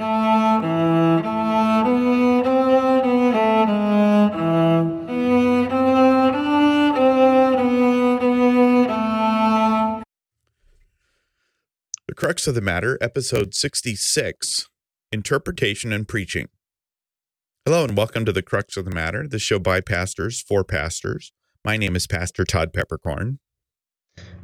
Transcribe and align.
The 0.00 0.06
Crux 12.16 12.46
of 12.46 12.54
the 12.54 12.62
Matter, 12.62 12.96
episode 13.02 13.52
66 13.52 14.70
Interpretation 15.12 15.92
and 15.92 16.08
Preaching. 16.08 16.48
Hello, 17.66 17.84
and 17.84 17.94
welcome 17.94 18.24
to 18.24 18.32
The 18.32 18.40
Crux 18.40 18.78
of 18.78 18.86
the 18.86 18.90
Matter, 18.90 19.28
the 19.28 19.38
show 19.38 19.58
by 19.58 19.82
pastors 19.82 20.40
for 20.40 20.64
pastors. 20.64 21.34
My 21.62 21.76
name 21.76 21.94
is 21.94 22.06
Pastor 22.06 22.46
Todd 22.46 22.72
Peperkorn. 22.72 23.36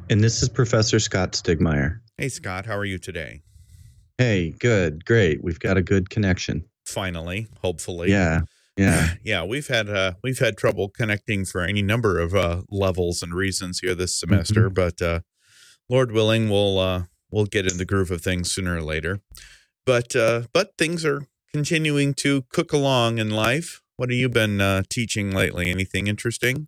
And 0.07 0.23
this 0.23 0.43
is 0.43 0.49
Professor 0.49 0.99
Scott 0.99 1.31
Stiegemeyer. 1.31 2.01
Hey, 2.15 2.29
Scott, 2.29 2.67
how 2.67 2.77
are 2.77 2.85
you 2.85 2.99
today? 2.99 3.41
Hey, 4.17 4.55
good, 4.59 5.05
great. 5.05 5.43
We've 5.43 5.59
got 5.59 5.77
a 5.77 5.81
good 5.83 6.09
connection. 6.09 6.65
Finally, 6.85 7.47
hopefully. 7.61 8.09
Yeah, 8.11 8.41
yeah. 8.77 9.13
yeah, 9.23 9.43
we've 9.43 9.67
had 9.67 9.89
uh, 9.89 10.13
we've 10.23 10.39
had 10.39 10.57
trouble 10.57 10.89
connecting 10.89 11.45
for 11.45 11.61
any 11.61 11.81
number 11.81 12.19
of 12.19 12.33
uh, 12.33 12.61
levels 12.69 13.21
and 13.21 13.33
reasons 13.33 13.79
here 13.79 13.93
this 13.93 14.17
semester, 14.19 14.69
Mhm. 14.69 14.73
but 14.73 15.01
uh, 15.01 15.19
Lord 15.89 16.11
willing, 16.11 16.49
we'll 16.49 16.79
uh, 16.79 17.03
we'll 17.29 17.45
get 17.45 17.69
in 17.69 17.77
the 17.77 17.85
groove 17.85 18.09
of 18.11 18.21
things 18.21 18.51
sooner 18.51 18.77
or 18.77 18.81
later. 18.81 19.19
But 19.85 20.15
uh, 20.15 20.43
but 20.53 20.71
things 20.77 21.05
are 21.05 21.27
continuing 21.53 22.13
to 22.15 22.43
cook 22.51 22.73
along 22.73 23.19
in 23.19 23.29
life. 23.29 23.81
What 23.97 24.09
have 24.09 24.17
you 24.17 24.29
been 24.29 24.61
uh, 24.61 24.83
teaching 24.89 25.31
lately? 25.31 25.69
Anything 25.69 26.07
interesting? 26.07 26.67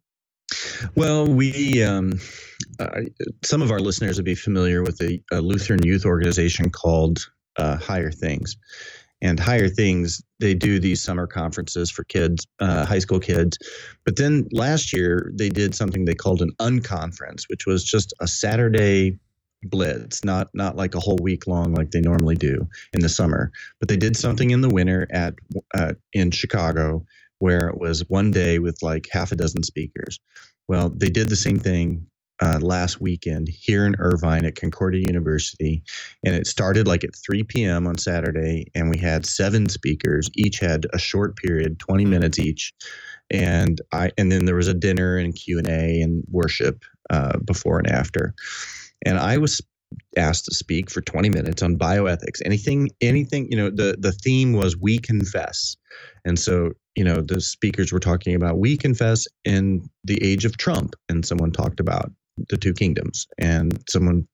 Well, 0.95 1.25
we 1.27 1.83
um, 1.83 2.19
uh, 2.79 3.02
some 3.43 3.61
of 3.61 3.71
our 3.71 3.79
listeners 3.79 4.17
would 4.17 4.25
be 4.25 4.35
familiar 4.35 4.83
with 4.83 4.99
a, 5.02 5.21
a 5.31 5.41
Lutheran 5.41 5.83
youth 5.83 6.05
organization 6.05 6.69
called 6.69 7.29
uh, 7.59 7.77
Higher 7.77 8.11
Things, 8.11 8.57
and 9.21 9.39
Higher 9.39 9.69
Things 9.69 10.21
they 10.39 10.53
do 10.53 10.79
these 10.79 11.03
summer 11.03 11.27
conferences 11.27 11.91
for 11.91 12.03
kids, 12.05 12.47
uh, 12.59 12.85
high 12.85 12.99
school 12.99 13.19
kids. 13.19 13.57
But 14.05 14.16
then 14.16 14.47
last 14.51 14.93
year 14.93 15.31
they 15.35 15.49
did 15.49 15.75
something 15.75 16.05
they 16.05 16.16
called 16.16 16.41
an 16.41 16.51
unconference, 16.59 17.43
which 17.49 17.66
was 17.66 17.83
just 17.83 18.13
a 18.21 18.27
Saturday 18.27 19.19
blitz, 19.63 20.23
not 20.23 20.47
not 20.53 20.75
like 20.77 20.95
a 20.95 20.99
whole 20.99 21.19
week 21.21 21.47
long 21.47 21.73
like 21.73 21.91
they 21.91 22.01
normally 22.01 22.35
do 22.35 22.67
in 22.93 23.01
the 23.01 23.09
summer. 23.09 23.51
But 23.79 23.89
they 23.89 23.97
did 23.97 24.16
something 24.16 24.51
in 24.51 24.61
the 24.61 24.69
winter 24.69 25.07
at 25.11 25.35
uh, 25.75 25.94
in 26.13 26.31
Chicago 26.31 27.05
where 27.39 27.69
it 27.69 27.77
was 27.77 28.07
one 28.09 28.31
day 28.31 28.59
with 28.59 28.81
like 28.81 29.07
half 29.11 29.31
a 29.31 29.35
dozen 29.35 29.63
speakers. 29.63 30.19
Well, 30.67 30.89
they 30.89 31.09
did 31.09 31.29
the 31.29 31.35
same 31.35 31.59
thing 31.59 32.05
uh, 32.41 32.59
last 32.61 33.01
weekend 33.01 33.49
here 33.49 33.85
in 33.85 33.95
Irvine 33.99 34.45
at 34.45 34.55
Concordia 34.55 35.05
University, 35.05 35.83
and 36.23 36.35
it 36.35 36.47
started 36.47 36.87
like 36.87 37.03
at 37.03 37.15
3 37.15 37.43
p.m. 37.43 37.87
on 37.87 37.97
Saturday, 37.97 38.67
and 38.75 38.89
we 38.89 38.97
had 38.97 39.25
seven 39.25 39.67
speakers. 39.67 40.29
Each 40.35 40.59
had 40.59 40.85
a 40.93 40.99
short 40.99 41.35
period, 41.35 41.79
20 41.79 42.05
minutes 42.05 42.39
each, 42.39 42.73
and 43.29 43.81
I 43.91 44.11
and 44.17 44.31
then 44.31 44.45
there 44.45 44.55
was 44.55 44.67
a 44.67 44.73
dinner 44.73 45.17
and 45.17 45.35
Q 45.35 45.57
and 45.57 45.67
A 45.67 46.01
and 46.01 46.23
worship 46.29 46.83
uh, 47.09 47.37
before 47.39 47.79
and 47.79 47.89
after, 47.89 48.33
and 49.05 49.17
I 49.17 49.37
was 49.37 49.61
asked 50.17 50.45
to 50.45 50.53
speak 50.53 50.89
for 50.89 51.01
20 51.01 51.29
minutes 51.29 51.63
on 51.63 51.75
bioethics 51.75 52.41
anything 52.45 52.89
anything 53.01 53.49
you 53.49 53.57
know 53.57 53.71
the 53.71 53.95
the 53.97 54.11
theme 54.11 54.53
was 54.53 54.77
we 54.77 54.99
confess 54.99 55.75
and 56.25 56.37
so 56.37 56.71
you 56.95 57.03
know 57.03 57.21
the 57.21 57.41
speakers 57.41 57.91
were 57.91 57.99
talking 57.99 58.35
about 58.35 58.59
we 58.59 58.77
confess 58.77 59.27
in 59.45 59.89
the 60.03 60.21
age 60.23 60.45
of 60.45 60.57
trump 60.57 60.95
and 61.09 61.25
someone 61.25 61.51
talked 61.51 61.79
about 61.79 62.11
the 62.49 62.57
two 62.57 62.73
kingdoms 62.73 63.27
and 63.37 63.77
someone 63.89 64.27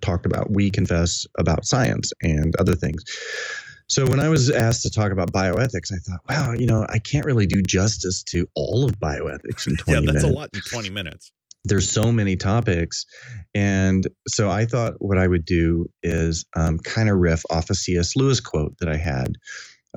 talked 0.00 0.24
about 0.26 0.50
we 0.50 0.70
confess 0.70 1.26
about 1.38 1.66
science 1.66 2.12
and 2.22 2.56
other 2.56 2.74
things. 2.74 3.02
So 3.88 4.06
when 4.06 4.18
i 4.18 4.28
was 4.30 4.48
asked 4.50 4.82
to 4.82 4.90
talk 4.90 5.12
about 5.12 5.30
bioethics 5.32 5.92
i 5.92 5.98
thought 5.98 6.20
wow 6.28 6.52
you 6.52 6.66
know 6.66 6.86
i 6.88 6.98
can't 6.98 7.26
really 7.26 7.46
do 7.46 7.60
justice 7.62 8.22
to 8.24 8.48
all 8.54 8.84
of 8.84 8.98
bioethics 8.98 9.66
in 9.66 9.76
20 9.84 9.92
Yeah, 9.92 10.00
that's 10.00 10.06
minutes. 10.06 10.24
a 10.24 10.28
lot 10.28 10.48
in 10.54 10.60
twenty 10.70 10.88
minutes. 10.90 11.32
there's 11.64 11.90
so 11.90 12.10
many 12.10 12.34
topics 12.36 13.04
and 13.54 14.06
so 14.26 14.48
i 14.50 14.64
thought 14.64 14.94
what 15.00 15.18
i 15.18 15.26
would 15.28 15.44
do 15.44 15.86
is 16.02 16.46
um, 16.56 16.78
kind 16.78 17.10
of 17.10 17.18
riff 17.18 17.42
off 17.50 17.68
a 17.68 17.74
cs 17.74 18.16
lewis 18.16 18.40
quote 18.40 18.74
that 18.80 18.88
i 18.88 18.96
had. 18.96 19.34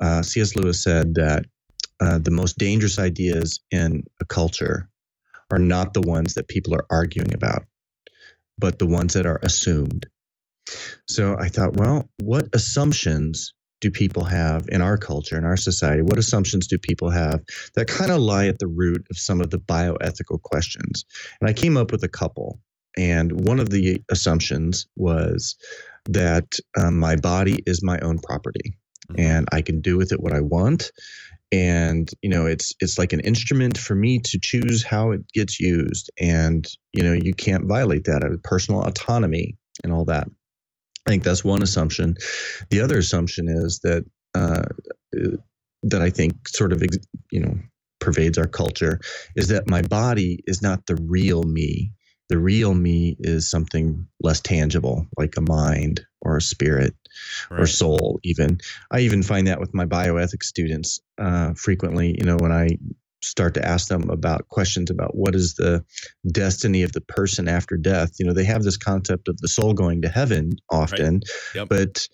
Uh, 0.02 0.20
cs 0.22 0.54
lewis 0.54 0.82
said 0.82 1.14
that 1.14 1.46
uh, 2.00 2.18
the 2.18 2.30
most 2.30 2.58
dangerous 2.58 2.98
ideas 2.98 3.58
in 3.70 4.04
a 4.20 4.24
culture 4.26 4.88
are 5.50 5.58
not 5.58 5.94
the 5.94 6.02
ones 6.02 6.34
that 6.34 6.48
people 6.48 6.74
are 6.74 6.86
arguing 6.90 7.34
about 7.34 7.64
but 8.58 8.78
the 8.78 8.86
ones 8.86 9.14
that 9.14 9.26
are 9.26 9.40
assumed 9.42 10.06
so 11.08 11.36
i 11.40 11.48
thought 11.48 11.76
well 11.76 12.08
what 12.22 12.48
assumptions 12.54 13.54
do 13.80 13.90
people 13.90 14.24
have 14.24 14.66
in 14.70 14.82
our 14.82 14.98
culture 14.98 15.38
in 15.38 15.44
our 15.44 15.56
society 15.56 16.02
what 16.02 16.18
assumptions 16.18 16.66
do 16.66 16.78
people 16.78 17.10
have 17.10 17.40
that 17.76 17.88
kind 17.88 18.10
of 18.10 18.20
lie 18.20 18.46
at 18.46 18.58
the 18.58 18.66
root 18.66 19.06
of 19.10 19.18
some 19.18 19.40
of 19.40 19.50
the 19.50 19.58
bioethical 19.58 20.40
questions 20.42 21.04
and 21.40 21.50
I 21.50 21.54
came 21.54 21.78
up 21.78 21.92
with 21.92 22.04
a 22.04 22.08
couple. 22.08 22.60
And 22.98 23.46
one 23.48 23.60
of 23.60 23.70
the 23.70 24.02
assumptions 24.10 24.88
was 24.96 25.56
that 26.06 26.58
um, 26.78 26.98
my 27.00 27.16
body 27.16 27.62
is 27.66 27.84
my 27.84 27.98
own 28.00 28.20
property 28.20 28.76
Mhm. 29.12 29.20
and 29.20 29.48
I 29.52 29.62
can 29.62 29.80
do 29.82 29.96
with 29.98 30.12
it 30.12 30.20
what 30.20 30.34
I 30.34 30.40
want. 30.42 30.92
And 31.50 32.10
you 32.22 32.28
know, 32.28 32.46
it's 32.46 32.74
it's 32.80 32.98
like 32.98 33.12
an 33.12 33.20
instrument 33.20 33.78
for 33.78 33.94
me 33.94 34.18
to 34.20 34.38
choose 34.40 34.82
how 34.84 35.12
it 35.12 35.22
gets 35.32 35.58
used, 35.60 36.10
and 36.20 36.66
you 36.92 37.02
know, 37.02 37.12
you 37.14 37.32
can't 37.32 37.66
violate 37.66 38.04
that. 38.04 38.22
Personal 38.44 38.82
autonomy 38.82 39.56
and 39.82 39.92
all 39.92 40.04
that. 40.06 40.28
I 41.06 41.10
think 41.10 41.24
that's 41.24 41.44
one 41.44 41.62
assumption. 41.62 42.16
The 42.70 42.82
other 42.82 42.98
assumption 42.98 43.48
is 43.48 43.80
that 43.82 44.04
uh, 44.34 44.64
that 45.82 46.02
I 46.02 46.10
think 46.10 46.48
sort 46.48 46.72
of 46.72 46.82
you 47.30 47.40
know 47.40 47.56
pervades 48.00 48.38
our 48.38 48.46
culture 48.46 49.00
is 49.36 49.48
that 49.48 49.68
my 49.68 49.82
body 49.82 50.40
is 50.46 50.62
not 50.62 50.86
the 50.86 50.96
real 50.96 51.42
me. 51.44 51.92
The 52.28 52.38
real 52.38 52.74
me 52.74 53.16
is 53.20 53.50
something 53.50 54.06
less 54.22 54.40
tangible, 54.40 55.06
like 55.16 55.36
a 55.38 55.40
mind 55.40 56.02
or 56.20 56.36
a 56.36 56.42
spirit 56.42 56.94
or 57.50 57.66
soul. 57.66 58.20
Even 58.22 58.58
I 58.90 59.00
even 59.00 59.22
find 59.22 59.46
that 59.46 59.60
with 59.60 59.74
my 59.74 59.86
bioethics 59.86 60.44
students 60.44 61.00
uh, 61.18 61.54
frequently. 61.54 62.14
You 62.18 62.24
know, 62.24 62.36
when 62.36 62.52
I 62.52 62.78
start 63.22 63.54
to 63.54 63.64
ask 63.64 63.88
them 63.88 64.08
about 64.10 64.48
questions 64.48 64.90
about 64.90 65.16
what 65.16 65.34
is 65.34 65.54
the 65.54 65.84
destiny 66.30 66.82
of 66.82 66.92
the 66.92 67.00
person 67.00 67.48
after 67.48 67.76
death, 67.76 68.12
you 68.18 68.26
know, 68.26 68.32
they 68.32 68.44
have 68.44 68.62
this 68.62 68.76
concept 68.76 69.28
of 69.28 69.36
the 69.38 69.48
soul 69.48 69.74
going 69.74 70.02
to 70.02 70.08
heaven 70.08 70.52
often, 70.70 71.22
Yep. 71.54 71.68
but 71.68 72.06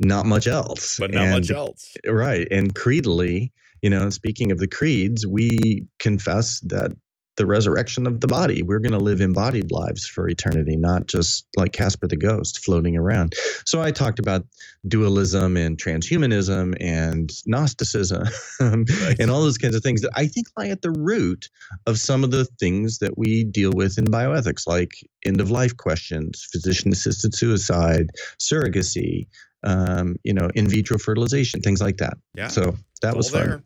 not 0.00 0.26
much 0.26 0.46
else. 0.46 0.96
but 0.98 1.10
not 1.12 1.28
much 1.30 1.50
else. 1.50 1.96
Right. 2.06 2.46
And 2.50 2.74
creedally, 2.74 3.50
you 3.82 3.90
know, 3.90 4.10
speaking 4.10 4.52
of 4.52 4.58
the 4.58 4.68
creeds, 4.68 5.26
we 5.26 5.86
confess 5.98 6.60
that 6.60 6.92
the 7.36 7.46
resurrection 7.46 8.06
of 8.06 8.20
the 8.20 8.28
body, 8.28 8.62
we're 8.62 8.78
going 8.78 8.92
to 8.92 8.98
live 8.98 9.20
embodied 9.20 9.72
lives 9.72 10.06
for 10.06 10.28
eternity, 10.28 10.76
not 10.76 11.06
just 11.06 11.46
like 11.56 11.72
Casper 11.72 12.06
the 12.06 12.16
Ghost 12.16 12.64
floating 12.64 12.96
around. 12.96 13.34
So 13.64 13.82
I 13.82 13.90
talked 13.90 14.18
about 14.18 14.46
dualism 14.86 15.56
and 15.56 15.76
transhumanism 15.76 16.76
and 16.80 17.32
Gnosticism 17.46 18.28
Right. 18.60 19.16
and 19.18 19.30
all 19.30 19.40
those 19.42 19.58
kinds 19.58 19.74
of 19.74 19.82
things 19.82 20.02
that 20.02 20.12
I 20.14 20.26
think 20.26 20.46
lie 20.56 20.68
at 20.68 20.82
the 20.82 20.90
root 20.92 21.48
of 21.86 21.98
some 21.98 22.22
of 22.24 22.30
the 22.30 22.44
things 22.60 22.98
that 22.98 23.18
we 23.18 23.44
deal 23.44 23.72
with 23.74 23.98
in 23.98 24.04
bioethics, 24.06 24.66
like 24.66 24.92
end 25.24 25.40
of 25.40 25.50
life 25.50 25.76
questions, 25.76 26.46
physician 26.52 26.92
assisted 26.92 27.34
suicide, 27.34 28.10
surrogacy, 28.40 29.26
um, 29.64 30.16
you 30.24 30.34
know, 30.34 30.50
in 30.54 30.68
vitro 30.68 30.98
fertilization, 30.98 31.60
things 31.62 31.80
like 31.80 31.96
that. 31.96 32.14
Yeah. 32.36 32.48
So 32.48 32.76
that 33.02 33.12
All 33.12 33.16
was 33.16 33.30
fun. 33.30 33.46
there. 33.48 33.62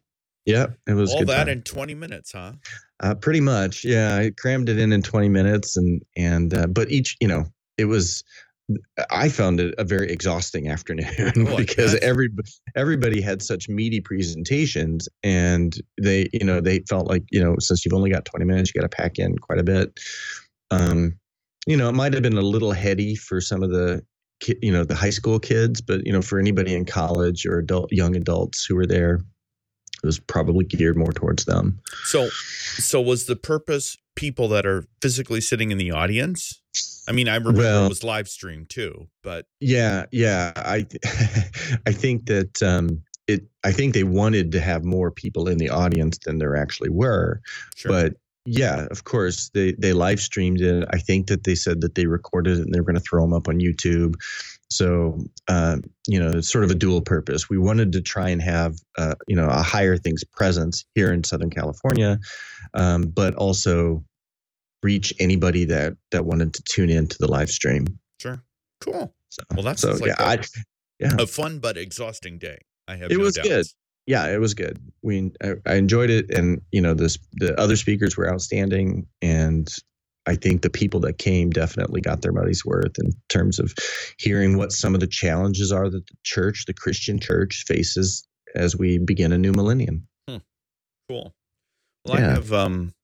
Yeah, 0.49 0.69
it 0.87 0.95
was 0.95 1.13
All 1.13 1.25
that 1.27 1.41
fun. 1.47 1.49
in 1.51 1.63
twenty 1.63 1.95
minutes, 1.95 2.33
huh? 2.33 2.53
uh, 3.01 3.15
pretty 3.15 3.41
much. 3.41 3.85
Yeah, 3.85 4.17
I 4.17 4.31
crammed 4.39 4.71
it 4.71 4.79
in 4.79 4.93
in 4.95 5.03
20 5.03 5.29
minutes, 5.29 5.77
and 5.77 6.01
and 6.17 6.55
uh, 6.55 6.67
but 6.67 6.91
each, 6.91 7.17
you 7.21 7.29
know, 7.29 7.45
it 7.77 7.85
was. 7.85 8.25
I 9.11 9.29
found 9.31 9.61
it 9.61 9.75
a 9.79 9.85
very 9.85 10.11
exhausting 10.11 10.69
afternoon 10.77 11.33
Oh, 11.49 11.57
because 11.57 11.95
every 11.97 12.29
everybody 12.75 13.21
had 13.21 13.41
such 13.43 13.69
meaty 13.69 14.01
presentations, 14.01 15.07
and 15.23 15.75
they, 16.01 16.29
you 16.33 16.45
know, 16.45 16.61
they 16.61 16.81
felt 16.89 17.07
like, 17.09 17.25
you 17.31 17.43
know, 17.43 17.57
since 17.61 17.85
you've 17.85 17.95
only 17.95 18.11
got 18.11 18.25
20 18.27 18.45
minutes, 18.47 18.73
you 18.75 18.81
got 18.81 18.91
to 18.91 18.95
pack 18.95 19.19
in 19.19 19.37
quite 19.39 19.59
a 19.59 19.65
bit. 19.65 19.99
Um, 20.71 21.19
you 21.67 21.77
know, 21.79 21.89
it 21.89 21.95
might 21.95 22.13
have 22.15 22.23
been 22.23 22.37
a 22.39 22.43
little 22.43 22.73
heady 22.73 23.15
for 23.15 23.41
some 23.41 23.63
of 23.63 23.71
the, 23.71 24.03
ki- 24.41 24.59
you 24.63 24.73
know, 24.73 24.85
the 24.85 24.95
high 24.95 25.11
school 25.11 25.39
kids, 25.39 25.81
but 25.81 26.07
you 26.07 26.13
know, 26.13 26.21
for 26.23 26.39
anybody 26.39 26.75
in 26.75 26.85
college 26.87 27.47
or 27.47 27.59
adult 27.59 27.91
young 27.93 28.17
adults 28.17 28.65
who 28.67 28.75
were 28.77 28.87
there, 28.87 29.21
it 30.03 30.07
was 30.07 30.19
probably 30.19 30.65
geared 30.65 30.97
more 30.97 31.13
towards 31.13 31.45
them. 31.45 31.81
So, 32.05 32.29
so 32.79 33.01
was 33.01 33.27
the 33.27 33.37
purpose 33.37 33.97
people 34.17 34.49
that 34.49 34.67
are 34.67 34.85
physically 35.03 35.41
sitting 35.41 35.71
in 35.71 35.79
the 35.79 35.91
audience? 35.91 36.61
I 37.09 37.13
mean, 37.13 37.29
I 37.29 37.37
remember 37.37 37.61
Well- 37.61 37.87
it 37.87 37.89
was 37.89 38.05
live 38.05 38.29
streamed 38.29 38.69
too, 38.71 39.09
but 39.23 39.47
Yeah, 39.61 40.07
yeah. 40.13 40.53
I 40.57 40.87
I 41.87 41.93
think 41.93 42.27
that 42.27 42.63
um, 42.63 43.03
it. 43.27 43.45
I 43.65 43.73
think 43.73 43.95
they 43.95 44.05
wanted 44.05 44.53
to 44.53 44.61
have 44.61 44.85
more 44.85 45.11
people 45.11 45.49
in 45.49 45.59
the 45.59 45.71
audience 45.71 46.19
than 46.25 46.39
there 46.39 46.57
actually 46.57 46.91
were. 46.91 47.41
sure. 47.77 47.91
But 47.91 48.15
yeah, 48.51 48.87
of 48.91 49.05
course 49.05 49.51
they 49.53 49.73
they 49.73 49.93
live 49.93 50.21
streamed 50.21 50.61
it. 50.61 50.89
I 50.91 50.99
think 50.99 51.27
that 51.29 51.45
they 51.45 51.55
said 51.55 51.83
that 51.83 51.95
they 51.95 52.07
recorded 52.07 52.59
it 52.59 52.63
and 52.63 52.73
they 52.75 52.81
were 52.81 52.87
going 52.87 52.95
to 52.97 53.01
throw 53.01 53.23
them 53.23 53.35
up 53.35 53.49
on 53.49 53.61
YouTube. 53.61 54.15
So, 54.71 55.19
uh, 55.49 55.79
you 56.07 56.19
know, 56.21 56.31
it's 56.39 56.51
sort 56.51 56.65
of 56.65 56.71
a 56.71 56.75
dual 56.75 57.01
purpose. 57.01 57.49
We 57.49 57.59
wanted 57.59 57.93
to 57.93 58.03
try 58.03 58.29
and 58.29 58.43
have, 58.43 58.77
uh, 58.99 59.15
you 59.27 59.35
know, 59.37 59.49
a 59.49 59.63
higher 59.63 59.97
things 59.97 60.25
presence 60.25 60.85
here 60.95 61.13
in 61.13 61.25
Southern 61.25 61.51
California, 61.51 62.19
um, 62.75 63.03
but 63.05 63.35
also 63.35 64.05
reach 64.83 65.13
anybody 65.19 65.65
that 65.67 65.95
that 66.11 66.25
wanted 66.25 66.55
to 66.55 66.63
tune 66.63 66.91
in 66.91 67.07
to 67.07 67.19
the 67.19 67.29
live 67.29 67.51
stream. 67.51 67.87
Sure. 68.21 68.43
Cool. 68.81 69.15
So, 69.31 69.43
Well, 69.55 69.63
that's 69.63 69.83
so 69.83 69.93
like 69.93 70.07
yeah, 70.07 70.15
a, 70.19 70.25
I, 70.25 70.39
yeah, 71.01 71.17
a 71.19 71.27
fun 71.27 71.59
but 71.61 71.77
exhausting 71.77 72.39
day. 72.39 72.59
I 72.87 72.97
have. 72.97 73.11
It 73.11 73.19
no 73.19 73.25
was 73.25 73.35
doubts. 73.35 73.49
good. 73.49 73.67
Yeah, 74.09 74.27
it 74.27 74.41
was 74.41 74.55
good. 74.55 74.79
We 75.03 75.31
I, 75.45 75.53
I 75.67 75.75
enjoyed 75.75 76.09
it, 76.09 76.31
and 76.35 76.63
you 76.73 76.81
know, 76.81 76.95
this 76.95 77.19
the 77.35 77.59
other 77.61 77.77
speakers 77.77 78.17
were 78.17 78.29
outstanding, 78.29 79.07
and 79.21 79.69
I 80.27 80.35
think 80.35 80.63
the 80.63 80.71
people 80.71 80.99
that 81.01 81.19
came 81.19 81.51
definitely 81.51 82.01
got 82.01 82.23
their 82.23 82.33
money's 82.33 82.65
worth 82.65 82.99
in 82.99 83.11
terms 83.29 83.59
of 83.59 83.75
hearing 84.19 84.57
what 84.57 84.73
some 84.73 84.95
of 84.95 85.01
the 85.01 85.07
challenges 85.07 85.71
are 85.71 85.91
that 85.91 86.07
the 86.07 86.17
church, 86.25 86.65
the 86.67 86.73
Christian 86.73 87.21
church, 87.21 87.65
faces 87.67 88.27
as 88.55 88.75
we 88.75 88.97
begin 88.97 89.31
a 89.31 89.39
new 89.39 89.53
millennium. 89.53 90.09
Cool. 90.27 91.35
Well, 92.07 92.17
I 92.17 92.21
have 92.21 92.51
um, 92.51 92.95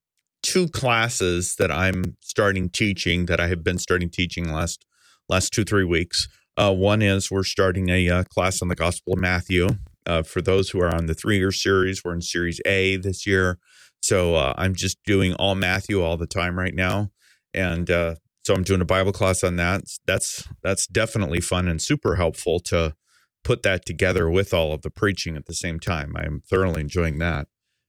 two 0.43 0.69
classes 0.69 1.57
that 1.57 1.71
I'm 1.71 2.17
starting 2.21 2.71
teaching 2.71 3.27
that 3.27 3.41
I 3.41 3.49
have 3.49 3.63
been 3.63 3.79
starting 3.79 4.09
teaching 4.09 4.51
last 4.51 4.87
last 5.29 5.53
two 5.53 5.65
three 5.65 5.85
weeks. 5.85 6.29
Uh, 6.57 6.73
one 6.73 7.03
is 7.03 7.31
we're 7.31 7.45
starting 7.45 7.91
a 7.91 8.09
uh, 8.09 8.25
class 8.25 8.63
on 8.63 8.69
the 8.69 8.75
Gospel 8.75 9.13
of 9.13 9.19
Matthew. 9.19 9.69
Uh, 10.07 10.23
for 10.23 10.43
those 10.43 10.71
who 10.71 10.81
are 10.81 10.95
on 10.95 11.07
the 11.07 11.15
three 11.15 11.39
year 11.39 11.53
series, 11.53 12.05
we're 12.05 12.15
in 12.15 12.23
Series 12.23 12.61
A 12.67 12.97
this 12.97 13.27
year, 13.27 13.59
so 14.03 14.35
uh, 14.35 14.55
I'm 14.57 14.75
just 14.75 15.03
doing 15.05 15.35
all 15.35 15.55
Matthew 15.55 16.03
all 16.03 16.17
the 16.17 16.27
time 16.27 16.59
right 16.59 16.75
now, 16.75 17.11
and 17.53 17.91
uh, 17.91 18.17
so 18.45 18.55
I'm 18.55 18.63
doing 18.63 18.83
a 18.83 18.87
Bible 18.87 19.13
class 19.13 19.43
on 19.43 19.57
that. 19.57 19.85
That's 20.07 20.47
that's 20.63 20.87
definitely 20.87 21.41
fun 21.41 21.69
and 21.69 21.81
super 21.81 22.17
helpful 22.17 22.61
to 22.61 22.95
put 23.43 23.63
that 23.63 23.87
together 23.87 24.29
with 24.29 24.53
all 24.53 24.73
of 24.73 24.83
the 24.83 24.91
preaching 24.91 25.37
at 25.37 25.47
the 25.47 25.55
same 25.55 25.79
time. 25.79 26.15
I'm 26.17 26.43
thoroughly 26.49 26.81
enjoying 26.83 27.19
that. 27.19 27.47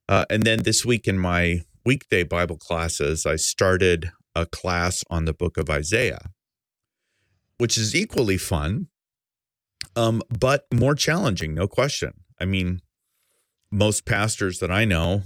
Uh, 0.07 0.25
and 0.29 0.44
then 0.44 0.63
this 0.63 0.85
week 0.85 1.07
in 1.07 1.17
my 1.17 1.62
weekday 1.85 2.23
Bible 2.23 2.57
classes, 2.57 3.25
I 3.25 3.38
started 3.38 4.12
a 4.35 4.45
class 4.45 5.03
on 5.09 5.25
the 5.25 5.33
book 5.33 5.57
of 5.57 5.69
Isaiah, 5.69 6.31
which 7.57 7.77
is 7.77 7.95
equally 7.95 8.38
fun, 8.38 8.88
um, 9.96 10.22
but 10.30 10.66
more 10.74 10.96
challenging, 10.96 11.54
no 11.54 11.68
question. 11.68 12.14
I 12.40 12.46
mean, 12.46 12.82
most 13.72 14.06
pastors 14.06 14.60
that 14.60 14.72
I 14.72 14.86
know, 14.86 15.24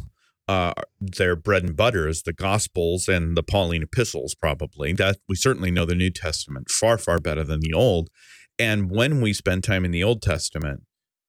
uh, 0.47 0.73
their 0.99 1.35
bread 1.35 1.63
and 1.63 1.75
butter 1.75 2.07
is 2.07 2.23
the 2.23 2.33
Gospels 2.33 3.07
and 3.07 3.37
the 3.37 3.43
Pauline 3.43 3.83
epistles, 3.83 4.35
probably. 4.35 4.93
That 4.93 5.17
we 5.27 5.35
certainly 5.35 5.71
know 5.71 5.85
the 5.85 5.95
New 5.95 6.09
Testament 6.09 6.69
far, 6.69 6.97
far 6.97 7.19
better 7.19 7.43
than 7.43 7.59
the 7.59 7.73
Old. 7.73 8.09
And 8.57 8.89
when 8.91 9.21
we 9.21 9.31
spend 9.33 9.63
time 9.63 9.85
in 9.85 9.91
the 9.91 10.03
Old 10.03 10.21
Testament, 10.21 10.83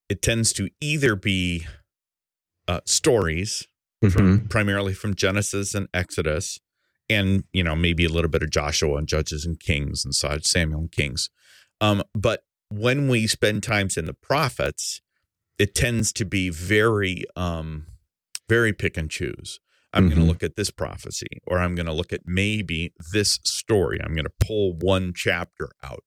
it 0.09 0.23
tends 0.23 0.53
to 0.55 0.71
either 0.81 1.15
be 1.15 1.67
uh, 2.67 2.81
stories 2.87 3.67
from 4.09 4.49
primarily 4.49 4.95
from 4.95 5.15
Genesis 5.15 5.75
and 5.75 5.87
Exodus, 5.93 6.59
and 7.11 7.45
you 7.53 7.63
know 7.63 7.77
maybe 7.77 8.07
a 8.07 8.09
little 8.09 8.31
bit 8.31 8.43
of 8.43 8.51
Joshua 8.51 8.97
and 8.97 9.07
Judges 9.07 9.45
and 9.45 9.61
Kings 9.61 10.05
and 10.05 10.15
such, 10.15 10.47
Samuel 10.47 10.81
and 10.81 10.93
Kings. 10.93 11.29
Um, 11.81 12.03
but 12.15 12.43
when 12.71 13.09
we 13.09 13.27
spend 13.27 13.63
times 13.63 13.97
in 13.97 14.07
the 14.07 14.15
prophets, 14.15 15.01
it 15.59 15.75
tends 15.75 16.13
to 16.15 16.25
be 16.25 16.49
very, 16.49 17.25
um, 17.37 17.87
very 18.49 18.73
pick 18.73 18.97
and 18.97 19.11
choose. 19.11 19.61
I'm 19.93 20.09
going 20.09 20.19
Mhm. 20.21 20.23
to 20.23 20.29
look 20.29 20.43
at 20.45 20.55
this 20.57 20.71
prophecy, 20.71 21.41
or 21.47 21.59
I'm 21.59 21.75
going 21.75 21.87
to 21.87 21.93
look 21.93 22.13
at 22.13 22.21
maybe 22.25 22.93
this 23.13 23.41
story. 23.45 23.99
I'm 24.01 24.15
going 24.15 24.25
to 24.25 24.33
pull 24.47 24.75
one 24.75 25.13
chapter 25.15 25.69
out. 25.83 26.05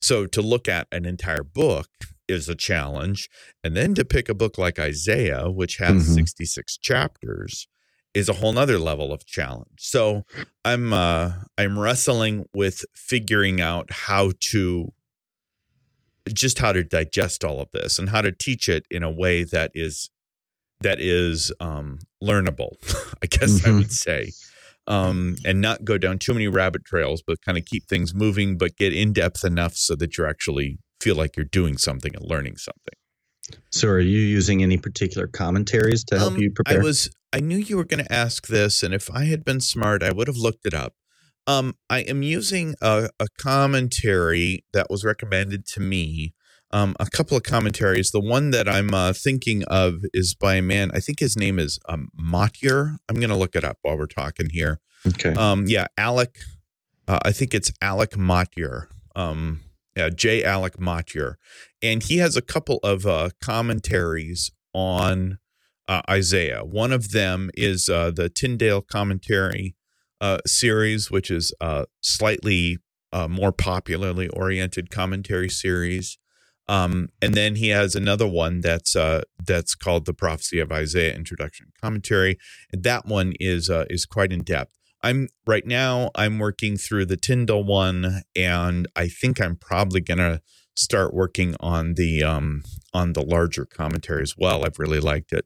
So 0.00 0.26
to 0.26 0.40
look 0.40 0.68
at 0.68 0.86
an 0.92 1.04
entire 1.04 1.42
book 1.42 1.88
is 2.28 2.48
a 2.48 2.54
challenge. 2.54 3.28
And 3.64 3.76
then 3.76 3.92
to 3.94 4.04
pick 4.04 4.28
a 4.28 4.34
book 4.34 4.56
like 4.56 4.78
Isaiah, 4.78 5.50
which 5.50 5.78
has 5.78 6.06
Mhm. 6.08 6.14
66 6.14 6.76
chapters, 6.78 7.66
is 8.14 8.28
a 8.28 8.34
whole 8.34 8.52
nother 8.52 8.78
level 8.78 9.12
of 9.12 9.26
challenge. 9.26 9.80
So 9.80 10.24
I'm 10.64 10.92
uh 10.92 11.32
I'm 11.58 11.76
wrestling 11.78 12.46
with 12.54 12.84
figuring 12.94 13.60
out 13.60 13.90
how 13.90 14.32
to 14.52 14.92
just 16.32 16.58
how 16.58 16.72
to 16.72 16.82
digest 16.82 17.44
all 17.44 17.60
of 17.60 17.68
this 17.72 17.98
and 17.98 18.08
how 18.08 18.22
to 18.22 18.32
teach 18.32 18.68
it 18.68 18.86
in 18.90 19.02
a 19.02 19.10
way 19.10 19.44
that 19.44 19.70
is 19.74 20.10
that 20.80 21.00
is 21.00 21.52
um 21.60 21.98
learnable, 22.22 22.72
I 23.22 23.26
guess 23.26 23.64
I 23.64 23.70
Mhm. 23.70 23.78
would 23.78 23.92
say. 23.92 24.32
Um, 24.86 25.36
and 25.46 25.62
not 25.62 25.84
go 25.86 25.96
down 25.96 26.18
too 26.18 26.34
many 26.34 26.46
rabbit 26.46 26.84
trails, 26.84 27.22
but 27.26 27.40
kind 27.40 27.56
of 27.56 27.64
keep 27.64 27.88
things 27.88 28.14
moving, 28.14 28.58
but 28.58 28.76
get 28.76 28.92
in 28.92 29.14
depth 29.14 29.42
enough 29.42 29.74
so 29.76 29.96
that 29.96 30.18
you 30.18 30.26
actually 30.26 30.78
feel 31.00 31.16
like 31.16 31.36
you're 31.38 31.44
doing 31.44 31.78
something 31.78 32.14
and 32.14 32.22
learning 32.28 32.58
something. 32.58 32.92
So, 33.70 33.88
are 33.88 34.00
you 34.00 34.18
using 34.20 34.62
any 34.62 34.76
particular 34.76 35.26
commentaries 35.26 36.04
to 36.04 36.18
help 36.18 36.32
Um, 36.34 36.42
you 36.42 36.50
prepare? 36.50 36.80
I 36.80 36.84
was 36.84 37.10
I 37.32 37.40
knew 37.40 37.56
you 37.56 37.76
were 37.78 37.84
going 37.84 38.04
to 38.04 38.12
ask 38.12 38.46
this, 38.46 38.82
and 38.82 38.92
if 38.94 39.10
I 39.10 39.24
had 39.24 39.44
been 39.44 39.60
smart, 39.60 40.02
I 40.02 40.12
would 40.12 40.28
have 40.28 40.36
looked 40.36 40.66
it 40.66 40.74
up. 40.74 40.94
Um, 41.46 41.76
I 41.90 42.00
am 42.00 42.22
using 42.22 42.74
a, 42.80 43.10
a 43.20 43.26
commentary 43.38 44.64
that 44.72 44.88
was 44.90 45.04
recommended 45.04 45.66
to 45.68 45.80
me. 45.80 46.34
Um, 46.70 46.96
a 46.98 47.06
couple 47.06 47.36
of 47.36 47.44
commentaries. 47.44 48.10
The 48.10 48.20
one 48.20 48.50
that 48.50 48.68
I'm 48.68 48.92
uh, 48.92 49.12
thinking 49.12 49.62
of 49.64 50.00
is 50.12 50.34
by 50.34 50.56
a 50.56 50.62
man. 50.62 50.90
I 50.92 51.00
think 51.00 51.20
his 51.20 51.36
name 51.36 51.58
is 51.58 51.78
um, 51.88 52.08
Motyer. 52.18 52.96
I'm 53.08 53.16
going 53.16 53.28
to 53.28 53.36
look 53.36 53.54
it 53.54 53.62
up 53.62 53.78
while 53.82 53.96
we're 53.96 54.06
talking 54.06 54.48
here. 54.50 54.80
okay. 55.06 55.34
Um, 55.34 55.66
yeah, 55.68 55.86
Alec. 55.96 56.36
Uh, 57.06 57.20
I 57.24 57.32
think 57.32 57.54
it's 57.54 57.70
Alec 57.80 58.16
Motyer. 58.16 58.88
Um, 59.14 59.60
yeah, 59.96 60.08
J. 60.08 60.42
Alec 60.42 60.80
Motyer, 60.80 61.38
and 61.80 62.02
he 62.02 62.18
has 62.18 62.36
a 62.36 62.42
couple 62.42 62.80
of 62.82 63.06
uh, 63.06 63.30
commentaries 63.40 64.50
on 64.72 65.38
uh, 65.86 66.02
Isaiah. 66.10 66.64
One 66.64 66.92
of 66.92 67.12
them 67.12 67.50
is 67.54 67.88
uh, 67.88 68.10
the 68.10 68.28
Tyndale 68.28 68.82
commentary 68.82 69.76
uh, 70.24 70.38
series, 70.46 71.10
which 71.10 71.30
is 71.30 71.52
a 71.60 71.84
slightly 72.00 72.78
uh, 73.12 73.28
more 73.28 73.52
popularly 73.52 74.28
oriented 74.28 74.90
commentary 74.90 75.50
series. 75.50 76.18
Um, 76.66 77.10
and 77.20 77.34
then 77.34 77.56
he 77.56 77.68
has 77.68 77.94
another 77.94 78.26
one 78.26 78.62
that's 78.62 78.96
uh, 78.96 79.24
that's 79.46 79.74
called 79.74 80.06
the 80.06 80.14
Prophecy 80.14 80.60
of 80.60 80.72
Isaiah 80.72 81.14
Introduction 81.14 81.66
Commentary, 81.78 82.38
and 82.72 82.82
that 82.84 83.04
one 83.04 83.34
is 83.38 83.68
uh, 83.68 83.84
is 83.90 84.06
quite 84.06 84.32
in 84.32 84.44
depth. 84.44 84.72
I'm 85.02 85.28
right 85.46 85.66
now. 85.66 86.10
I'm 86.14 86.38
working 86.38 86.78
through 86.78 87.04
the 87.04 87.18
Tyndale 87.18 87.62
one, 87.62 88.22
and 88.34 88.88
I 88.96 89.08
think 89.08 89.42
I'm 89.42 89.56
probably 89.56 90.00
gonna 90.00 90.40
start 90.74 91.12
working 91.12 91.54
on 91.60 91.96
the 91.96 92.24
um, 92.24 92.62
on 92.94 93.12
the 93.12 93.22
larger 93.22 93.66
commentary 93.66 94.22
as 94.22 94.38
well. 94.38 94.64
I've 94.64 94.78
really 94.78 95.00
liked 95.00 95.34
it. 95.34 95.44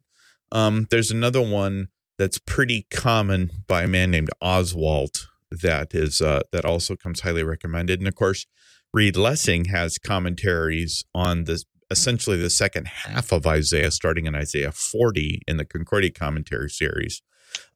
Um, 0.52 0.87
there's 0.92 1.11
another 1.11 1.42
one 1.42 1.88
that's 2.18 2.38
pretty 2.38 2.87
common 2.90 3.50
by 3.66 3.84
a 3.84 3.88
man 3.88 4.10
named 4.10 4.30
Oswalt 4.42 5.26
that 5.50 5.94
is 5.94 6.20
uh, 6.20 6.40
that 6.52 6.64
also 6.64 6.96
comes 6.96 7.20
highly 7.20 7.42
recommended, 7.42 8.00
and 8.00 8.08
of 8.08 8.14
course, 8.14 8.46
Reed 8.92 9.16
Lessing 9.16 9.66
has 9.66 9.98
commentaries 9.98 11.04
on 11.14 11.44
the 11.44 11.62
essentially 11.90 12.37
the 12.37 12.50
second 12.50 12.87
half 12.87 13.32
of 13.32 13.46
Isaiah, 13.46 13.90
starting 13.90 14.26
in 14.26 14.34
Isaiah 14.34 14.72
40 14.72 15.40
in 15.48 15.56
the 15.56 15.64
Concordia 15.64 16.10
commentary 16.10 16.68
series. 16.68 17.22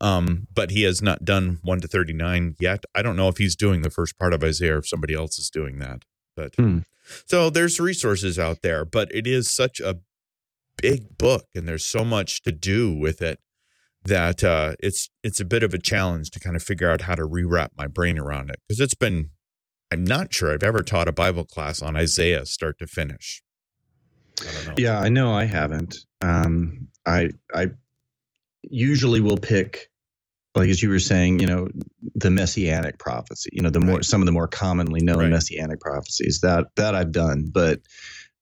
Um, 0.02 0.48
but 0.52 0.70
he 0.70 0.82
has 0.82 1.00
not 1.00 1.24
done 1.24 1.58
1 1.62 1.80
to 1.80 1.88
39 1.88 2.56
yet. 2.60 2.84
I 2.94 3.00
don't 3.00 3.16
know 3.16 3.28
if 3.28 3.38
he's 3.38 3.56
doing 3.56 3.80
the 3.80 3.88
first 3.88 4.18
part 4.18 4.34
of 4.34 4.44
Isaiah 4.44 4.74
or 4.74 4.78
if 4.78 4.88
somebody 4.88 5.14
else 5.14 5.38
is 5.38 5.48
doing 5.48 5.78
that. 5.78 6.04
But 6.36 6.54
Hmm. 6.56 6.80
so 7.24 7.48
there's 7.48 7.80
resources 7.80 8.38
out 8.38 8.60
there, 8.60 8.84
but 8.84 9.08
it 9.14 9.26
is 9.26 9.50
such 9.50 9.80
a 9.80 10.00
big 10.76 11.16
book 11.16 11.46
and 11.54 11.66
there's 11.66 11.86
so 11.86 12.04
much 12.04 12.42
to 12.42 12.52
do 12.52 12.92
with 12.92 13.22
it 13.22 13.40
that 14.04 14.42
uh, 14.44 14.74
it's 14.80 15.08
it's 15.22 15.40
a 15.40 15.44
bit 15.44 15.62
of 15.62 15.72
a 15.74 15.78
challenge 15.78 16.30
to 16.30 16.40
kind 16.40 16.56
of 16.56 16.62
figure 16.62 16.90
out 16.90 17.02
how 17.02 17.14
to 17.14 17.22
rewrap 17.22 17.68
my 17.76 17.86
brain 17.86 18.18
around 18.18 18.50
it 18.50 18.56
because 18.68 18.80
it's 18.80 18.94
been 18.94 19.30
I'm 19.92 20.04
not 20.04 20.32
sure 20.32 20.52
I've 20.52 20.62
ever 20.62 20.82
taught 20.82 21.06
a 21.08 21.12
Bible 21.12 21.44
class 21.44 21.82
on 21.82 21.96
Isaiah 21.96 22.46
start 22.46 22.78
to 22.78 22.86
finish. 22.86 23.42
I. 24.40 24.74
Yeah, 24.78 24.98
I 24.98 25.08
know 25.08 25.32
I 25.32 25.44
haven't. 25.44 25.98
Um, 26.20 26.88
I 27.06 27.30
I 27.54 27.68
usually 28.62 29.20
will 29.20 29.36
pick, 29.36 29.90
like 30.54 30.68
as 30.68 30.82
you 30.82 30.88
were 30.88 30.98
saying, 30.98 31.40
you 31.40 31.46
know, 31.46 31.68
the 32.14 32.30
messianic 32.30 32.98
prophecy. 32.98 33.50
You 33.52 33.62
know, 33.62 33.70
the 33.70 33.80
more 33.80 33.96
Right. 33.96 34.04
some 34.04 34.22
of 34.22 34.26
the 34.26 34.32
more 34.32 34.48
commonly 34.48 35.00
known 35.02 35.18
Right. 35.18 35.30
messianic 35.30 35.80
prophecies 35.80 36.40
that 36.40 36.66
that 36.76 36.94
I've 36.94 37.12
done, 37.12 37.50
but 37.52 37.80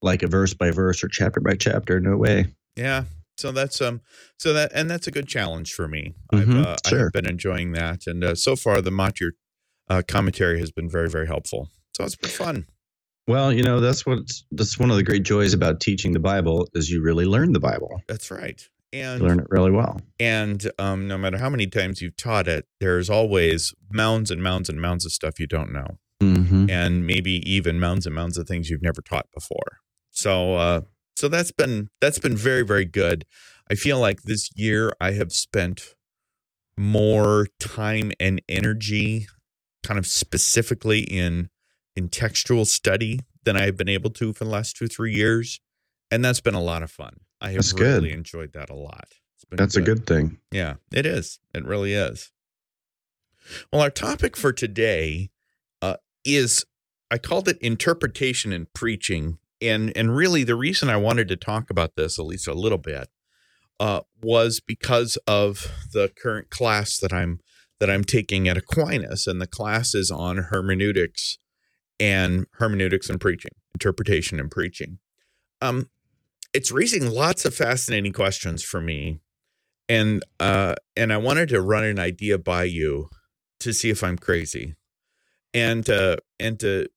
like 0.03 0.23
a 0.23 0.27
verse 0.29 0.55
by 0.55 0.71
verse 0.71 1.03
or 1.05 1.09
chapter 1.09 1.41
by 1.41 1.55
chapter, 1.55 2.01
no 2.01 2.17
way. 2.17 2.47
Yeah. 2.77 3.05
So 3.41 3.53
that's 3.53 3.81
um 3.81 4.01
so 4.39 4.53
that 4.53 4.71
and 4.75 4.91
that's 4.91 5.07
a 5.07 5.11
good 5.11 5.27
challenge 5.29 5.73
for 5.73 5.89
me. 5.89 6.15
Mhm, 6.33 6.41
I've 6.61 6.67
uh, 6.67 6.77
sure. 6.87 7.07
I've 7.07 7.13
been 7.13 7.27
enjoying 7.29 7.73
that, 7.73 8.07
and 8.07 8.23
uh, 8.23 8.35
so 8.35 8.55
far 8.57 8.81
the 8.83 8.91
Motyer 8.91 9.33
uh, 9.89 10.03
commentary 10.07 10.61
has 10.61 10.71
been 10.71 10.89
very 10.89 11.09
very 11.09 11.27
helpful. 11.27 11.69
So 11.97 12.05
it's 12.05 12.17
been 12.17 12.31
fun. 12.31 12.67
Well, 13.27 13.53
you 13.53 13.63
know, 13.63 13.81
that's 13.81 14.05
what 14.07 14.21
that's 14.51 14.79
one 14.79 14.91
of 14.91 14.97
the 14.97 15.03
great 15.03 15.23
joys 15.23 15.53
about 15.55 15.81
teaching 15.81 16.13
the 16.13 16.21
Bible 16.21 16.69
is 16.75 16.91
you 16.91 17.01
really 17.03 17.25
learn 17.27 17.53
the 17.53 17.61
Bible. 17.61 18.03
That's 18.09 18.31
right. 18.31 18.61
You 18.93 19.03
And 19.03 19.23
learn 19.23 19.39
it 19.39 19.47
really 19.51 19.71
well. 19.71 20.01
and 20.19 20.69
um, 20.79 21.07
no 21.07 21.17
matter 21.17 21.39
how 21.39 21.49
many 21.49 21.67
times 21.69 22.03
you've 22.03 22.17
taught 22.17 22.49
it, 22.49 22.67
there's 22.81 23.09
always 23.09 23.73
mounds 23.93 24.31
and 24.33 24.43
mounds 24.43 24.69
and 24.69 24.81
mounds 24.81 25.07
of 25.07 25.13
stuff 25.13 25.39
you 25.39 25.47
don't 25.47 25.73
know. 25.73 25.99
Mm-hmm. 26.23 26.69
and 26.69 27.07
maybe 27.07 27.41
even 27.51 27.81
mounds 27.81 28.05
and 28.05 28.15
mounds 28.15 28.37
of 28.37 28.47
things 28.47 28.69
you've 28.69 28.83
never 28.83 29.01
taught 29.01 29.27
before. 29.33 29.79
So 30.11 30.55
uh 30.57 30.81
so 31.17 31.29
that's 31.29 31.53
been 31.53 31.89
that's 32.01 32.19
been 32.19 32.37
very 32.37 32.63
very 32.63 32.85
good. 32.85 33.25
I 33.71 33.75
feel 33.75 33.99
like 33.99 34.23
this 34.23 34.51
year 34.57 34.93
I 35.01 35.13
have 35.13 35.33
spent 35.33 35.95
more 36.77 37.47
time 37.59 38.13
and 38.19 38.41
energy 38.49 39.27
kind 39.83 39.99
of 39.99 40.07
specifically 40.07 41.01
in 41.01 41.51
in 41.97 42.09
textual 42.09 42.65
study 42.65 43.21
than 43.45 43.57
I've 43.57 43.77
been 43.77 43.89
able 43.89 44.11
to 44.11 44.33
for 44.33 44.45
the 44.45 44.51
last 44.51 44.77
2 44.77 44.87
3 44.89 45.13
years 45.15 45.61
and 46.11 46.25
that's 46.25 46.41
been 46.41 46.55
a 46.55 46.63
lot 46.63 46.83
of 46.83 46.91
fun. 46.91 47.21
I 47.41 47.49
have 47.49 47.57
That's 47.57 47.73
good. 47.73 48.03
really 48.03 48.13
enjoyed 48.13 48.53
that 48.53 48.69
a 48.71 48.75
lot. 48.75 49.09
It's 49.37 49.45
been 49.45 49.57
That's 49.57 49.77
a 49.77 49.81
good 49.81 50.07
thing. 50.07 50.39
yeah, 50.51 50.75
it 50.93 51.07
is. 51.07 51.39
It 51.55 51.65
really 51.65 51.95
is. 51.95 52.31
Well, 53.73 53.83
our 53.83 53.91
topic 53.91 54.37
for 54.37 54.53
today 54.53 55.31
uh, 55.81 55.97
is 56.25 56.65
I 57.11 57.19
called 57.19 57.49
it 57.49 57.59
interpretation 57.59 58.53
and 58.53 58.73
preaching, 58.75 59.39
and 59.61 59.97
and 59.97 60.15
really 60.15 60.45
the 60.45 60.57
reason 60.57 60.89
I 60.89 60.97
wanted 60.97 61.29
to 61.29 61.37
talk 61.37 61.71
about 61.71 61.97
this 61.97 62.19
at 62.19 62.27
least 62.27 62.49
a 62.49 62.55
little 62.55 62.79
bit 62.79 63.09
uh, 63.79 64.01
was 64.23 64.61
because 64.61 65.17
of 65.27 65.71
the 65.93 66.11
current 66.21 66.51
class 66.51 66.99
that 66.99 67.13
I'm 67.13 67.41
that 67.79 67.91
I'm 67.91 68.05
taking 68.05 68.49
at 68.49 68.59
Aquinas, 68.59 69.27
and 69.27 69.41
the 69.41 69.47
class 69.47 69.95
is 69.95 70.11
on 70.11 70.37
hermeneutics 70.37 71.39
and 71.99 72.47
hermeneutics 72.55 73.09
and 73.09 73.21
preaching, 73.21 73.53
interpretation 73.75 74.39
and 74.39 74.51
preaching. 74.51 74.99
Um, 75.61 75.89
it's 76.53 76.73
raising 76.73 77.09
lots 77.09 77.45
of 77.45 77.55
fascinating 77.55 78.13
questions 78.13 78.63
for 78.63 78.81
me 78.81 79.21
and 79.91 80.25
uh 80.39 80.77
and 80.97 81.13
I 81.13 81.17
wanted 81.17 81.49
to 81.51 81.61
run 81.61 81.85
an 81.85 81.99
idea 81.99 82.39
by 82.39 82.65
you 82.65 83.11
to 83.59 83.73
see 83.73 83.91
if 83.91 84.05
I'm 84.05 84.17
crazy 84.17 84.77
and 85.53 85.89
uh 85.91 86.17
and 86.39 86.59
to 86.61 86.89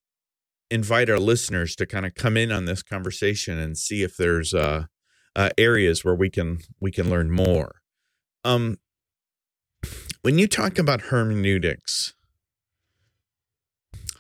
invite 0.74 1.08
our 1.08 1.20
listeners 1.20 1.76
to 1.76 1.86
kind 1.86 2.04
of 2.04 2.16
come 2.16 2.36
in 2.36 2.52
on 2.52 2.66
this 2.66 2.82
conversation 2.82 3.60
and 3.60 3.78
see 3.78 4.02
if 4.02 4.18
there's 4.18 4.56
uh, 4.56 4.86
uh 5.36 5.50
areas 5.56 6.04
where 6.04 6.16
we 6.16 6.30
can 6.30 6.58
we 6.80 6.92
can 6.92 7.10
learn 7.10 7.30
more. 7.30 7.82
Um 8.44 8.78
when 10.24 10.40
you 10.40 10.48
talk 10.48 10.80
about 10.80 11.02
hermeneutics 11.02 12.16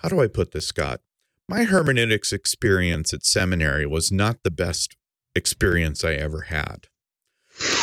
how 0.01 0.09
do 0.09 0.21
I 0.21 0.27
put 0.27 0.51
this 0.51 0.67
Scott? 0.67 0.99
My 1.47 1.63
hermeneutics 1.63 2.31
experience 2.31 3.13
at 3.13 3.25
seminary 3.25 3.85
was 3.85 4.11
not 4.11 4.43
the 4.43 4.51
best 4.51 4.95
experience 5.33 6.03
I 6.03 6.13
ever 6.13 6.41
had. 6.41 6.87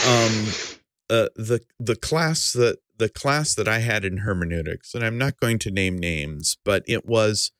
Um 0.06 0.46
uh, 1.10 1.28
the 1.34 1.60
the 1.80 1.96
class 1.96 2.52
that 2.52 2.78
the 2.98 3.08
class 3.08 3.54
that 3.54 3.66
I 3.66 3.80
had 3.80 4.04
in 4.04 4.18
hermeneutics, 4.18 4.94
and 4.94 5.04
I'm 5.04 5.18
not 5.18 5.40
going 5.40 5.58
to 5.60 5.70
name 5.72 5.98
names, 5.98 6.56
but 6.64 6.84
it 6.86 7.04
was 7.06 7.50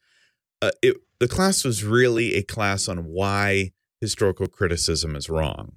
uh, 0.63 0.71
it 0.83 0.97
the 1.19 1.29
class 1.29 1.65
was 1.65 1.85
really 1.85 2.35
a 2.35 2.43
class 2.43 2.89
on 2.89 3.05
why 3.05 3.73
historical 4.01 4.47
criticism 4.47 5.15
is 5.17 5.29
wrong. 5.29 5.73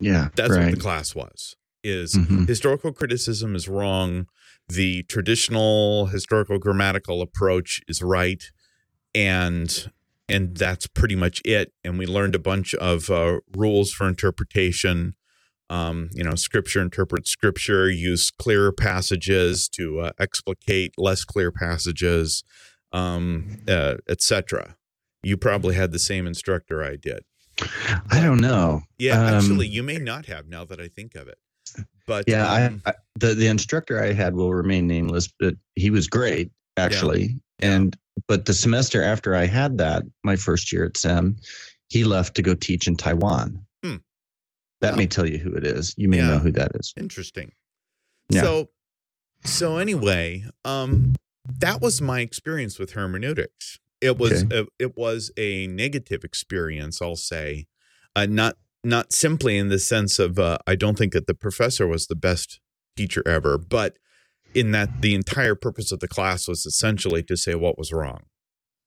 Yeah. 0.00 0.28
That's 0.34 0.50
what 0.56 0.70
the 0.72 0.76
class 0.76 1.14
was. 1.14 1.56
Is 1.84 2.14
Mhm. 2.14 2.48
historical 2.48 2.92
criticism 2.92 3.54
is 3.54 3.68
wrong. 3.68 4.26
The 4.68 5.04
traditional 5.04 6.06
historical 6.06 6.58
grammatical 6.58 7.22
approach 7.22 7.80
is 7.88 8.02
right, 8.02 8.42
and 9.14 9.90
and 10.28 10.56
that's 10.56 10.86
pretty 10.86 11.16
much 11.16 11.40
it. 11.44 11.72
And 11.82 11.98
we 11.98 12.06
learned 12.06 12.34
a 12.36 12.38
bunch 12.40 12.74
of 12.74 13.10
uh, 13.10 13.40
rules 13.56 13.92
for 13.92 14.06
interpretation. 14.08 15.14
Um, 15.68 16.10
you 16.12 16.22
know, 16.24 16.34
scripture 16.34 16.80
interprets 16.82 17.30
scripture. 17.30 17.88
Use 17.90 18.30
clearer 18.30 18.72
passages 18.72 19.68
to 19.70 20.00
uh, 20.00 20.10
explicate 20.18 20.94
less 20.98 21.24
clear 21.24 21.50
passages, 21.52 22.42
um, 22.92 23.58
uh, 23.68 23.96
etc. 24.08 24.76
You 25.22 25.36
probably 25.36 25.74
had 25.74 25.92
the 25.92 25.98
same 25.98 26.26
instructor 26.26 26.82
I 26.82 26.96
did. 26.96 27.20
I 28.10 28.20
don't 28.22 28.40
know. 28.40 28.82
Yeah, 28.98 29.20
Um, 29.20 29.34
actually, 29.34 29.68
you 29.68 29.82
may 29.82 29.98
not 29.98 30.26
have 30.26 30.48
now 30.48 30.64
that 30.64 30.80
I 30.80 30.88
think 30.88 31.14
of 31.14 31.28
it. 31.28 31.38
But 32.06 32.24
Yeah, 32.26 32.50
um, 32.50 32.82
I, 32.86 32.90
I 32.90 32.94
the 33.16 33.34
the 33.34 33.46
instructor 33.46 34.02
I 34.02 34.12
had 34.12 34.34
will 34.34 34.52
remain 34.54 34.86
nameless, 34.86 35.28
but 35.38 35.54
he 35.74 35.90
was 35.90 36.08
great 36.08 36.50
actually. 36.76 37.36
And 37.60 37.96
but 38.26 38.46
the 38.46 38.54
semester 38.54 39.02
after 39.02 39.34
I 39.34 39.46
had 39.46 39.78
that, 39.78 40.02
my 40.24 40.36
first 40.36 40.72
year 40.72 40.84
at 40.86 40.96
SEM, 40.96 41.36
he 41.88 42.02
left 42.04 42.34
to 42.36 42.42
go 42.42 42.54
teach 42.54 42.88
in 42.88 42.96
Taiwan. 42.96 43.64
Hmm. 43.84 43.96
That 44.80 44.96
may 44.96 45.06
tell 45.06 45.26
you 45.28 45.36
who 45.38 45.52
it 45.54 45.64
is. 45.66 45.94
You 45.98 46.08
may 46.08 46.16
Yeah. 46.18 46.28
know 46.28 46.38
who 46.38 46.52
that 46.52 46.72
is. 46.76 46.94
interesting. 46.96 47.52
Yeah. 48.30 48.42
So, 48.42 48.70
so 49.44 49.76
anyway, 49.76 50.44
um, 50.64 51.14
that 51.46 51.80
was 51.80 52.00
my 52.00 52.20
experience 52.20 52.78
with 52.78 52.92
hermeneutics. 52.92 53.78
It 54.00 54.18
was 54.18 54.44
Okay. 54.44 54.60
a, 54.60 54.66
it 54.78 54.96
was 54.96 55.30
a 55.36 55.66
negative 55.66 56.24
experience, 56.24 57.00
I'll 57.02 57.16
say, 57.16 57.66
uh, 58.16 58.26
not 58.26 58.56
not 58.82 59.12
simply 59.12 59.58
in 59.58 59.68
the 59.68 59.78
sense 59.78 60.18
of 60.18 60.38
uh, 60.38 60.56
I 60.66 60.74
don't 60.74 60.96
think 60.96 61.12
that 61.12 61.26
the 61.26 61.34
professor 61.34 61.86
was 61.86 62.06
the 62.06 62.16
best 62.16 62.60
teacher 62.96 63.22
ever, 63.26 63.58
but 63.58 63.98
in 64.54 64.70
that 64.72 65.02
the 65.02 65.14
entire 65.14 65.54
purpose 65.54 65.92
of 65.92 66.00
the 66.00 66.08
class 66.08 66.48
was 66.48 66.64
essentially 66.64 67.22
to 67.24 67.36
say 67.36 67.54
what 67.54 67.76
was 67.78 67.92
wrong. 67.92 68.22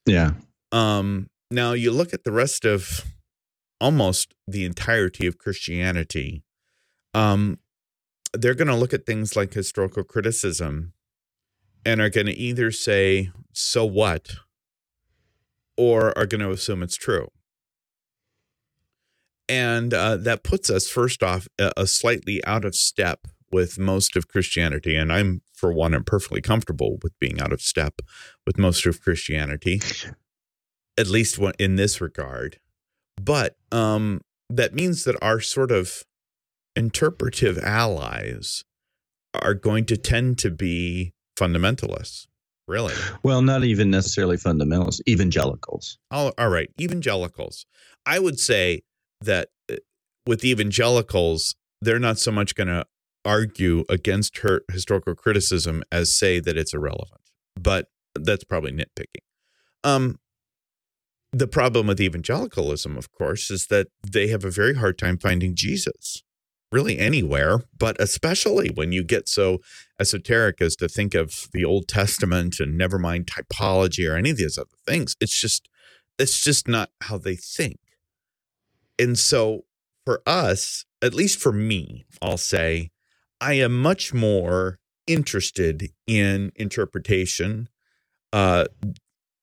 Yeah. 0.08 0.32
Um, 0.72 1.30
now 1.52 1.74
you 1.74 1.92
look 1.92 2.14
at 2.14 2.24
the 2.24 2.32
rest 2.32 2.66
of 2.66 3.06
almost 3.80 4.34
the 4.48 4.66
entirety 4.66 5.28
of 5.28 5.38
Christianity. 5.38 6.44
Um, 7.14 7.60
they're 8.34 8.56
going 8.56 8.68
to 8.68 8.76
look 8.76 8.94
at 8.94 9.06
things 9.06 9.36
like 9.36 9.54
historical 9.54 10.04
criticism 10.04 10.94
and 11.86 12.02
are 12.02 12.10
going 12.10 12.28
to 12.28 12.34
either 12.34 12.72
say, 12.72 13.30
so 13.52 13.86
what? 13.86 14.36
Or 15.78 16.18
are 16.18 16.26
going 16.26 16.42
to 16.42 16.52
assume 16.52 16.84
it's 16.84 16.96
true. 16.96 17.30
And 19.50 19.94
uh, 19.94 20.18
that 20.18 20.44
puts 20.44 20.70
us, 20.70 20.90
first 20.90 21.22
off, 21.22 21.48
a, 21.60 21.72
a 21.76 21.88
slightly 21.88 22.44
out 22.46 22.66
of 22.66 22.76
step 22.76 23.28
with 23.52 23.78
most 23.78 24.16
of 24.16 24.28
Christianity. 24.28 24.96
And 24.96 25.12
I'm, 25.12 25.42
for 25.54 25.72
one, 25.74 25.94
am 25.94 26.04
perfectly 26.04 26.42
comfortable 26.42 26.98
with 27.04 27.18
being 27.20 27.40
out 27.40 27.54
of 27.54 27.62
step 27.62 28.02
with 28.46 28.58
most 28.58 28.86
of 28.86 29.02
Christianity, 29.02 29.82
at 30.98 31.08
least 31.08 31.40
in 31.60 31.76
this 31.76 32.02
regard. 32.02 32.60
But 33.22 33.58
um, 33.72 34.22
that 34.50 34.74
means 34.74 35.04
that 35.04 35.22
our 35.22 35.40
sort 35.40 35.72
of 35.72 36.04
interpretive 36.76 37.58
allies 37.60 38.64
are 39.34 39.54
going 39.54 39.86
to 39.86 39.98
tend 39.98 40.38
to 40.40 40.50
be 40.50 41.14
fundamentalists. 41.36 42.28
Really? 42.68 42.94
Well, 43.24 43.42
not 43.42 43.64
even 43.64 43.90
necessarily 43.92 44.38
fundamentalists, 44.38 45.02
evangelicals. 45.08 45.98
All, 46.12 46.32
all 46.38 46.50
right. 46.50 46.70
Evangelicals. 46.80 47.66
I 48.06 48.20
would 48.20 48.40
say 48.40 48.84
that 49.22 49.50
uh, 49.72 49.76
with 50.26 50.46
evangelicals, 50.46 51.56
they're 51.82 52.00
not 52.00 52.20
so 52.20 52.32
much 52.32 52.56
going 52.56 52.68
to 52.68 52.86
argue 53.26 53.84
against 53.90 54.40
her 54.40 54.62
historical 54.72 55.16
criticism 55.16 55.84
as 55.92 56.16
say 56.16 56.40
that 56.40 56.58
it's 56.58 56.74
irrelevant. 56.74 57.22
But 57.60 57.88
that's 58.16 58.44
probably 58.44 58.72
nitpicking. 58.72 59.24
Um, 59.84 60.20
the 61.32 61.48
problem 61.48 61.88
with 61.88 62.00
evangelicalism, 62.00 62.98
of 62.98 63.12
course, 63.12 63.50
is 63.50 63.68
that 63.68 63.88
they 64.10 64.28
have 64.28 64.46
a 64.46 64.52
very 64.52 64.76
hard 64.76 64.98
time 64.98 65.18
finding 65.18 65.56
Jesus 65.56 66.24
really 66.74 66.98
anywhere, 66.98 67.60
but 67.78 67.96
especially 68.00 68.70
when 68.74 68.92
you 68.92 69.04
get 69.04 69.30
so 69.30 69.60
esoteric 70.00 70.62
as 70.62 70.76
to 70.78 70.90
think 70.90 71.14
of 71.14 71.48
the 71.54 71.64
Old 71.64 71.88
Testament 71.88 72.60
and 72.60 72.78
never 72.78 72.98
mind 72.98 73.28
typology 73.28 74.10
or 74.10 74.16
any 74.16 74.32
of 74.32 74.38
these 74.38 74.58
other 74.58 74.78
things. 74.86 75.16
It's 75.22 75.40
just 75.40 75.70
it's 76.20 76.44
just 76.44 76.68
not 76.68 76.90
how 77.02 77.18
they 77.18 77.36
think. 77.36 77.80
And 79.00 79.18
so 79.18 79.62
for 80.06 80.22
us, 80.26 80.86
at 81.02 81.14
least 81.14 81.40
for 81.40 81.52
me, 81.52 82.06
I'll 82.22 82.38
say, 82.38 82.92
I 83.42 83.54
am 83.54 83.82
much 83.82 84.14
more 84.14 84.80
interested 85.08 85.90
in 86.08 86.52
interpretation 86.56 87.70
uh, 88.32 88.66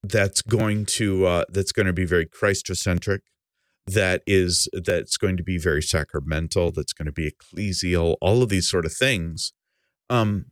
that's 0.02 0.42
going 0.42 0.87
to 0.87 1.26
uh, 1.26 1.44
that's 1.50 1.72
going 1.72 1.87
to 1.87 1.92
be 1.92 2.06
very 2.06 2.26
Christocentric, 2.26 3.20
that 3.94 4.23
is 4.26 4.68
that's 4.73 5.16
going 5.16 5.37
to 5.37 5.42
be 5.42 5.59
very 5.59 5.82
sacramental, 5.82 6.70
that's 6.70 6.92
going 6.92 7.06
to 7.06 7.12
be 7.12 7.30
ecclesial, 7.30 8.16
all 8.20 8.42
of 8.42 8.49
these 8.49 8.68
sort 8.68 8.87
of 8.87 8.92
things. 8.92 9.52
Um, 10.09 10.47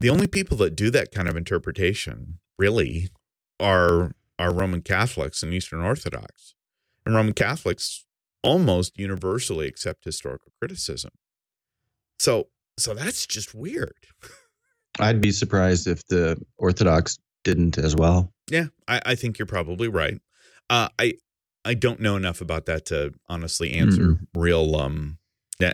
the 0.00 0.10
only 0.10 0.26
people 0.26 0.56
that 0.58 0.74
do 0.74 0.90
that 0.90 1.12
kind 1.12 1.28
of 1.28 1.36
interpretation 1.36 2.38
really 2.58 3.10
are 3.58 4.12
are 4.38 4.52
Roman 4.52 4.80
Catholics 4.80 5.42
and 5.42 5.52
Eastern 5.52 5.82
Orthodox. 5.82 6.54
And 7.04 7.14
Roman 7.14 7.34
Catholics 7.34 8.06
almost 8.42 8.98
universally 8.98 9.66
accept 9.66 10.04
historical 10.04 10.52
criticism. 10.58 11.10
So 12.18 12.48
so 12.78 12.94
that's 12.94 13.26
just 13.26 13.54
weird. 13.54 13.94
I'd 14.98 15.20
be 15.20 15.30
surprised 15.30 15.86
if 15.86 16.06
the 16.06 16.40
Orthodox 16.58 17.18
didn't 17.44 17.78
as 17.78 17.94
well. 17.94 18.32
Yeah, 18.50 18.66
I, 18.88 19.00
I 19.06 19.14
think 19.14 19.38
you're 19.38 19.46
probably 19.46 19.88
right. 19.88 20.18
Uh, 20.68 20.88
I 20.98 21.14
I 21.64 21.74
don't 21.74 22.00
know 22.00 22.16
enough 22.16 22.40
about 22.40 22.66
that 22.66 22.86
to 22.86 23.12
honestly 23.28 23.72
answer 23.72 24.18
real 24.34 24.76
um 24.76 25.18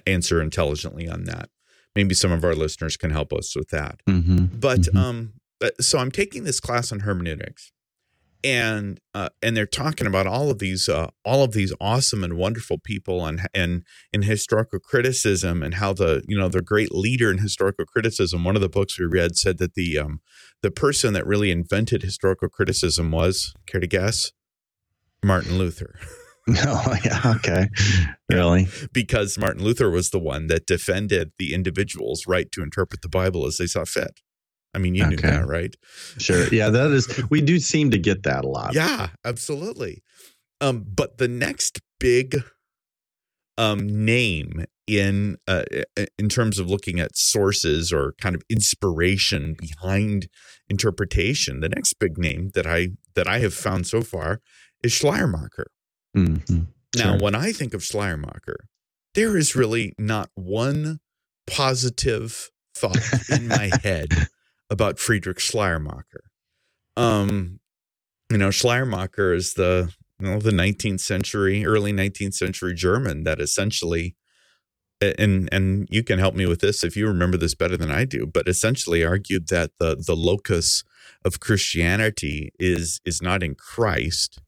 answer 0.07 0.43
intelligently 0.43 1.09
on 1.09 1.25
that. 1.25 1.49
Maybe 1.95 2.15
some 2.15 2.33
of 2.33 2.45
our 2.45 2.55
listeners 2.55 2.97
can 2.97 3.11
help 3.11 3.33
us 3.33 3.55
with 3.57 3.69
that. 3.69 4.01
Mm-hmm. 4.09 4.47
But 4.59 4.81
Mhm. 4.81 4.97
um, 4.97 5.33
uh, 5.63 5.71
so 5.81 5.99
I'm 5.99 6.11
taking 6.11 6.45
this 6.45 6.61
class 6.61 6.93
on 6.93 7.01
hermeneutics, 7.01 7.71
and 8.45 9.01
uh, 9.15 9.29
and 9.43 9.57
they're 9.57 9.65
talking 9.65 10.07
about 10.07 10.27
all 10.27 10.51
of 10.51 10.59
these 10.59 10.89
uh, 10.89 11.09
all 11.25 11.43
of 11.43 11.53
these 11.53 11.73
awesome 11.81 12.23
and 12.23 12.35
wonderful 12.37 12.79
people 12.79 13.25
and 13.25 13.49
and 13.55 13.85
in 14.13 14.23
historical 14.23 14.79
criticism 14.79 15.63
and 15.63 15.75
how 15.75 15.93
the 15.93 16.23
you 16.29 16.37
know 16.37 16.49
the 16.49 16.63
great 16.63 16.93
leader 16.93 17.31
in 17.31 17.39
historical 17.39 17.87
criticism. 17.87 18.45
One 18.45 18.57
of 18.57 18.63
the 18.63 18.69
books 18.69 18.99
we 18.99 19.07
read 19.07 19.37
said 19.37 19.59
that 19.59 19.75
the 19.75 19.99
um, 19.99 20.21
the 20.63 20.71
person 20.71 21.15
that 21.15 21.27
really 21.27 21.51
invented 21.51 22.03
historical 22.03 22.49
criticism 22.49 23.11
was 23.11 23.55
care 23.67 23.81
to 23.81 23.87
guess 23.87 24.33
Martin 25.27 25.59
Luther. 25.59 25.99
No, 26.49 26.81
yeah. 27.05 27.35
Okay. 27.39 27.69
Really? 28.31 28.69
because 28.93 29.37
Martin 29.37 29.65
Luther 29.65 29.91
was 29.91 30.11
the 30.11 30.19
one 30.21 30.47
that 30.47 30.65
defended 30.65 31.33
the 31.41 31.53
individual's 31.53 32.29
right 32.29 32.53
to 32.53 32.63
interpret 32.63 33.03
the 33.03 33.09
Bible 33.09 33.47
as 33.47 33.57
they 33.57 33.67
saw 33.67 33.85
fit. 33.85 34.21
I 34.73 34.79
mean, 34.79 34.95
you 34.95 35.05
knew 35.07 35.17
that, 35.17 35.45
right? 35.49 35.75
Sure. 36.19 36.47
Yeah, 36.55 36.71
that 36.71 36.93
is, 36.93 37.21
we 37.31 37.41
do 37.41 37.59
seem 37.59 37.91
to 37.91 37.99
get 37.99 38.23
that 38.23 38.45
a 38.45 38.49
lot. 38.49 38.75
Yeah, 38.75 39.09
absolutely. 39.25 40.05
Um, 40.61 40.85
but 40.87 41.19
the 41.19 41.27
next 41.27 41.81
big 41.99 42.45
um, 43.59 44.05
name 44.05 44.67
in 44.87 45.39
uh, 45.49 45.65
in 46.17 46.29
terms 46.29 46.61
of 46.61 46.71
looking 46.71 47.01
at 47.01 47.17
sources 47.17 47.93
or 47.93 48.15
kind 48.21 48.37
of 48.37 48.43
inspiration 48.49 49.57
behind 49.59 50.29
interpretation, 50.69 51.59
the 51.59 51.69
next 51.69 51.95
big 51.95 52.19
name 52.19 52.51
that 52.55 52.67
I 52.67 52.91
that 53.15 53.27
I 53.27 53.41
have 53.41 53.55
found 53.55 53.87
so 53.87 54.03
far 54.03 54.41
is 54.87 54.93
Schleiermacher. 54.93 55.67
Mhm. 56.17 56.69
Now, 56.97 57.13
Sure. 57.13 57.19
when 57.19 57.35
I 57.35 57.53
think 57.53 57.75
of 57.75 57.85
Schleiermacher, 57.85 58.69
there 59.15 59.37
is 59.37 59.55
really 59.55 59.93
not 59.99 60.31
one 60.35 61.01
positive 61.47 62.51
thought 62.75 62.99
in 63.31 63.49
my 63.49 63.71
head 63.83 64.09
about 64.71 64.99
Friedrich 64.99 65.39
Schleiermacher. 65.41 66.25
Um, 66.97 67.61
you 68.31 68.39
know, 68.39 68.51
Schleiermacher 68.51 69.35
is 69.35 69.55
the 69.55 69.93
you 70.19 70.27
know 70.29 70.39
the 70.41 70.51
19th 70.51 71.01
century, 71.01 71.67
early 71.67 71.93
19th 71.93 72.35
century 72.35 72.75
German 72.75 73.25
that 73.25 73.41
essentially, 73.41 74.17
and 75.03 75.49
and 75.53 75.87
you 75.91 76.03
can 76.03 76.19
help 76.19 76.35
me 76.35 76.47
with 76.47 76.61
this 76.61 76.83
if 76.83 76.97
you 76.97 77.07
remember 77.07 77.37
this 77.37 77.55
better 77.55 77.77
than 77.77 77.91
I 77.91 78.05
do, 78.07 78.27
but 78.27 78.49
essentially 78.49 79.05
argued 79.05 79.49
that 79.49 79.73
the 79.79 79.97
the 79.97 80.17
locus 80.17 80.83
of 81.25 81.41
Christianity 81.41 82.51
is 82.59 83.01
is 83.05 83.21
not 83.21 83.43
in 83.43 83.55
Christ 83.55 84.41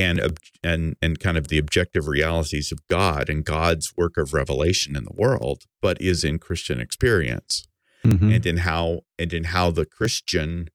and 0.00 0.38
and 0.62 0.96
and 1.02 1.18
kind 1.20 1.36
of 1.36 1.48
the 1.48 1.58
objective 1.58 2.08
realities 2.08 2.72
of 2.72 2.78
God 2.88 3.28
and 3.28 3.44
God's 3.44 3.92
work 3.96 4.16
of 4.16 4.32
revelation 4.32 4.96
in 4.96 5.04
the 5.04 5.14
world, 5.14 5.64
but 5.80 6.00
is 6.00 6.24
in 6.24 6.38
Christian 6.38 6.80
experience 6.80 7.66
Mhm. 8.04 8.34
and 8.34 8.46
in 8.46 8.56
how 8.58 9.02
and 9.18 9.32
in 9.32 9.44
how 9.44 9.70
the 9.70 9.84
Christian, 9.86 10.68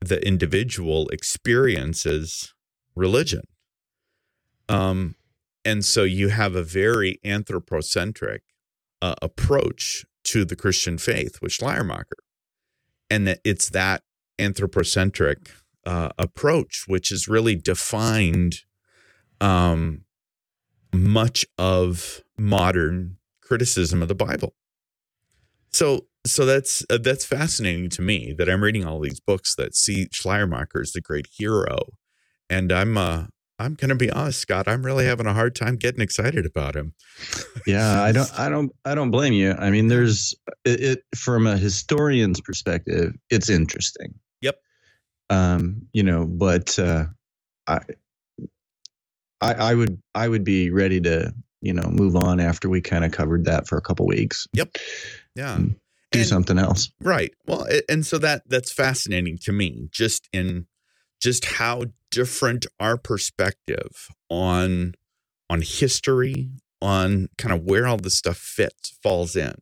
the 0.00 0.24
individual 0.26 1.08
experiences 1.08 2.54
religion. 2.94 3.42
Um, 4.68 5.16
and 5.64 5.84
so 5.84 6.04
you 6.04 6.28
have 6.28 6.54
a 6.54 6.62
very 6.62 7.18
anthropocentric 7.24 8.42
uh, 9.02 9.14
approach 9.20 10.04
to 10.24 10.44
the 10.44 10.56
Christian 10.56 10.96
faith 10.98 11.36
which 11.40 11.54
Schleiermacher, 11.54 12.18
and 13.08 13.26
that 13.26 13.40
it's 13.44 13.70
that 13.70 14.02
anthropocentric 14.38 15.50
uh, 15.86 16.10
approach 16.18 16.84
which 16.86 17.08
has 17.08 17.28
really 17.28 17.56
defined 17.56 18.60
um, 19.40 20.04
much 20.92 21.46
of 21.58 22.22
modern 22.38 23.16
criticism 23.40 24.02
of 24.02 24.08
the 24.08 24.14
Bible. 24.14 24.54
So, 25.72 26.06
so 26.26 26.44
that's 26.44 26.84
uh, 26.90 26.98
that's 26.98 27.24
fascinating 27.24 27.90
to 27.90 28.02
me 28.02 28.34
that 28.36 28.48
I'm 28.48 28.62
reading 28.62 28.84
all 28.84 29.00
these 29.00 29.20
books 29.20 29.54
that 29.56 29.74
see 29.74 30.08
Schleiermacher 30.12 30.80
as 30.80 30.92
the 30.92 31.00
great 31.00 31.26
hero, 31.36 31.78
and 32.48 32.72
I'm 32.72 32.98
uh, 32.98 33.24
I'm 33.58 33.74
gonna 33.74 33.94
be 33.94 34.10
honest, 34.10 34.40
Scott. 34.40 34.68
I'm 34.68 34.84
really 34.84 35.06
having 35.06 35.26
a 35.26 35.32
hard 35.32 35.54
time 35.54 35.76
getting 35.76 36.00
excited 36.00 36.44
about 36.44 36.74
him. 36.74 36.94
yeah 37.66 38.02
i 38.02 38.12
don't 38.12 38.38
i 38.38 38.48
don't 38.48 38.72
i 38.84 38.94
don't 38.94 39.10
blame 39.10 39.32
you 39.32 39.52
i 39.52 39.70
mean 39.70 39.88
there's 39.88 40.34
it, 40.64 40.80
it 40.80 41.04
from 41.16 41.46
a 41.46 41.56
historian's 41.56 42.40
perspective 42.40 43.14
it's 43.30 43.48
interesting. 43.48 44.14
Um 45.30 45.86
you 45.92 46.02
know 46.02 46.26
but 46.26 46.78
uh 46.78 47.04
i 47.66 47.78
i 49.40 49.54
i 49.54 49.74
would 49.74 50.00
i 50.14 50.28
would 50.28 50.44
be 50.44 50.70
ready 50.70 51.00
to 51.00 51.32
you 51.62 51.72
know 51.72 51.88
move 51.90 52.16
on 52.16 52.40
after 52.40 52.68
we 52.68 52.80
kind 52.80 53.04
of 53.04 53.12
covered 53.12 53.44
that 53.44 53.66
for 53.66 53.76
a 53.78 53.82
couple 53.82 54.06
weeks 54.06 54.46
Yep. 54.54 54.76
Yeah, 55.36 55.58
do 55.58 56.18
And- 56.18 56.26
something 56.28 56.58
else 56.58 56.90
Right. 57.00 57.32
Well, 57.46 57.66
and 57.88 58.04
so 58.04 58.18
that 58.18 58.42
that's 58.48 58.72
fascinating 58.72 59.38
to 59.42 59.52
me, 59.52 59.88
just 59.92 60.28
in 60.32 60.66
just 61.22 61.44
how 61.44 61.84
different 62.10 62.66
our 62.80 62.96
perspective 62.98 64.08
on 64.28 64.94
on 65.48 65.62
history, 65.62 66.50
on 66.82 67.28
kind 67.38 67.52
of 67.54 67.64
where 67.64 67.86
all 67.86 67.96
this 67.96 68.16
stuff 68.18 68.36
fits, 68.38 68.96
falls 69.02 69.36
in. 69.36 69.54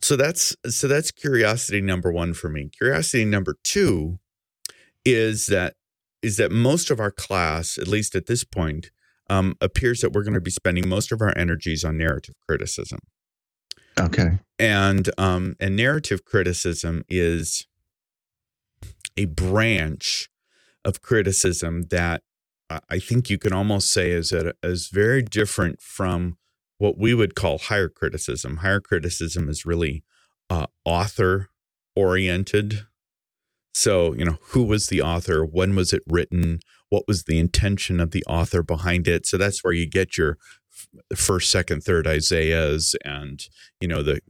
So 0.00 0.16
that's 0.16 0.56
so 0.68 0.88
that's 0.88 1.10
curiosity 1.10 1.80
number 1.82 2.10
one 2.12 2.32
for 2.32 2.48
me. 2.48 2.70
Curiosity 2.76 3.24
number 3.26 3.56
two 3.64 4.18
is 5.04 5.46
that 5.46 5.74
is 6.22 6.36
that 6.36 6.50
most 6.50 6.90
of 6.90 6.98
our 6.98 7.12
class, 7.12 7.78
at 7.78 7.86
least 7.86 8.14
at 8.14 8.26
this 8.26 8.42
point, 8.42 8.90
um, 9.30 9.54
appears 9.60 10.00
that 10.00 10.12
we're 10.12 10.24
going 10.24 10.34
to 10.34 10.40
be 10.40 10.50
spending 10.50 10.88
most 10.88 11.12
of 11.12 11.20
our 11.20 11.36
energies 11.36 11.84
on 11.84 11.96
narrative 11.96 12.34
criticism 12.48 12.98
okay 13.98 14.38
and 14.58 15.10
um, 15.18 15.54
and 15.60 15.76
narrative 15.76 16.24
criticism 16.24 17.04
is 17.08 17.66
a 19.16 19.26
branch 19.26 20.28
of 20.84 21.02
criticism 21.02 21.82
that 21.90 22.22
I- 22.70 22.98
think 22.98 23.30
you 23.30 23.38
can 23.38 23.52
almost 23.52 23.90
say 23.90 24.10
is 24.10 24.32
a, 24.32 24.52
is 24.62 24.88
very 24.88 25.22
different 25.22 25.80
from 25.80 26.36
what 26.78 26.98
we 26.98 27.14
would 27.14 27.34
call 27.34 27.58
higher 27.58 27.88
criticism. 27.88 28.58
Higher 28.58 28.80
criticism 28.80 29.48
is 29.48 29.66
really 29.66 30.04
uh, 30.50 30.66
author 30.84 31.48
oriented. 31.96 32.86
So 33.74 34.14
you 34.14 34.24
know 34.24 34.38
who 34.50 34.64
was 34.64 34.86
the 34.86 35.02
author, 35.02 35.44
when 35.44 35.74
was 35.74 35.92
it 35.92 36.02
written, 36.08 36.60
what 36.88 37.04
was 37.06 37.24
the 37.24 37.38
intention 37.38 38.00
of 38.00 38.10
the 38.10 38.24
author 38.24 38.62
behind 38.62 39.06
it. 39.06 39.26
So 39.26 39.36
that's 39.36 39.62
where 39.62 39.72
you 39.72 39.88
get 39.88 40.16
your 40.16 40.38
first, 41.14 41.50
second, 41.50 41.82
third 41.82 42.06
Isaiahs 42.06 42.94
and 43.04 43.40
you 43.80 43.88
know 43.88 44.02
the 44.02 44.20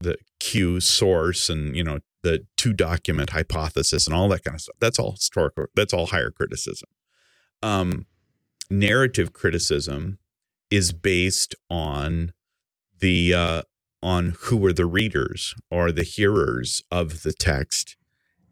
the 0.00 0.16
Q 0.40 0.80
source 0.80 1.48
and 1.48 1.76
you 1.76 1.84
know 1.84 2.00
the 2.22 2.46
two 2.56 2.72
document 2.72 3.30
hypothesis 3.30 4.06
and 4.06 4.14
all 4.14 4.28
that 4.28 4.44
kind 4.44 4.54
of 4.54 4.60
stuff. 4.60 4.76
That's 4.80 4.98
all 4.98 5.12
historical. 5.12 5.66
That's 5.74 5.92
all 5.92 6.06
higher 6.06 6.30
criticism. 6.30 6.88
Um, 7.62 8.06
narrative 8.70 9.32
criticism 9.32 10.18
is 10.70 10.92
based 10.92 11.54
on 11.70 12.32
the 13.00 13.34
uh, 13.34 13.62
on 14.02 14.34
who 14.40 14.56
were 14.56 14.72
the 14.72 14.86
readers 14.86 15.54
or 15.70 15.92
the 15.92 16.02
hearers 16.02 16.82
of 16.90 17.22
the 17.22 17.32
text 17.32 17.96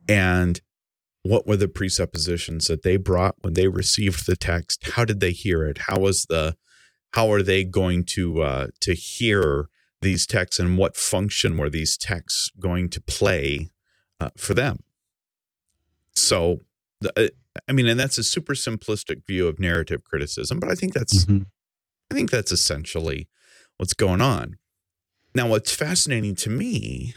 and 0.08 0.60
what 1.22 1.46
were 1.46 1.56
the 1.56 1.68
presuppositions 1.68 2.66
that 2.68 2.82
they 2.82 2.96
brought 2.96 3.34
when 3.42 3.54
they 3.54 3.68
received 3.68 4.26
the 4.26 4.36
text? 4.36 4.90
How 4.92 5.04
did 5.04 5.20
they 5.20 5.32
hear 5.32 5.64
it? 5.64 5.78
How 5.88 5.98
was 6.00 6.24
the 6.28 6.56
how 7.12 7.30
are 7.32 7.42
they 7.42 7.64
going 7.64 8.04
to 8.04 8.42
uh, 8.42 8.66
to 8.80 8.94
hear 8.94 9.68
these 10.00 10.26
texts? 10.26 10.58
And 10.58 10.78
what 10.78 10.96
function 10.96 11.56
were 11.58 11.68
these 11.70 11.96
texts 11.98 12.50
going 12.58 12.88
to 12.90 13.00
play 13.00 13.70
uh, 14.20 14.30
for 14.36 14.54
them? 14.54 14.78
So 16.14 16.60
uh, 17.16 17.28
i 17.68 17.72
mean 17.72 17.86
and 17.88 17.98
that's 17.98 18.16
a 18.18 18.22
super 18.22 18.54
simplistic 18.54 19.26
view 19.26 19.48
of 19.48 19.58
narrative 19.58 20.04
criticism 20.04 20.60
but 20.60 20.70
i 20.70 20.74
think 20.74 20.92
that's 20.94 21.24
Mhm. 21.24 21.46
i 22.10 22.14
think 22.14 22.30
that's 22.30 22.52
essentially 22.52 23.28
what's 23.78 23.94
going 23.94 24.20
on. 24.20 24.56
Now 25.34 25.48
what's 25.48 25.74
fascinating 25.74 26.34
to 26.36 26.50
me 26.50 27.14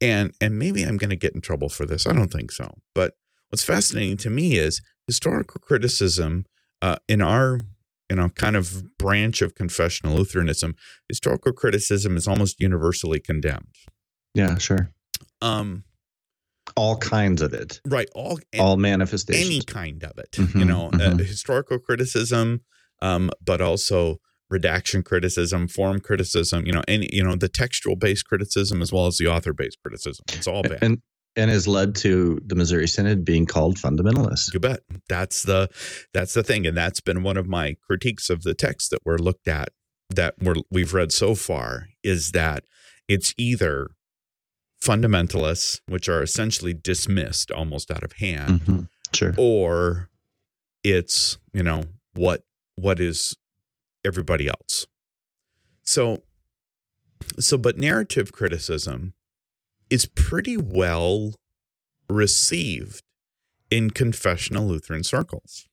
and 0.00 0.32
and 0.40 0.58
maybe 0.58 0.82
i'm 0.82 0.96
going 0.96 1.10
to 1.10 1.16
get 1.16 1.34
in 1.34 1.40
trouble 1.40 1.68
for 1.68 1.86
this 1.86 2.06
i 2.06 2.12
don't 2.12 2.32
think 2.32 2.50
so 2.52 2.70
but 2.94 3.14
what's 3.50 3.64
fascinating 3.64 4.16
to 4.16 4.30
me 4.30 4.56
is 4.56 4.80
historical 5.06 5.60
criticism 5.60 6.44
uh, 6.82 6.96
in 7.08 7.20
our 7.22 7.60
you 8.10 8.16
know 8.16 8.28
kind 8.30 8.56
of 8.56 8.82
branch 8.98 9.40
of 9.42 9.54
confessional 9.54 10.16
lutheranism 10.16 10.74
historical 11.08 11.52
criticism 11.52 12.16
is 12.16 12.26
almost 12.28 12.60
universally 12.60 13.20
condemned. 13.20 13.74
Yeah 14.34 14.58
sure. 14.58 14.90
Um 15.40 15.84
all 16.76 16.96
kinds 16.96 17.40
of 17.42 17.52
it. 17.52 17.80
Right 17.86 18.08
all 18.14 18.38
all 18.58 18.76
manifestations. 18.76 19.46
any 19.46 19.60
kind 19.62 20.02
of 20.04 20.18
it 20.18 20.36
you 20.36 20.44
Mhm, 20.46 20.66
know 20.66 20.86
uh, 20.88 21.12
mhm. 21.14 21.20
historical 21.24 21.78
criticism 21.78 22.62
um 23.00 23.30
but 23.44 23.60
also 23.60 24.18
redaction 24.54 25.02
criticism 25.02 25.66
form 25.68 25.98
criticism 26.08 26.64
you 26.66 26.72
know 26.72 26.82
any 26.86 27.08
you 27.12 27.22
know 27.26 27.36
the 27.36 27.48
textual 27.48 27.96
based 27.96 28.24
criticism 28.30 28.80
as 28.84 28.90
well 28.92 29.06
as 29.06 29.16
the 29.18 29.26
author 29.26 29.52
based 29.52 29.78
criticism 29.82 30.24
it's 30.38 30.46
all 30.46 30.62
bad 30.62 30.78
and 30.82 30.98
and 31.36 31.50
has 31.50 31.66
led 31.66 31.94
to 31.96 32.38
the 32.46 32.54
missouri 32.54 32.86
synod 32.86 33.24
being 33.24 33.44
called 33.54 33.76
fundamentalist 33.76 34.54
You 34.54 34.60
bet. 34.60 34.80
That's 35.08 35.42
the 35.42 35.68
that's 36.16 36.34
the 36.34 36.44
thing, 36.44 36.64
and 36.68 36.76
that's 36.76 37.00
been 37.00 37.24
one 37.24 37.36
of 37.36 37.46
my 37.48 37.66
critiques 37.86 38.30
of 38.30 38.38
the 38.44 38.54
text 38.54 38.90
that 38.92 39.00
we're 39.04 39.18
looked 39.28 39.48
at 39.48 39.68
that 40.10 40.34
we're 40.40 40.54
we've 40.70 40.94
read 40.94 41.10
so 41.10 41.34
far 41.34 41.88
is 42.04 42.30
that 42.30 42.62
it's 43.08 43.34
either 43.36 43.88
fundamentalists, 44.82 45.80
which 45.88 46.08
are 46.08 46.22
essentially 46.22 46.74
dismissed 46.74 47.50
almost 47.50 47.90
out 47.90 48.02
of 48.04 48.12
hand, 48.14 48.60
Mhm. 48.60 48.88
Sure. 49.12 49.34
or 49.36 50.10
it's 50.84 51.38
you 51.52 51.62
know 51.62 51.82
what 52.14 52.42
what 52.76 53.00
is 53.00 53.34
everybody 54.04 54.48
else. 54.48 54.86
So 55.82 56.22
so 57.38 57.56
but 57.56 57.78
narrative 57.78 58.32
criticism 58.32 59.14
is 59.90 60.06
pretty 60.06 60.56
well 60.56 61.34
received 62.08 63.02
in 63.70 63.90
confessional 63.90 64.66
lutheran 64.66 65.04
circles. 65.04 65.68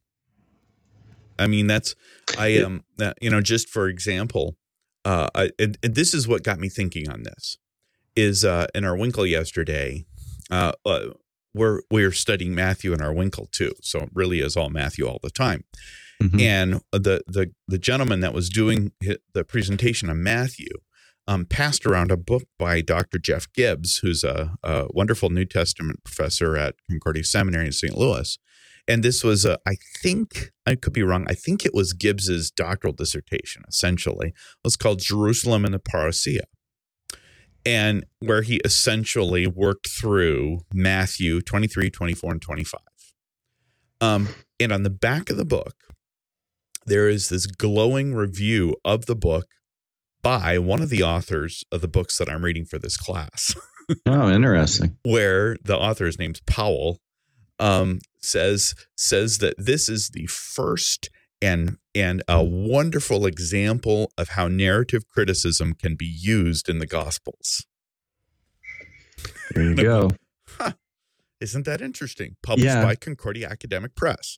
I 1.40 1.48
mean 1.48 1.68
that's 1.68 1.96
i 2.38 2.48
am 2.48 2.84
um, 3.02 3.14
you 3.20 3.30
know 3.30 3.42
just 3.42 3.68
for 3.68 3.88
example 3.88 4.58
uh 5.06 5.28
I, 5.34 5.50
and, 5.58 5.78
and 5.82 5.96
this 5.96 6.14
is 6.14 6.28
what 6.28 6.44
got 6.44 6.60
me 6.60 6.70
thinking 6.70 7.10
on 7.10 7.24
this 7.24 7.58
is 8.16 8.46
uh 8.46 8.68
in 8.76 8.86
our 8.86 8.96
winkel 8.96 9.28
yesterday 9.28 10.06
uh, 10.52 10.74
uh 10.86 11.08
we're 11.54 11.82
we're 11.90 12.12
studying 12.12 12.56
Matthew 12.56 12.94
in 12.94 13.02
our 13.02 13.14
Winkel 13.14 13.50
too, 13.52 13.74
so 13.82 14.00
it 14.00 14.10
really 14.14 14.40
is 14.40 14.56
all 14.56 14.70
Matthew 14.70 15.08
all 15.08 15.20
the 15.22 15.30
time. 15.30 15.64
Mm-hmm. 16.22 16.40
And 16.40 16.74
the 16.92 17.24
the 17.28 17.52
the 17.68 17.78
gentleman 17.78 18.20
that 18.22 18.34
was 18.34 18.50
doing 18.50 18.92
the 19.34 19.44
presentation 19.44 20.10
on 20.10 20.22
Matthew 20.22 20.70
um, 21.28 21.46
passed 21.46 21.86
around 21.86 22.12
a 22.12 22.18
book 22.18 22.44
by 22.58 22.82
Dr. 22.82 23.20
Jeff 23.20 23.52
Gibbs, 23.54 23.98
who's 23.98 24.24
a, 24.24 24.56
a, 24.64 24.88
wonderful 24.90 25.30
New 25.30 25.46
Testament 25.46 26.04
professor 26.04 26.58
at 26.58 26.76
Concordia 26.90 27.24
Seminary 27.24 27.68
in 27.68 27.72
St. 27.72 27.96
Louis. 27.96 28.38
And 28.88 29.04
this 29.04 29.24
was, 29.24 29.46
a, 29.46 29.60
I 29.66 29.76
think, 30.02 30.52
I 30.66 30.74
could 30.74 30.94
be 30.94 31.04
wrong. 31.04 31.26
I 31.30 31.36
think 31.36 31.64
it 31.64 31.76
was 31.76 31.94
Gibbs's 31.94 32.50
doctoral 32.50 32.94
dissertation. 32.94 33.62
Essentially, 33.70 34.30
it 34.30 34.64
was 34.64 34.76
called 34.76 35.00
Jerusalem 35.00 35.64
and 35.64 35.74
the 35.74 35.80
Parousia 35.80 36.42
and 37.66 38.06
where 38.20 38.42
he 38.42 38.58
essentially 38.66 39.48
worked 39.48 39.88
through 39.88 40.62
Matthew 40.74 41.42
23, 41.42 41.90
24, 41.90 42.32
and 42.32 42.42
25. 42.42 42.82
Um, 44.00 44.30
and 44.60 44.72
on 44.72 44.84
the 44.84 44.90
back 44.90 45.30
of 45.30 45.38
the 45.38 45.46
book, 45.46 45.76
there 46.92 47.08
is 47.08 47.30
this 47.30 47.46
glowing 47.46 48.14
review 48.14 48.76
of 48.84 49.06
the 49.06 49.16
book 49.16 49.48
by 50.22 50.60
one 50.60 50.82
of 50.82 50.90
the 50.90 51.02
authors 51.02 51.64
of 51.72 51.80
the 51.80 51.88
books 51.88 52.18
that 52.18 52.30
I'm 52.30 52.44
reading 52.44 52.66
for 52.66 52.78
this 52.78 52.98
class. 52.98 53.56
oh, 54.06 54.30
interesting. 54.30 54.98
Where 55.04 55.56
the 55.64 55.78
author's 55.78 56.20
name's 56.20 56.42
Powell 56.42 57.00
um, 57.60 58.00
says 58.22 58.76
says 58.98 59.38
that 59.38 59.56
this 59.58 59.88
is 59.88 60.10
the 60.10 60.26
first 60.28 61.10
and 61.42 61.78
and 61.96 62.24
a 62.28 62.44
wonderful 62.44 63.26
example 63.26 64.12
of 64.18 64.30
how 64.30 64.50
narrative 64.50 65.08
criticism 65.08 65.74
can 65.74 65.96
be 65.96 66.06
used 66.06 66.68
in 66.68 66.80
the 66.80 66.86
gospels 66.86 67.66
there 69.54 69.64
you 69.64 69.76
go 69.76 70.12
huh. 70.48 70.74
isn't 71.40 71.66
that 71.66 71.82
interesting 71.82 72.36
published 72.44 72.68
yeah. 72.68 72.84
by 72.84 72.96
concordia 72.96 73.50
academic 73.50 73.96
press 73.96 74.38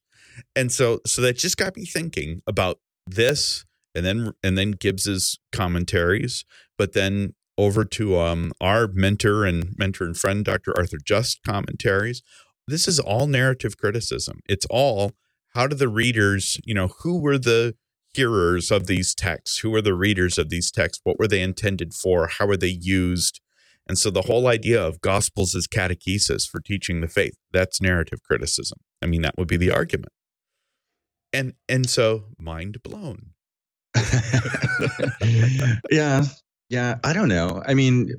and 0.55 0.71
so 0.71 0.99
so 1.05 1.21
that 1.21 1.37
just 1.37 1.57
got 1.57 1.75
me 1.75 1.85
thinking 1.85 2.41
about 2.47 2.79
this 3.05 3.65
and 3.95 4.05
then 4.05 4.31
and 4.43 4.57
then 4.57 4.71
gibbs's 4.71 5.39
commentaries 5.51 6.45
but 6.77 6.93
then 6.93 7.33
over 7.55 7.85
to 7.85 8.17
um, 8.17 8.51
our 8.59 8.87
mentor 8.87 9.45
and 9.45 9.75
mentor 9.77 10.05
and 10.05 10.17
friend 10.17 10.45
dr 10.45 10.71
arthur 10.75 10.97
just 11.03 11.41
commentaries 11.43 12.21
this 12.67 12.87
is 12.87 12.99
all 12.99 13.27
narrative 13.27 13.77
criticism 13.77 14.39
it's 14.47 14.65
all 14.69 15.13
how 15.53 15.67
do 15.67 15.75
the 15.75 15.87
readers, 15.87 16.59
you 16.65 16.73
know, 16.73 16.89
who 17.01 17.19
were 17.19 17.37
the 17.37 17.75
hearers 18.13 18.71
of 18.71 18.87
these 18.87 19.13
texts? 19.13 19.59
Who 19.59 19.69
were 19.69 19.81
the 19.81 19.93
readers 19.93 20.37
of 20.37 20.49
these 20.49 20.71
texts? 20.71 21.01
What 21.03 21.19
were 21.19 21.27
they 21.27 21.41
intended 21.41 21.93
for? 21.93 22.27
How 22.27 22.47
were 22.47 22.57
they 22.57 22.77
used? 22.79 23.39
And 23.87 23.97
so 23.97 24.09
the 24.09 24.23
whole 24.23 24.47
idea 24.47 24.81
of 24.81 25.01
gospels 25.01 25.55
as 25.55 25.67
catechesis 25.67 26.47
for 26.49 26.59
teaching 26.59 27.01
the 27.01 27.07
faith, 27.07 27.35
that's 27.51 27.81
narrative 27.81 28.23
criticism. 28.23 28.79
I 29.03 29.05
mean, 29.05 29.21
that 29.23 29.35
would 29.37 29.47
be 29.47 29.57
the 29.57 29.71
argument. 29.71 30.11
And 31.31 31.53
and 31.67 31.89
so 31.89 32.25
mind 32.39 32.81
blown. 32.83 33.31
yeah. 35.91 36.23
Yeah, 36.69 36.97
I 37.03 37.13
don't 37.13 37.27
know. 37.27 37.61
I 37.67 37.73
mean, 37.73 38.09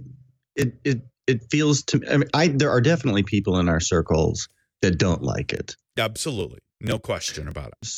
it 0.55 0.75
it 0.85 1.03
it 1.27 1.43
feels 1.51 1.83
to 1.85 2.01
I 2.11 2.19
mean, 2.19 2.29
I 2.35 2.49
there 2.49 2.71
are 2.71 2.81
definitely 2.81 3.23
people 3.23 3.59
in 3.59 3.69
our 3.69 3.81
circles 3.81 4.49
that 4.83 4.99
don't 4.99 5.23
like 5.23 5.53
it. 5.53 5.77
Absolutely. 5.99 6.59
No 6.81 6.99
question 6.99 7.49
about 7.49 7.73
it. 7.83 7.89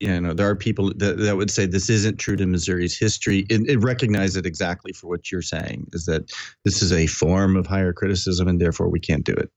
Yeah, 0.00 0.18
no, 0.18 0.34
there 0.34 0.48
are 0.48 0.56
people 0.56 0.92
that, 0.96 1.18
that 1.18 1.36
would 1.36 1.50
say 1.50 1.64
this 1.64 1.88
isn't 1.88 2.18
true 2.18 2.34
to 2.34 2.44
Missouri's 2.44 2.98
history. 2.98 3.46
It, 3.48 3.70
it 3.70 3.78
recognize 3.78 4.34
it 4.34 4.46
exactly 4.46 4.92
for 4.92 5.06
what 5.06 5.30
you're 5.30 5.42
saying 5.42 5.86
is 5.92 6.06
that 6.06 6.28
this 6.64 6.82
is 6.82 6.92
a 6.92 7.06
form 7.06 7.56
of 7.56 7.68
higher 7.68 7.92
criticism, 7.92 8.48
and 8.48 8.60
therefore 8.60 8.88
we 8.88 8.98
can't 8.98 9.24
do 9.24 9.32
it. 9.32 9.48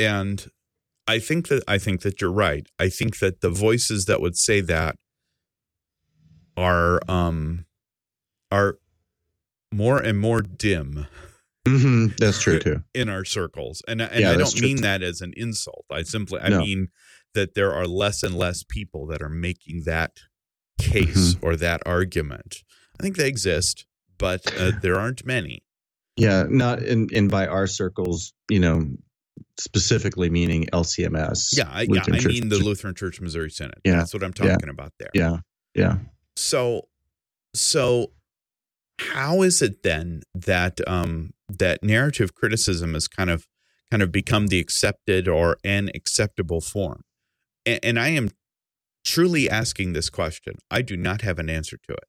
And 0.00 0.44
I 1.06 1.18
think 1.18 1.48
that 1.48 1.62
I 1.68 1.78
think 1.78 2.02
that 2.02 2.20
you're 2.20 2.32
right. 2.32 2.66
I 2.78 2.88
think 2.88 3.18
that 3.18 3.40
the 3.40 3.50
voices 3.50 4.06
that 4.06 4.20
would 4.20 4.36
say 4.36 4.60
that 4.62 4.96
are 6.56 7.00
um 7.08 7.66
are 8.50 8.78
more 9.72 9.98
and 9.98 10.18
more 10.18 10.40
dim 10.40 11.06
Mm-hmm. 11.66 12.14
That's 12.18 12.40
true 12.40 12.60
too. 12.60 12.84
In 12.94 13.08
our 13.08 13.24
circles, 13.24 13.82
and 13.88 14.00
and 14.00 14.20
yeah, 14.20 14.30
I 14.30 14.36
don't 14.36 14.60
mean 14.60 14.76
too. 14.76 14.82
that 14.82 15.02
as 15.02 15.20
an 15.20 15.32
insult. 15.36 15.84
I 15.90 16.02
simply 16.02 16.40
I 16.40 16.48
no. 16.48 16.60
mean 16.60 16.88
that 17.34 17.54
there 17.54 17.72
are 17.72 17.86
less 17.86 18.22
and 18.22 18.36
less 18.36 18.62
people 18.62 19.06
that 19.08 19.20
are 19.20 19.28
making 19.28 19.82
that 19.84 20.12
case 20.80 21.34
mm-hmm. 21.34 21.44
or 21.44 21.56
that 21.56 21.82
argument. 21.84 22.58
I 22.98 23.02
think 23.02 23.16
they 23.16 23.28
exist, 23.28 23.84
but 24.16 24.42
uh, 24.58 24.72
there 24.80 24.98
aren't 24.98 25.26
many. 25.26 25.64
Yeah, 26.16 26.44
not 26.48 26.82
in 26.82 27.08
in 27.10 27.28
by 27.28 27.48
our 27.48 27.66
circles. 27.66 28.32
You 28.48 28.60
know, 28.60 28.86
specifically 29.58 30.30
meaning 30.30 30.66
LCMS. 30.72 31.56
Yeah, 31.56 31.68
I, 31.70 31.82
yeah, 31.82 32.02
I 32.12 32.18
Church. 32.18 32.26
mean 32.26 32.48
the 32.48 32.58
Lutheran 32.58 32.94
Church 32.94 33.20
Missouri 33.20 33.50
Synod. 33.50 33.80
Yeah, 33.84 33.96
that's 33.96 34.14
what 34.14 34.22
I'm 34.22 34.32
talking 34.32 34.58
yeah. 34.62 34.70
about 34.70 34.92
there. 34.98 35.10
Yeah, 35.14 35.38
yeah. 35.74 35.98
So, 36.36 36.88
so 37.54 38.12
how 38.98 39.42
is 39.42 39.62
it 39.62 39.82
then 39.82 40.22
that 40.34 40.80
um, 40.86 41.30
that 41.48 41.82
narrative 41.82 42.34
criticism 42.34 42.94
has 42.94 43.08
kind 43.08 43.30
of 43.30 43.46
kind 43.90 44.02
of 44.02 44.10
become 44.10 44.48
the 44.48 44.58
accepted 44.58 45.28
or 45.28 45.58
an 45.64 45.90
acceptable 45.94 46.60
form? 46.60 47.02
And, 47.64 47.80
and 47.82 47.98
I 47.98 48.08
am 48.08 48.30
truly 49.04 49.48
asking 49.48 49.92
this 49.92 50.10
question. 50.10 50.54
I 50.70 50.82
do 50.82 50.96
not 50.96 51.22
have 51.22 51.38
an 51.38 51.48
answer 51.48 51.78
to 51.88 51.92
it. 51.92 52.04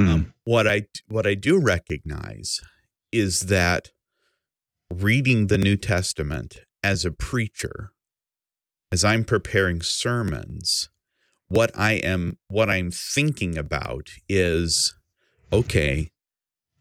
Mm. 0.00 0.08
Um, 0.08 0.34
what 0.44 0.66
I 0.66 0.86
what 1.08 1.26
I 1.26 1.34
do 1.34 1.58
recognize 1.58 2.60
is 3.12 3.42
that 3.42 3.90
reading 4.92 5.46
the 5.46 5.58
New 5.58 5.76
Testament 5.76 6.60
as 6.86 7.04
a 7.04 7.10
preacher, 7.10 7.90
as 8.92 9.04
I'm 9.04 9.24
preparing 9.24 9.82
sermons, 9.82 10.88
what 11.48 11.76
I 11.76 11.94
am 11.94 12.38
what 12.46 12.70
I'm 12.70 12.92
thinking 12.92 13.58
about 13.58 14.10
is 14.28 14.94
okay, 15.52 16.12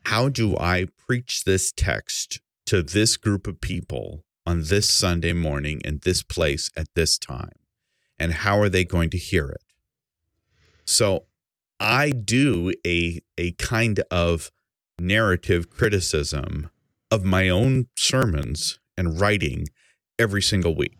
how 0.05 0.29
do 0.29 0.55
I 0.57 0.89
preach 1.07 1.43
this 1.43 1.71
text 1.71 2.39
to 2.67 2.83
this 2.83 3.17
group 3.17 3.47
of 3.47 3.61
people 3.61 4.25
on 4.45 4.65
this 4.65 4.87
Sunday 4.87 5.33
morning 5.33 5.81
in 5.83 6.01
this 6.03 6.21
place 6.21 6.69
at 6.77 6.93
this 6.93 7.17
time? 7.17 7.57
And 8.19 8.31
how 8.31 8.59
are 8.59 8.69
they 8.69 8.85
going 8.85 9.09
to 9.09 9.17
hear 9.17 9.47
it? 9.47 9.65
So 10.85 11.25
I 11.79 12.11
do 12.11 12.73
a, 12.85 13.21
a 13.39 13.53
kind 13.53 14.01
of 14.11 14.51
narrative 14.99 15.71
criticism 15.71 16.69
of 17.09 17.23
my 17.23 17.49
own 17.49 17.87
sermons 17.95 18.79
and 18.97 19.19
writing 19.19 19.67
every 20.19 20.41
single 20.41 20.75
week 20.75 20.97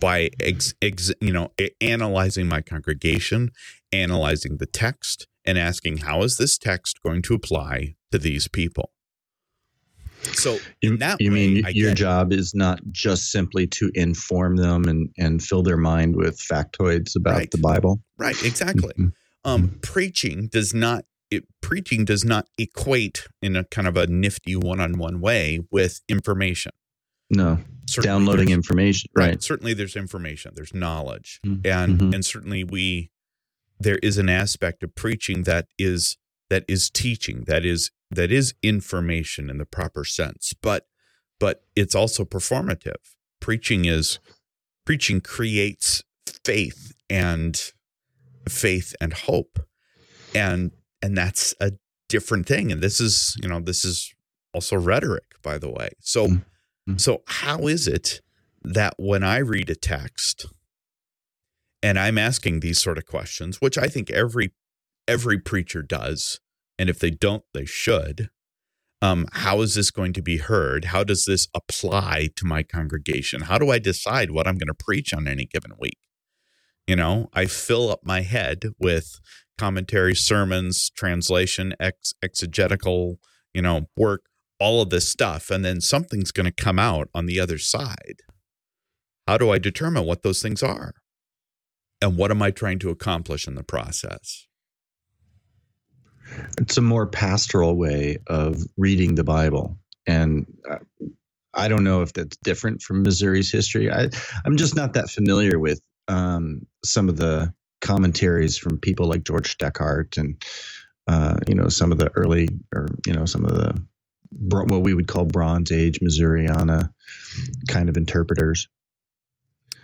by 0.00 0.30
ex, 0.40 0.74
ex, 0.82 1.12
you 1.20 1.32
know 1.32 1.50
analyzing 1.80 2.46
my 2.46 2.60
congregation 2.60 3.50
analyzing 3.92 4.58
the 4.58 4.66
text 4.66 5.26
and 5.44 5.58
asking 5.58 5.98
how 5.98 6.22
is 6.22 6.36
this 6.36 6.58
text 6.58 7.02
going 7.02 7.22
to 7.22 7.34
apply 7.34 7.94
to 8.12 8.18
these 8.18 8.48
people 8.48 8.90
so 10.22 10.58
you, 10.80 10.98
you 11.20 11.30
way, 11.30 11.34
mean 11.34 11.66
I 11.66 11.70
your 11.70 11.94
job 11.94 12.32
is 12.32 12.54
not 12.54 12.80
just 12.90 13.30
simply 13.30 13.66
to 13.68 13.90
inform 13.94 14.56
them 14.56 14.84
and 14.84 15.10
and 15.18 15.42
fill 15.42 15.62
their 15.62 15.76
mind 15.76 16.16
with 16.16 16.38
factoids 16.38 17.16
about 17.16 17.36
right. 17.36 17.50
the 17.50 17.58
bible 17.58 18.00
right 18.18 18.40
exactly 18.44 18.92
mm-hmm. 18.98 19.08
um 19.44 19.68
mm-hmm. 19.68 19.78
preaching 19.80 20.48
does 20.50 20.74
not 20.74 21.04
it, 21.30 21.44
preaching 21.60 22.04
does 22.04 22.24
not 22.24 22.46
equate 22.56 23.26
in 23.42 23.56
a 23.56 23.64
kind 23.64 23.88
of 23.88 23.96
a 23.96 24.06
nifty 24.06 24.54
one-on-one 24.54 25.20
way 25.20 25.60
with 25.70 26.00
information 26.08 26.72
no 27.30 27.58
certainly 27.88 28.18
downloading 28.18 28.50
information 28.50 29.10
right. 29.16 29.26
right. 29.26 29.42
certainly 29.42 29.74
there's 29.74 29.96
information 29.96 30.52
there's 30.54 30.74
knowledge 30.74 31.40
mm-hmm. 31.44 31.66
and 31.66 31.98
mm-hmm. 31.98 32.14
and 32.14 32.24
certainly 32.24 32.64
we 32.64 33.10
there 33.78 33.98
is 34.02 34.18
an 34.18 34.28
aspect 34.28 34.82
of 34.82 34.94
preaching 34.94 35.42
that 35.44 35.66
is 35.78 36.16
that 36.50 36.64
is 36.68 36.90
teaching 36.90 37.44
that 37.46 37.64
is 37.64 37.90
that 38.10 38.30
is 38.30 38.54
information 38.62 39.50
in 39.50 39.58
the 39.58 39.66
proper 39.66 40.04
sense 40.04 40.54
but 40.62 40.86
but 41.38 41.62
it's 41.74 41.94
also 41.94 42.24
performative 42.24 43.14
preaching 43.40 43.84
is 43.84 44.18
preaching 44.84 45.20
creates 45.20 46.02
faith 46.44 46.94
and 47.10 47.72
faith 48.48 48.94
and 49.00 49.12
hope 49.12 49.58
and 50.34 50.72
and 51.02 51.16
that's 51.16 51.54
a 51.60 51.72
different 52.08 52.46
thing 52.46 52.70
and 52.70 52.82
this 52.82 53.00
is 53.00 53.36
you 53.42 53.48
know 53.48 53.60
this 53.60 53.84
is 53.84 54.14
also 54.54 54.76
rhetoric 54.76 55.24
by 55.42 55.58
the 55.58 55.70
way 55.70 55.90
so 56.00 56.26
mm-hmm. 56.26 56.36
So 56.96 57.22
how 57.26 57.66
is 57.66 57.88
it 57.88 58.20
that 58.62 58.94
when 58.96 59.22
I 59.22 59.38
read 59.38 59.70
a 59.70 59.74
text 59.74 60.46
and 61.82 61.98
I'm 61.98 62.18
asking 62.18 62.60
these 62.60 62.80
sort 62.80 62.98
of 62.98 63.06
questions, 63.06 63.60
which 63.60 63.78
I 63.78 63.86
think 63.88 64.10
every 64.10 64.52
every 65.08 65.38
preacher 65.38 65.82
does, 65.82 66.40
and 66.78 66.88
if 66.88 66.98
they 66.98 67.10
don't, 67.10 67.44
they 67.54 67.64
should. 67.64 68.30
Um, 69.02 69.26
how 69.32 69.60
is 69.60 69.74
this 69.74 69.90
going 69.90 70.12
to 70.14 70.22
be 70.22 70.38
heard? 70.38 70.86
How 70.86 71.04
does 71.04 71.26
this 71.26 71.48
apply 71.54 72.30
to 72.36 72.46
my 72.46 72.62
congregation? 72.62 73.42
How 73.42 73.58
do 73.58 73.70
I 73.70 73.78
decide 73.78 74.30
what 74.30 74.48
I'm 74.48 74.56
going 74.56 74.68
to 74.68 74.84
preach 74.84 75.12
on 75.12 75.28
any 75.28 75.44
given 75.44 75.72
week? 75.78 75.98
You 76.86 76.96
know, 76.96 77.28
I 77.34 77.46
fill 77.46 77.90
up 77.90 78.00
my 78.04 78.22
head 78.22 78.64
with 78.78 79.20
commentary, 79.58 80.14
sermons, 80.14 80.90
translation, 80.90 81.74
ex- 81.78 82.14
exegetical, 82.22 83.18
you 83.52 83.62
know, 83.62 83.88
work, 83.96 84.24
all 84.58 84.80
of 84.80 84.90
this 84.90 85.08
stuff, 85.08 85.50
and 85.50 85.64
then 85.64 85.80
something's 85.80 86.32
going 86.32 86.46
to 86.46 86.64
come 86.64 86.78
out 86.78 87.08
on 87.14 87.26
the 87.26 87.38
other 87.40 87.58
side. 87.58 88.20
How 89.26 89.38
do 89.38 89.50
I 89.50 89.58
determine 89.58 90.04
what 90.04 90.22
those 90.22 90.40
things 90.40 90.62
are? 90.62 90.94
And 92.00 92.16
what 92.16 92.30
am 92.30 92.42
I 92.42 92.50
trying 92.50 92.78
to 92.80 92.90
accomplish 92.90 93.46
in 93.46 93.54
the 93.54 93.64
process? 93.64 94.46
It's 96.58 96.76
a 96.76 96.82
more 96.82 97.06
pastoral 97.06 97.76
way 97.76 98.18
of 98.26 98.62
reading 98.76 99.14
the 99.14 99.24
Bible. 99.24 99.78
And 100.06 100.46
uh, 100.70 100.78
I 101.54 101.68
don't 101.68 101.84
know 101.84 102.02
if 102.02 102.12
that's 102.12 102.36
different 102.38 102.82
from 102.82 103.02
Missouri's 103.02 103.50
history. 103.50 103.90
I, 103.90 104.08
I'm 104.44 104.56
just 104.56 104.76
not 104.76 104.92
that 104.92 105.10
familiar 105.10 105.58
with 105.58 105.80
um, 106.08 106.66
some 106.84 107.08
of 107.08 107.16
the 107.16 107.52
commentaries 107.80 108.58
from 108.58 108.78
people 108.78 109.06
like 109.06 109.24
George 109.24 109.56
Stoeckhardt 109.56 110.18
and, 110.18 110.42
uh, 111.08 111.36
you 111.48 111.54
know, 111.54 111.68
some 111.68 111.92
of 111.92 111.98
the 111.98 112.10
early, 112.14 112.48
or, 112.74 112.88
you 113.06 113.12
know, 113.12 113.24
some 113.24 113.44
of 113.44 113.54
the, 113.54 113.82
what 114.30 114.82
we 114.82 114.94
would 114.94 115.08
call 115.08 115.24
Bronze 115.24 115.72
Age 115.72 116.00
Missouriana 116.00 116.90
kind 117.68 117.88
of 117.88 117.96
interpreters. 117.96 118.68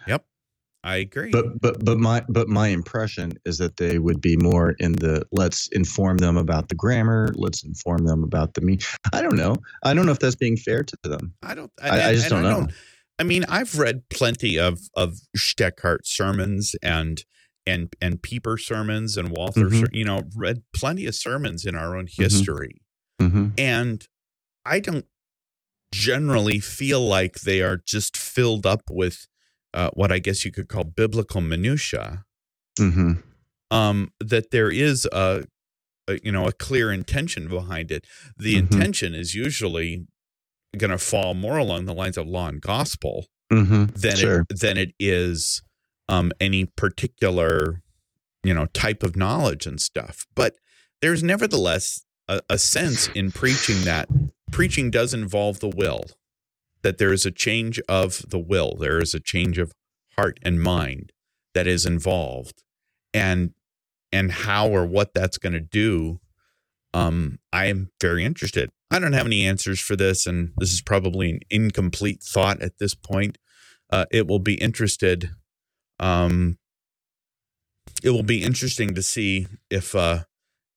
Yep, 0.06 0.24
I 0.84 0.96
agree. 0.96 1.30
But 1.30 1.60
but 1.60 1.84
but 1.84 1.98
my 1.98 2.24
but 2.28 2.48
my 2.48 2.68
impression 2.68 3.34
is 3.44 3.58
that 3.58 3.76
they 3.76 3.98
would 3.98 4.20
be 4.20 4.36
more 4.36 4.74
in 4.78 4.92
the 4.92 5.24
let's 5.30 5.68
inform 5.68 6.18
them 6.18 6.36
about 6.36 6.68
the 6.68 6.74
grammar, 6.74 7.32
let's 7.34 7.64
inform 7.64 8.04
them 8.04 8.24
about 8.24 8.54
the 8.54 8.60
me. 8.62 8.78
I 9.12 9.22
don't 9.22 9.36
know. 9.36 9.56
I 9.84 9.94
don't 9.94 10.06
know 10.06 10.12
if 10.12 10.18
that's 10.18 10.36
being 10.36 10.56
fair 10.56 10.82
to 10.82 10.96
them. 11.04 11.34
I 11.42 11.54
don't. 11.54 11.70
I, 11.80 11.88
I, 11.88 12.08
I 12.08 12.14
just 12.14 12.28
don't 12.28 12.44
I 12.44 12.50
know. 12.50 12.60
Don't, 12.60 12.72
I 13.18 13.24
mean, 13.24 13.44
I've 13.48 13.78
read 13.78 14.08
plenty 14.08 14.58
of 14.58 14.80
of 14.96 15.18
Stoeckhardt 15.36 16.04
sermons 16.04 16.74
and 16.82 17.24
and 17.66 17.94
and 18.00 18.20
Pieper 18.22 18.58
sermons 18.58 19.16
and 19.16 19.30
Walther. 19.30 19.66
Mm-hmm. 19.66 19.94
You 19.94 20.04
know, 20.04 20.22
read 20.34 20.62
plenty 20.74 21.06
of 21.06 21.14
sermons 21.14 21.64
in 21.64 21.76
our 21.76 21.96
own 21.96 22.06
mm-hmm. 22.06 22.22
history, 22.22 22.82
mm-hmm. 23.20 23.48
and 23.56 24.06
I 24.64 24.80
don't 24.80 25.06
generally 25.92 26.58
feel 26.58 27.00
like 27.00 27.40
they 27.40 27.60
are 27.60 27.80
just 27.86 28.16
filled 28.16 28.66
up 28.66 28.82
with 28.90 29.26
uh, 29.74 29.90
what 29.94 30.12
I 30.12 30.18
guess 30.18 30.44
you 30.44 30.52
could 30.52 30.68
call 30.68 30.84
biblical 30.84 31.40
minutia, 31.40 32.24
mm-hmm. 32.78 33.12
um, 33.70 34.12
that 34.20 34.50
there 34.50 34.70
is 34.70 35.06
a, 35.12 35.44
a, 36.08 36.18
you 36.22 36.32
know 36.32 36.46
a 36.46 36.52
clear 36.52 36.92
intention 36.92 37.48
behind 37.48 37.90
it. 37.90 38.06
The 38.36 38.56
mm-hmm. 38.56 38.74
intention 38.74 39.14
is 39.14 39.34
usually 39.34 40.06
going 40.76 40.90
to 40.90 40.98
fall 40.98 41.34
more 41.34 41.58
along 41.58 41.84
the 41.84 41.94
lines 41.94 42.16
of 42.16 42.26
law 42.26 42.48
and 42.48 42.60
gospel 42.60 43.26
mm-hmm. 43.52 43.86
than 43.94 44.16
sure. 44.16 44.40
it, 44.48 44.60
than 44.60 44.78
it 44.78 44.92
is 44.98 45.62
um, 46.08 46.32
any 46.40 46.64
particular 46.64 47.82
you 48.44 48.52
know 48.52 48.66
type 48.66 49.02
of 49.02 49.16
knowledge 49.16 49.66
and 49.66 49.80
stuff. 49.80 50.26
But 50.34 50.56
there's 51.00 51.22
nevertheless 51.22 52.04
a, 52.28 52.40
a 52.48 52.58
sense 52.58 53.08
in 53.08 53.30
preaching 53.32 53.82
that 53.84 54.08
preaching 54.50 54.90
does 54.90 55.14
involve 55.14 55.60
the 55.60 55.68
will 55.68 56.04
that 56.82 56.98
there 56.98 57.12
is 57.12 57.24
a 57.24 57.30
change 57.30 57.80
of 57.88 58.28
the 58.28 58.38
will, 58.38 58.76
there 58.78 59.00
is 59.00 59.14
a 59.14 59.20
change 59.20 59.58
of 59.58 59.72
heart 60.16 60.38
and 60.42 60.60
mind 60.60 61.12
that 61.54 61.66
is 61.66 61.86
involved, 61.86 62.62
and 63.14 63.52
and 64.12 64.30
how 64.30 64.68
or 64.68 64.84
what 64.84 65.14
that's 65.14 65.38
going 65.38 65.52
to 65.54 65.60
do. 65.60 66.20
Um, 66.94 67.38
I 67.52 67.66
am 67.66 67.90
very 68.00 68.24
interested. 68.24 68.70
I 68.90 68.98
don't 68.98 69.14
have 69.14 69.26
any 69.26 69.46
answers 69.46 69.80
for 69.80 69.96
this, 69.96 70.26
and 70.26 70.52
this 70.58 70.72
is 70.72 70.82
probably 70.82 71.30
an 71.30 71.40
incomplete 71.48 72.22
thought 72.22 72.60
at 72.60 72.78
this 72.78 72.94
point. 72.94 73.38
Uh, 73.90 74.04
it 74.10 74.26
will 74.26 74.38
be 74.38 74.54
interested. 74.54 75.30
Um, 75.98 76.58
it 78.02 78.10
will 78.10 78.22
be 78.22 78.42
interesting 78.42 78.94
to 78.94 79.02
see 79.02 79.46
if 79.70 79.94
uh, 79.94 80.24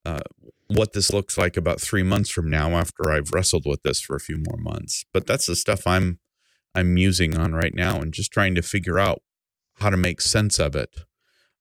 uh, 0.05 0.19
what 0.67 0.93
this 0.93 1.13
looks 1.13 1.37
like 1.37 1.57
about 1.57 1.79
three 1.79 2.03
months 2.03 2.29
from 2.29 2.49
now 2.49 2.71
after 2.71 3.11
I've 3.11 3.31
wrestled 3.31 3.65
with 3.65 3.83
this 3.83 4.01
for 4.01 4.15
a 4.15 4.19
few 4.19 4.37
more 4.37 4.57
months. 4.57 5.05
But 5.13 5.27
that's 5.27 5.45
the 5.47 5.55
stuff 5.55 5.85
I'm 5.85 6.19
I'm 6.73 6.93
musing 6.93 7.37
on 7.37 7.53
right 7.53 7.73
now 7.73 8.01
and 8.01 8.13
just 8.13 8.31
trying 8.31 8.55
to 8.55 8.61
figure 8.61 8.99
out 8.99 9.21
how 9.75 9.89
to 9.89 9.97
make 9.97 10.19
sense 10.21 10.59
of 10.59 10.75
it 10.75 11.05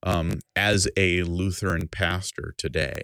um, 0.02 0.40
as 0.56 0.88
a 0.96 1.22
Lutheran 1.22 1.88
pastor 1.88 2.54
today. 2.58 3.02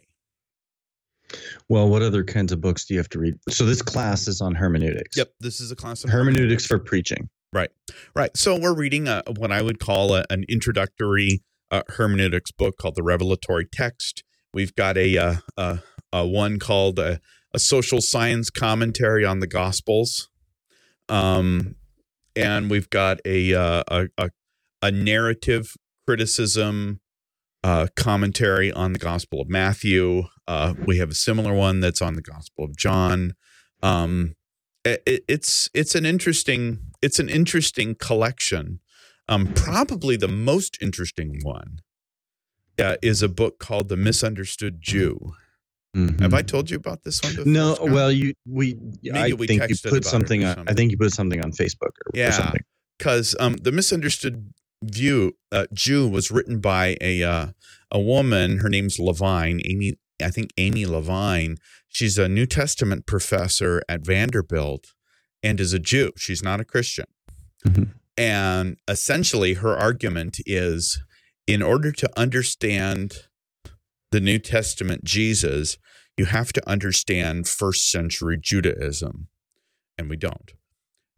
Well, 1.69 1.89
what 1.89 2.03
other 2.03 2.25
kinds 2.25 2.51
of 2.51 2.61
books 2.61 2.85
do 2.85 2.95
you 2.95 3.01
have 3.01 3.09
to 3.11 3.21
read? 3.21 3.35
So 3.49 3.65
this 3.65 3.83
class 3.83 4.27
is 4.27 4.41
on 4.41 4.55
hermeneutics. 4.55 5.17
Yep, 5.17 5.29
this 5.39 5.61
is 5.61 5.71
a 5.71 5.77
class 5.77 6.05
on 6.05 6.11
hermeneutics, 6.11 6.39
hermeneutics 6.41 6.67
for 6.67 6.79
preaching. 6.79 7.29
Right, 7.53 7.71
right. 8.15 8.37
So 8.37 8.59
we're 8.59 8.75
reading 8.75 9.09
a, 9.09 9.23
what 9.37 9.53
I 9.53 9.63
would 9.63 9.79
call 9.79 10.15
a, 10.15 10.25
an 10.31 10.45
introductory 10.49 11.43
uh, 11.71 11.83
hermeneutics 11.89 12.51
book 12.51 12.77
called 12.79 12.97
the 12.97 13.03
Revelatory 13.03 13.67
Text. 13.67 14.25
We've 14.53 14.75
got 14.75 14.97
a, 14.97 15.17
uh, 15.17 15.35
a, 15.57 15.79
a 16.13 16.27
one 16.27 16.59
called 16.59 16.99
a, 16.99 17.21
a, 17.55 17.59
social 17.59 18.01
science 18.01 18.51
commentary 18.51 19.25
on 19.25 19.41
the 19.41 19.47
Gospels, 19.47 20.29
um, 21.09 21.77
and 22.35 22.71
we've 22.71 22.91
got 22.91 23.21
a 23.25 23.55
uh, 23.55 23.83
a, 23.89 24.09
a, 24.19 24.31
a, 24.83 24.91
narrative 24.91 25.75
criticism 26.07 27.01
uh, 27.63 27.87
commentary 27.97 28.73
on 28.73 28.93
the 28.93 28.99
Gospel 28.99 29.41
of 29.41 29.49
Matthew. 29.49 30.25
Uh, 30.47 30.75
we 30.87 30.99
have 30.99 31.11
a 31.11 31.15
similar 31.15 31.55
one 31.55 31.81
that's 31.81 32.03
on 32.03 32.15
the 32.15 32.23
Gospel 32.23 32.65
of 32.65 32.77
John. 32.77 33.35
Um, 33.83 34.35
it, 34.85 35.25
it's 35.29 35.69
it's 35.75 35.95
an 35.95 36.07
interesting 36.07 36.79
it's 37.03 37.19
an 37.19 37.29
interesting 37.29 37.95
collection. 37.95 38.81
Um, 39.29 39.53
probably 39.55 40.17
the 40.17 40.29
most 40.29 40.77
interesting 40.83 41.39
one 41.43 41.81
uh, 42.79 42.97
is 43.03 43.23
a 43.23 43.29
book 43.29 43.59
called 43.59 43.89
The 43.89 43.97
Misunderstood 43.97 44.81
Jew. 44.81 45.35
Mm-hmm. 45.97 46.23
Have 46.23 46.35
I 46.35 46.43
told 46.43 46.71
you 46.71 46.77
about 46.77 47.03
this 47.03 47.21
one? 47.23 47.35
Before, 47.35 47.53
no. 47.53 47.75
Scott? 47.75 47.91
Well, 47.91 48.13
you 48.13 48.35
we 48.47 48.77
Maybe 49.03 49.19
I 49.19 49.35
we 49.35 49.47
think 49.47 49.69
you 49.69 49.77
put 49.91 50.05
something 50.05 50.45
on. 50.45 50.69
I 50.69 50.75
think 50.75 50.93
you 50.93 50.99
put 50.99 51.13
something 51.13 51.43
on 51.43 51.51
Facebook 51.51 51.93
or, 52.07 52.13
yeah, 52.15 52.53
because 52.97 53.35
um, 53.41 53.57
the 53.57 53.73
misunderstood 53.73 54.53
view 54.83 55.37
uh, 55.53 55.67
Jew 55.73 56.09
was 56.09 56.31
written 56.31 56.61
by 56.61 56.97
a 57.01 57.23
uh, 57.23 57.47
a 57.91 57.99
woman. 57.99 58.59
Her 58.59 58.69
name's 58.69 59.01
Levine. 59.01 59.61
Amy, 59.65 59.95
I 60.23 60.31
think 60.31 60.51
Amy 60.57 60.87
Levine. 60.87 61.57
She's 61.89 62.19
a 62.19 62.29
New 62.29 62.47
Testament 62.47 63.07
professor 63.07 63.83
at 63.89 64.07
Vanderbilt, 64.07 64.93
and 65.43 65.59
is 65.59 65.73
a 65.73 65.81
Jew. 65.81 66.13
She's 66.17 66.43
not 66.43 66.61
a 66.61 66.65
Christian. 66.65 67.07
Mm-hmm. 67.67 67.85
And 68.17 68.77
essentially, 68.87 69.55
her 69.55 69.77
argument 69.77 70.39
is 70.47 71.03
in 71.49 71.63
order 71.63 71.91
to 71.91 72.09
understand 72.17 73.25
the 74.11 74.21
New 74.21 74.39
Testament 74.39 75.05
Jesus, 75.05 75.79
you 76.17 76.27
have 76.27 76.53
to 76.53 76.69
understand 76.69 77.49
first 77.49 77.91
century 77.91 78.39
Judaism. 78.41 79.29
And 79.97 80.09
we 80.09 80.17
don't. 80.17 80.53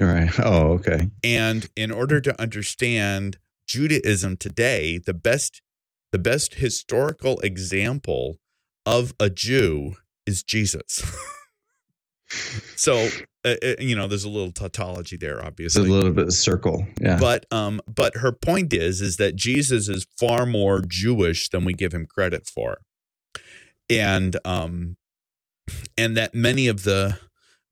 All 0.01 0.07
right. 0.07 0.31
Oh, 0.39 0.73
okay. 0.73 1.11
And 1.23 1.69
in 1.77 1.91
order 1.91 2.21
to 2.21 2.41
understand 2.41 3.39
Judaism 3.67 4.37
today, 4.37 4.99
the 4.99 5.15
best 5.15 5.63
the 6.11 6.19
best 6.19 6.55
historical 6.55 7.41
example 7.41 8.39
of 8.85 9.15
a 9.19 9.31
Jew 9.31 9.95
is 10.27 10.43
Jesus. 10.43 11.03
so 12.77 13.09
uh, 13.45 13.57
uh, 13.63 13.75
you 13.79 13.97
know, 13.97 14.07
there's 14.07 14.25
a 14.25 14.29
little 14.29 14.53
tautology 14.53 15.17
there, 15.17 15.45
obviously. 15.45 15.89
a 15.89 15.93
little 15.93 16.13
bit 16.13 16.23
of 16.23 16.29
a 16.29 16.33
circle, 16.33 16.87
yeah. 17.01 17.19
But 17.19 17.47
um, 17.51 17.81
but 17.93 18.19
her 18.19 18.31
point 18.31 18.73
is 18.73 19.01
is 19.01 19.17
that 19.17 19.35
Jesus 19.35 19.89
is 19.89 20.07
far 20.19 20.47
more 20.47 20.81
Jewish 20.87 21.49
than 21.49 21.65
we 21.65 21.75
give 21.75 21.93
him 21.93 22.07
credit 22.07 22.47
for, 22.47 22.79
and 23.91 24.37
um, 24.45 24.97
and 25.99 26.17
that 26.17 26.35
many 26.35 26.69
of 26.69 26.85
the 26.85 27.19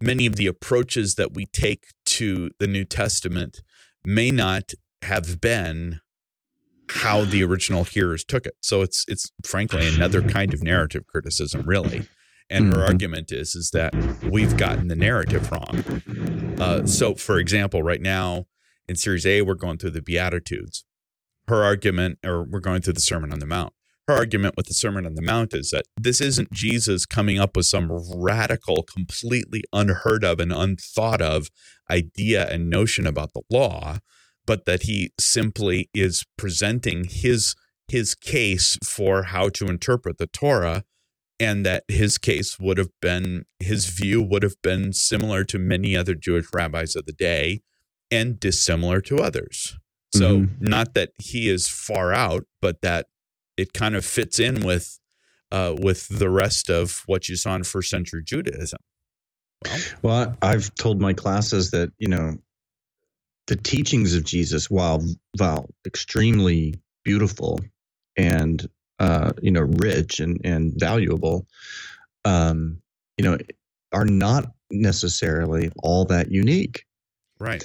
many 0.01 0.27
of 0.27 0.37
the 0.37 0.49
approaches 0.49 1.15
that 1.15 1.35
we 1.35 1.47
take 1.47 1.85
to 2.07 2.51
the 2.59 2.67
New 2.67 2.85
Testament 2.85 3.63
may 4.05 4.31
not 4.31 4.73
have 5.03 5.41
been 5.41 6.01
how 6.89 7.25
the 7.25 7.45
original 7.45 7.85
hearers 7.85 8.25
took 8.25 8.45
it. 8.45 8.55
So 8.61 8.83
it's 8.83 9.05
it's 9.07 9.31
frankly 9.45 9.87
another 9.87 10.21
kind 10.21 10.53
of 10.53 10.65
narrative 10.65 11.07
criticism, 11.07 11.63
really. 11.65 12.09
And 12.51 12.67
her 12.67 12.81
mm-hmm. 12.81 12.89
argument 12.89 13.33
is 13.33 13.55
is 13.55 13.71
that 13.71 13.95
we've 14.25 14.57
gotten 14.57 14.89
the 14.89 14.97
narrative 14.97 15.51
wrong. 15.53 16.57
Uh, 16.61 16.85
so, 16.85 17.15
for 17.15 17.39
example, 17.39 17.83
right 17.83 18.03
now 18.03 18.47
in 18.89 18.97
Series 18.97 19.25
A, 19.25 19.43
we're 19.43 19.55
going 19.55 19.79
through 19.79 19.91
the 19.91 20.03
Beatitudes. 20.03 20.85
Her 21.47 21.63
argument, 21.63 22.19
or 22.25 22.45
we're 22.45 22.61
going 22.61 22.83
through 22.83 22.95
the 22.95 23.01
Sermon 23.01 23.33
on 23.33 23.39
the 23.39 23.47
Mount. 23.47 23.73
Her 24.09 24.17
argument 24.17 24.57
with 24.57 24.67
the 24.67 24.75
Sermon 24.75 25.07
on 25.07 25.15
the 25.15 25.23
Mount 25.23 25.55
is 25.55 25.71
that 25.71 25.85
this 25.97 26.21
isn't 26.21 26.53
Jesus 26.53 27.07
coming 27.07 27.39
up 27.39 27.57
with 27.57 27.67
some 27.67 27.93
radical, 28.17 28.83
completely 28.83 29.63
unheard 29.73 30.25
of 30.25 30.41
and 30.41 30.53
unthought 30.53 31.23
of 31.23 31.49
idea 31.89 32.49
and 32.51 32.69
notion 32.69 33.07
about 33.07 33.33
the 33.33 33.43
law, 33.49 33.99
but 34.45 34.65
that 34.67 34.83
he 34.83 35.13
simply 35.21 35.89
is 35.95 36.25
presenting 36.37 37.05
his 37.05 37.55
his 37.87 38.15
case 38.15 38.79
for 38.85 39.25
how 39.25 39.49
to 39.49 39.67
interpret 39.67 40.19
the 40.19 40.27
Torah 40.27 40.85
and 41.41 41.65
that 41.67 41.85
his 41.89 42.19
case 42.19 42.61
would 42.61 42.79
have 42.79 42.91
been 43.01 43.47
his 43.59 43.87
view 43.87 44.23
would 44.23 44.43
have 44.45 44.61
been 44.63 44.93
similar 44.93 45.43
to 45.45 45.59
many 45.59 45.97
other 45.97 46.15
Jewish 46.15 46.47
rabbis 46.55 46.95
of 46.95 47.07
the 47.07 47.13
day 47.13 47.63
and 48.11 48.39
dissimilar 48.39 49.01
to 49.03 49.19
others. 49.19 49.79
So 50.15 50.41
Mhm. 50.43 50.61
not 50.61 50.95
that 50.95 51.13
he 51.19 51.49
is 51.49 51.69
far 51.69 52.13
out, 52.13 52.47
but 52.61 52.83
that 52.83 53.07
it 53.57 53.73
kind 53.73 53.97
of 53.97 54.05
fits 54.05 54.39
in 54.39 54.61
with 54.65 54.99
uh, 55.53 55.75
with 55.81 56.07
the 56.07 56.31
rest 56.31 56.71
of 56.71 57.03
what 57.07 57.29
you 57.29 57.35
saw 57.35 57.57
in 57.57 57.65
first 57.65 57.91
century 57.91 58.23
Judaism. 58.25 58.79
Well, 59.65 59.81
Well, 60.03 60.37
I've 60.43 60.73
told 60.77 61.01
my 61.01 61.13
classes 61.13 61.73
that 61.73 61.91
you 61.99 62.07
know 62.09 62.37
the 63.49 63.57
teachings 63.57 64.15
of 64.15 64.25
Jesus, 64.25 64.71
while 64.71 65.05
while 65.39 65.69
extremely 65.87 66.81
beautiful 67.05 67.59
and 68.17 68.69
uh, 69.01 69.33
you 69.43 69.51
know 69.51 69.63
rich 69.63 70.21
and 70.21 70.41
and 70.45 70.73
valuable, 70.77 71.47
um, 72.25 72.81
you 73.17 73.25
know, 73.25 73.39
are 73.93 74.05
not 74.05 74.53
necessarily 74.71 75.71
all 75.83 76.05
that 76.05 76.31
unique. 76.31 76.85
right. 77.39 77.65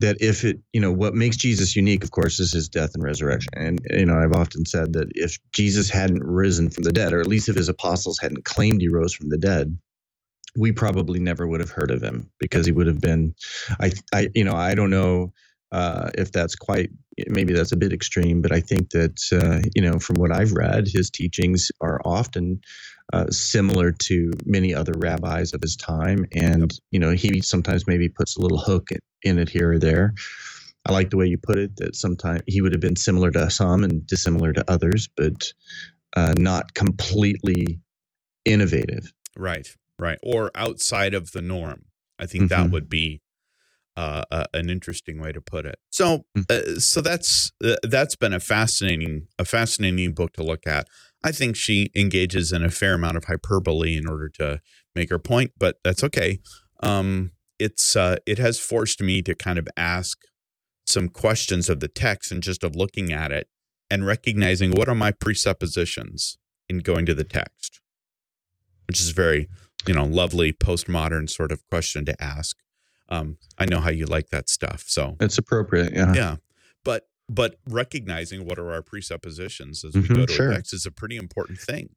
That 0.00 0.20
if 0.20 0.44
it, 0.44 0.58
you 0.72 0.80
know, 0.80 0.90
what 0.90 1.14
makes 1.14 1.36
Jesus 1.36 1.76
unique, 1.76 2.02
of 2.02 2.10
course, 2.10 2.40
is 2.40 2.52
his 2.52 2.68
death 2.68 2.90
and 2.94 3.04
resurrection. 3.04 3.52
And 3.54 3.80
you 3.90 4.04
know, 4.04 4.18
I've 4.18 4.32
often 4.32 4.66
said 4.66 4.92
that 4.94 5.08
if 5.14 5.38
Jesus 5.52 5.88
hadn't 5.88 6.24
risen 6.24 6.70
from 6.70 6.82
the 6.82 6.92
dead, 6.92 7.12
or 7.12 7.20
at 7.20 7.28
least 7.28 7.48
if 7.48 7.54
his 7.54 7.68
apostles 7.68 8.18
hadn't 8.18 8.44
claimed 8.44 8.80
he 8.80 8.88
rose 8.88 9.14
from 9.14 9.28
the 9.28 9.38
dead, 9.38 9.78
we 10.56 10.72
probably 10.72 11.20
never 11.20 11.46
would 11.46 11.60
have 11.60 11.70
heard 11.70 11.90
of 11.90 12.02
him 12.02 12.30
because 12.38 12.66
he 12.66 12.72
would 12.72 12.86
have 12.86 13.00
been 13.00 13.34
i 13.80 13.90
i 14.12 14.28
you 14.34 14.44
know 14.44 14.54
i 14.54 14.74
don't 14.74 14.90
know 14.90 15.32
uh, 15.72 16.10
if 16.14 16.30
that's 16.32 16.54
quite 16.54 16.90
maybe 17.28 17.52
that's 17.52 17.72
a 17.72 17.76
bit 17.76 17.92
extreme 17.92 18.40
but 18.40 18.52
i 18.52 18.60
think 18.60 18.90
that 18.90 19.20
uh, 19.32 19.66
you 19.74 19.82
know 19.82 19.98
from 19.98 20.16
what 20.16 20.32
i've 20.32 20.52
read 20.52 20.86
his 20.86 21.10
teachings 21.10 21.70
are 21.80 22.00
often 22.04 22.60
uh, 23.12 23.26
similar 23.30 23.92
to 23.92 24.30
many 24.46 24.74
other 24.74 24.94
rabbis 24.96 25.52
of 25.52 25.60
his 25.60 25.76
time. 25.76 26.24
And 26.32 26.72
you 26.90 26.98
know 26.98 27.10
he 27.10 27.40
sometimes 27.42 27.86
maybe 27.86 28.08
puts 28.08 28.36
a 28.36 28.40
little 28.40 28.58
hook 28.58 28.88
in 29.22 29.38
it 29.38 29.48
here 29.48 29.72
or 29.72 29.78
there. 29.78 30.14
I 30.86 30.92
like 30.92 31.10
the 31.10 31.16
way 31.16 31.26
you 31.26 31.38
put 31.38 31.58
it 31.58 31.76
that 31.76 31.94
sometimes 31.94 32.42
he 32.46 32.62
would 32.62 32.72
have 32.72 32.80
been 32.80 32.96
similar 32.96 33.30
to 33.32 33.50
some 33.50 33.84
and 33.84 34.06
dissimilar 34.06 34.52
to 34.54 34.64
others 34.68 35.08
but 35.16 35.52
uh, 36.16 36.34
not 36.38 36.74
completely 36.74 37.80
innovative. 38.44 39.12
Right, 39.36 39.68
right, 39.98 40.18
or 40.22 40.50
outside 40.54 41.14
of 41.14 41.32
the 41.32 41.42
norm. 41.42 41.84
I 42.18 42.26
think 42.26 42.48
that 42.50 42.66
Mhm. 42.66 42.72
would 42.72 42.88
be 42.88 43.20
uh, 43.96 44.22
uh, 44.30 44.44
an 44.54 44.70
interesting 44.70 45.20
way 45.20 45.32
to 45.32 45.40
put 45.40 45.66
it. 45.66 45.78
So, 45.90 46.24
Mm. 46.36 46.50
uh, 46.50 46.80
so 46.80 47.00
that's 47.00 47.52
uh, 47.64 47.76
that's 47.82 48.16
been 48.16 48.32
a 48.32 48.40
fascinating 48.40 49.28
a 49.38 49.44
fascinating 49.44 50.14
book 50.14 50.32
to 50.34 50.42
look 50.42 50.66
at. 50.66 50.88
I 51.24 51.32
think 51.32 51.56
she 51.56 51.90
engages 51.94 52.52
in 52.52 52.64
a 52.64 52.70
fair 52.70 52.94
amount 52.94 53.16
of 53.16 53.24
hyperbole 53.24 53.96
in 53.96 54.08
order 54.08 54.28
to 54.30 54.60
make 54.94 55.10
her 55.10 55.18
point, 55.18 55.52
but 55.58 55.76
that's 55.84 56.02
okay. 56.04 56.40
Um, 56.82 57.32
it's 57.58 57.94
uh, 57.94 58.16
it 58.26 58.38
has 58.38 58.58
forced 58.58 59.00
me 59.00 59.22
to 59.22 59.34
kind 59.34 59.58
of 59.58 59.68
ask 59.76 60.18
some 60.86 61.08
questions 61.08 61.68
of 61.68 61.80
the 61.80 61.88
text 61.88 62.32
and 62.32 62.42
just 62.42 62.64
of 62.64 62.74
looking 62.74 63.12
at 63.12 63.30
it 63.30 63.48
and 63.90 64.04
recognizing 64.06 64.72
what 64.72 64.88
are 64.88 64.94
my 64.94 65.12
presuppositions 65.12 66.38
in 66.68 66.78
going 66.78 67.06
to 67.06 67.14
the 67.14 67.24
text 67.24 67.80
which 68.88 69.00
is 69.00 69.10
a 69.10 69.14
very 69.14 69.48
you 69.86 69.94
know 69.94 70.04
lovely 70.04 70.52
postmodern 70.52 71.30
sort 71.30 71.52
of 71.52 71.62
question 71.70 72.04
to 72.04 72.20
ask 72.22 72.56
um, 73.12 73.36
i 73.58 73.64
know 73.66 73.80
how 73.80 73.90
you 73.90 74.06
like 74.06 74.28
that 74.30 74.48
stuff 74.48 74.84
so 74.86 75.16
it's 75.20 75.38
appropriate 75.38 75.92
yeah 75.94 76.12
yeah 76.14 76.36
but 76.84 77.08
but 77.28 77.56
recognizing 77.68 78.44
what 78.46 78.58
are 78.58 78.70
our 78.72 78.82
presuppositions 78.82 79.84
as 79.84 79.94
we 79.94 80.02
Mhm, 80.02 80.16
go 80.16 80.26
to 80.26 80.32
sure. 80.32 80.52
text 80.52 80.72
is 80.74 80.86
a 80.86 80.90
pretty 80.90 81.16
important 81.16 81.58
thing 81.58 81.90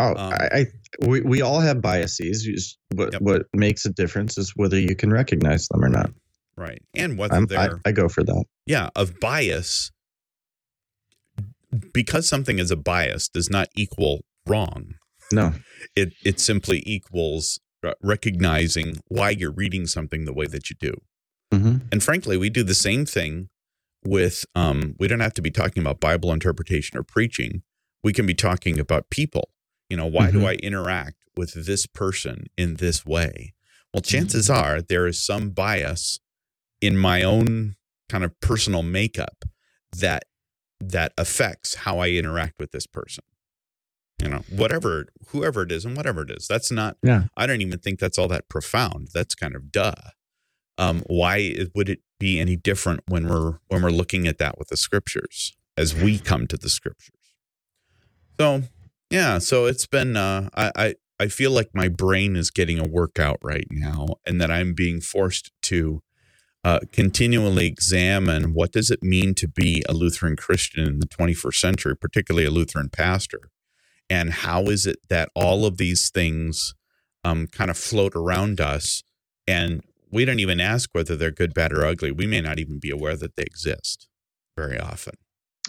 Oh, 0.00 0.10
Um, 0.14 0.32
I, 0.32 0.48
I 0.58 0.66
we, 1.08 1.22
we 1.22 1.42
all 1.42 1.58
have 1.58 1.82
biases. 1.82 2.44
Just- 2.44 2.78
What 2.94 3.12
Yep. 3.14 3.20
what 3.22 3.42
makes 3.52 3.84
a 3.84 3.90
difference 3.90 4.38
is 4.38 4.52
whether 4.54 4.78
you 4.78 4.94
can 4.94 5.10
recognize 5.12 5.66
them 5.68 5.82
or 5.84 5.88
not. 5.88 6.10
right 6.56 6.80
and 6.94 7.18
whether 7.18 7.34
I'm, 7.34 7.46
they're 7.46 7.80
I 7.84 7.90
go 7.90 8.08
for 8.08 8.22
that. 8.22 8.44
yeah 8.64 8.90
of 8.94 9.18
bias 9.18 9.90
because 11.92 12.28
something 12.28 12.58
is 12.58 12.70
a 12.70 12.76
bias 12.76 13.28
does 13.28 13.50
not 13.50 13.68
equal 13.76 14.24
wrong 14.46 14.94
No, 15.32 15.54
it 15.96 16.14
it 16.24 16.38
simply 16.40 16.82
equals 16.86 17.58
recognizing 18.02 19.00
why 19.08 19.30
you're 19.30 19.50
reading 19.52 19.86
something 19.86 20.24
the 20.24 20.32
way 20.32 20.46
that 20.46 20.70
you 20.70 20.76
do 20.78 20.94
hmm 21.52 21.76
And 21.90 22.02
frankly, 22.02 22.36
we 22.36 22.50
do 22.50 22.62
the 22.62 22.74
same 22.74 23.06
thing 23.06 23.48
with 24.04 24.44
um 24.54 24.94
we 24.98 25.08
don't 25.08 25.20
have 25.20 25.34
to 25.34 25.42
be 25.42 25.50
talking 25.50 25.82
about 25.82 25.98
Bible 26.00 26.32
interpretation 26.32 26.98
or 26.98 27.02
preaching. 27.02 27.62
We 28.04 28.12
can 28.12 28.26
be 28.26 28.34
talking 28.34 28.78
about 28.78 29.10
people. 29.10 29.50
You 29.90 29.96
know, 29.96 30.06
why 30.06 30.30
do 30.30 30.40
Mhm. 30.40 30.46
I 30.46 30.54
interact 30.54 31.16
with 31.36 31.66
this 31.66 31.86
person 31.86 32.46
in 32.56 32.76
this 32.76 33.06
way? 33.06 33.54
Well, 33.92 34.02
chances 34.02 34.50
are 34.50 34.82
there 34.82 35.06
is 35.06 35.18
some 35.24 35.50
bias 35.50 36.20
in 36.80 36.96
my 36.96 37.22
own 37.22 37.76
kind 38.08 38.24
of 38.24 38.38
personal 38.40 38.82
makeup 38.82 39.44
that 39.96 40.24
that 40.80 41.12
affects 41.16 41.74
how 41.84 41.98
I 41.98 42.10
interact 42.10 42.58
with 42.58 42.70
this 42.72 42.86
person. 42.86 43.24
You 44.22 44.28
know, 44.28 44.42
whatever 44.50 45.06
whoever 45.28 45.62
it 45.62 45.72
is 45.72 45.84
and 45.84 45.96
whatever 45.96 46.22
it 46.22 46.30
is. 46.30 46.46
That's 46.48 46.70
not 46.72 46.96
Yeah. 47.02 47.24
I 47.36 47.46
don't 47.46 47.60
even 47.60 47.78
think 47.78 47.98
that's 48.00 48.18
all 48.18 48.28
that 48.28 48.48
profound. 48.48 49.08
That's 49.14 49.34
kind 49.34 49.54
of 49.54 49.70
duh 49.70 49.94
um, 50.78 51.02
why 51.08 51.56
would 51.74 51.88
it 51.88 52.00
be 52.18 52.38
any 52.38 52.56
different 52.56 53.00
when 53.08 53.28
we're 53.28 53.58
when 53.66 53.82
we're 53.82 53.90
looking 53.90 54.26
at 54.26 54.38
that 54.38 54.58
with 54.58 54.68
the 54.68 54.76
scriptures 54.76 55.56
as 55.76 55.94
we 55.94 56.18
come 56.18 56.46
to 56.46 56.56
the 56.56 56.68
scriptures 56.68 57.34
so 58.40 58.62
yeah 59.10 59.38
so 59.38 59.66
it's 59.66 59.86
been 59.86 60.16
uh, 60.16 60.48
I, 60.54 60.72
I 60.74 60.94
i 61.20 61.26
feel 61.26 61.50
like 61.50 61.70
my 61.74 61.88
brain 61.88 62.36
is 62.36 62.50
getting 62.50 62.78
a 62.78 62.88
workout 62.88 63.38
right 63.42 63.66
now 63.70 64.06
and 64.24 64.40
that 64.40 64.50
i'm 64.50 64.72
being 64.72 65.00
forced 65.00 65.52
to 65.62 66.02
uh, 66.64 66.80
continually 66.92 67.66
examine 67.66 68.52
what 68.52 68.72
does 68.72 68.90
it 68.90 69.02
mean 69.02 69.34
to 69.34 69.46
be 69.48 69.84
a 69.88 69.92
lutheran 69.92 70.36
christian 70.36 70.84
in 70.86 70.98
the 71.00 71.06
21st 71.06 71.54
century 71.54 71.96
particularly 71.96 72.46
a 72.46 72.50
lutheran 72.50 72.88
pastor 72.88 73.50
and 74.10 74.30
how 74.30 74.64
is 74.64 74.86
it 74.86 74.96
that 75.08 75.28
all 75.34 75.64
of 75.66 75.76
these 75.78 76.10
things 76.10 76.74
um, 77.24 77.46
kind 77.46 77.70
of 77.70 77.76
float 77.76 78.14
around 78.14 78.60
us 78.60 79.02
and 79.46 79.82
we 80.10 80.24
don't 80.24 80.40
even 80.40 80.60
ask 80.60 80.88
whether 80.92 81.16
they're 81.16 81.30
good, 81.30 81.52
bad, 81.52 81.72
or 81.72 81.84
ugly. 81.84 82.10
We 82.10 82.26
may 82.26 82.40
not 82.40 82.58
even 82.58 82.78
be 82.78 82.90
aware 82.90 83.16
that 83.16 83.36
they 83.36 83.42
exist 83.42 84.08
very 84.56 84.78
often. 84.78 85.14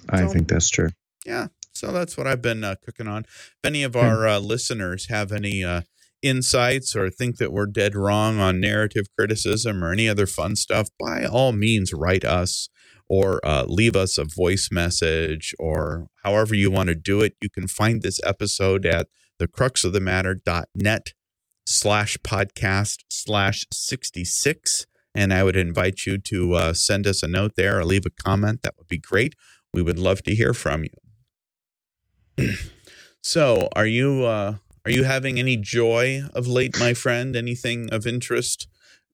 I 0.09 0.21
So- 0.21 0.29
think 0.29 0.47
that's 0.47 0.69
true. 0.69 0.89
Yeah. 1.25 1.47
So 1.73 1.91
that's 1.91 2.17
what 2.17 2.27
I've 2.27 2.41
been 2.41 2.63
uh, 2.63 2.75
cooking 2.85 3.07
on. 3.07 3.23
If 3.25 3.55
any 3.63 3.83
of 3.83 3.95
our 3.95 4.27
uh, 4.27 4.39
listeners 4.39 5.07
have 5.09 5.31
any 5.31 5.63
uh, 5.63 5.81
insights 6.21 6.95
or 6.95 7.09
think 7.09 7.37
that 7.37 7.51
we're 7.53 7.65
dead 7.67 7.95
wrong 7.95 8.39
on 8.39 8.59
narrative 8.59 9.05
criticism 9.17 9.83
or 9.83 9.91
any 9.91 10.07
other 10.09 10.25
fun 10.27 10.55
stuff, 10.55 10.89
by 10.99 11.25
all 11.25 11.51
means, 11.51 11.93
write 11.93 12.25
us 12.25 12.69
or 13.09 13.45
uh, 13.45 13.65
leave 13.67 13.95
us 13.95 14.17
a 14.17 14.23
voice 14.23 14.69
message 14.71 15.53
or 15.57 16.07
however 16.23 16.53
you 16.53 16.69
want 16.69 16.87
to 16.87 16.95
do 16.95 17.21
it. 17.21 17.35
You 17.41 17.49
can 17.49 17.67
find 17.67 18.01
this 18.01 18.21
episode 18.23 18.85
at 18.85 19.07
thecruxofthematter.net 19.41 21.13
slash 21.65 22.17
podcast 22.17 22.99
slash 23.09 23.65
66. 23.73 24.85
And 25.15 25.33
I 25.33 25.43
would 25.43 25.55
invite 25.55 26.05
you 26.05 26.19
to 26.19 26.53
uh, 26.53 26.73
send 26.73 27.07
us 27.07 27.23
a 27.23 27.27
note 27.27 27.53
there 27.55 27.79
or 27.79 27.85
leave 27.85 28.05
a 28.05 28.11
comment. 28.11 28.61
That 28.61 28.75
would 28.77 28.87
be 28.87 28.99
great. 28.99 29.33
We 29.73 29.81
would 29.81 29.97
love 29.97 30.21
to 30.23 30.35
hear 30.35 30.53
from 30.53 30.85
you. 32.37 32.53
so, 33.23 33.69
are 33.75 33.85
you 33.85 34.23
uh, 34.23 34.55
are 34.85 34.91
you 34.91 35.03
having 35.03 35.39
any 35.39 35.57
joy 35.57 36.23
of 36.33 36.47
late, 36.47 36.79
my 36.79 36.93
friend? 36.93 37.35
Anything 37.35 37.91
of 37.91 38.07
interest 38.07 38.67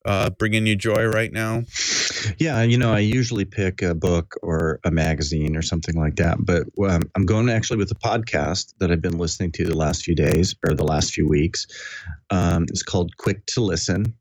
uh, 0.06 0.30
bringing 0.30 0.65
you 0.65 0.76
joy 0.76 1.06
right 1.06 1.32
now? 1.32 1.63
Yeah, 2.39 2.62
you 2.64 2.78
know, 2.78 2.93
I 2.93 2.99
usually 2.99 3.45
pick 3.45 3.82
a 3.82 3.93
book 3.93 4.36
or 4.41 4.80
a 4.84 4.91
magazine 4.91 5.56
or 5.56 5.62
something 5.62 5.95
like 5.95 6.16
that, 6.18 6.38
but 6.39 6.68
um, 6.88 7.01
I'm 7.16 7.26
going 7.26 7.49
actually 7.49 7.78
with 7.78 7.91
a 7.91 7.95
podcast 7.95 8.74
that 8.80 8.91
I've 8.91 9.01
been 9.01 9.18
listening 9.18 9.51
to 9.53 9.66
the 9.66 9.76
last 9.76 10.03
few 10.03 10.16
days 10.16 10.56
or 10.68 10.76
the 10.76 10.84
last 10.84 11.14
few 11.14 11.28
weeks. 11.28 11.68
Um, 12.30 12.64
it's 12.70 12.84
called 12.84 13.18
Quick 13.18 13.45
to 13.47 13.62
Listen, 13.62 14.16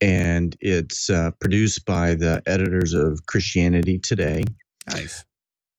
and 0.00 0.56
it's 0.60 1.10
uh, 1.10 1.30
produced 1.40 1.84
by 1.84 2.14
the 2.14 2.42
editors 2.46 2.92
of 2.92 3.26
Christianity 3.26 3.98
Today. 3.98 4.44
Nice. 4.88 5.24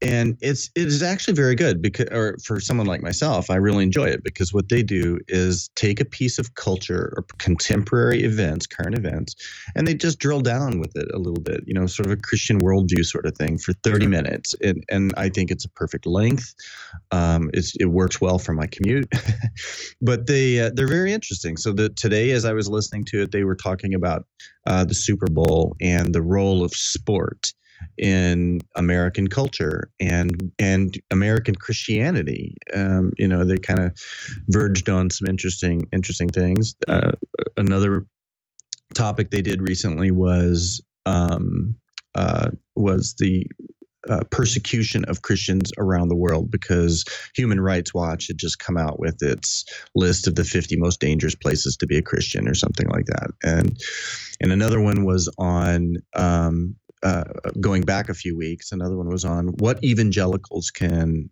And 0.02 0.38
it's 0.42 0.70
it 0.76 0.88
is 0.88 1.02
actually 1.02 1.34
very 1.34 1.56
good 1.56 1.82
because 1.82 2.08
or 2.12 2.38
for 2.44 2.60
someone 2.60 2.88
like 2.88 3.02
myself 3.02 3.50
i 3.50 3.56
really 3.56 3.84
enjoy 3.84 4.06
it 4.06 4.24
because 4.24 4.54
what 4.54 4.68
they 4.70 4.84
do 4.84 5.20
is 5.28 5.70
take 5.76 6.02
a 6.02 6.06
piece 6.06 6.38
of 6.38 6.56
culture 6.56 7.14
or 7.16 7.26
contemporary 7.38 8.24
events 8.24 8.68
current 8.68 8.98
events 8.98 9.36
and 9.76 9.88
they 9.88 9.94
just 9.94 10.20
drill 10.20 10.42
down 10.42 10.80
with 10.80 10.96
it 10.96 11.10
a 11.14 11.18
little 11.18 11.42
bit 11.42 11.62
you 11.66 11.74
know 11.74 11.88
sort 11.88 12.06
of 12.06 12.12
a 12.12 12.18
christian 12.18 12.60
worldview 12.60 13.06
sort 13.06 13.26
of 13.26 13.36
thing 13.38 13.58
for 13.58 13.74
30 13.84 14.08
minutes. 14.08 14.56
And, 14.62 14.84
and 14.90 15.14
i 15.18 15.30
think 15.30 15.52
it's 15.52 15.66
a 15.66 15.70
perfect 15.70 16.06
length. 16.06 16.54
Um, 17.12 17.50
it's, 17.54 17.76
it 17.78 17.86
works 17.86 18.20
well 18.20 18.40
for 18.40 18.54
my 18.54 18.68
commute. 18.68 19.08
But 20.02 20.28
they 20.28 20.60
uh, 20.60 20.72
they're 20.74 20.88
very 20.88 21.14
interesting. 21.14 21.58
So 21.58 21.72
that 21.74 21.96
today 21.96 22.32
as 22.32 22.46
i 22.46 22.54
was 22.54 22.70
listening 22.70 23.06
to 23.06 23.22
it 23.22 23.32
they 23.32 23.44
were 23.44 23.56
talking 23.56 23.94
about 23.94 24.26
uh, 24.68 24.84
the 24.84 24.94
super 24.94 25.28
bowl 25.28 25.76
and 25.82 26.14
the 26.14 26.22
role 26.22 26.64
of 26.64 26.72
sport 26.72 27.54
in 27.98 28.62
American 28.76 29.28
culture 29.28 29.90
and 30.00 30.52
and 30.60 31.00
American 31.12 31.56
Christianity. 31.56 32.56
Um, 32.74 33.12
you 33.18 33.28
know, 33.28 33.44
they 33.44 33.58
kind 33.58 33.80
of 33.80 33.98
verged 34.50 34.90
on 34.90 35.10
some 35.10 35.28
interesting 35.28 35.88
interesting 35.92 36.30
things. 36.30 36.76
Uh, 36.88 37.12
another 37.58 38.06
topic 38.94 39.32
they 39.32 39.42
did 39.42 39.62
recently 39.62 40.12
was 40.12 40.82
um, 41.06 41.76
uh, 42.16 42.50
was 42.76 43.16
the 43.20 43.46
uh, 44.10 44.24
persecution 44.30 45.04
of 45.06 45.22
Christians 45.22 45.72
around 45.78 46.10
the 46.10 46.16
world 46.16 46.52
because 46.52 47.06
Human 47.36 47.60
Rights 47.60 47.94
Watch 47.94 48.28
had 48.28 48.38
just 48.38 48.60
come 48.60 48.78
out 48.78 49.00
with 49.00 49.22
its 49.22 49.66
list 49.96 50.28
of 50.28 50.36
the 50.36 50.44
50 50.44 50.78
most 50.78 51.00
dangerous 51.00 51.36
places 51.36 51.76
to 51.78 51.88
be 51.88 51.98
a 51.98 52.04
Christian 52.04 52.48
or 52.48 52.54
something 52.54 52.88
like 52.90 53.06
that. 53.06 53.32
And 53.44 53.80
and 54.42 54.52
another 54.52 54.80
one 54.82 55.06
was 55.06 55.30
on 55.38 55.98
um, 56.16 56.76
uh, 57.06 57.24
going 57.62 57.84
back 57.84 58.10
a 58.10 58.14
few 58.14 58.36
weeks. 58.38 58.72
Another 58.74 58.98
one 58.98 59.08
was 59.08 59.24
on 59.24 59.48
what 59.60 59.82
evangelicals 59.84 60.72
can 60.72 61.30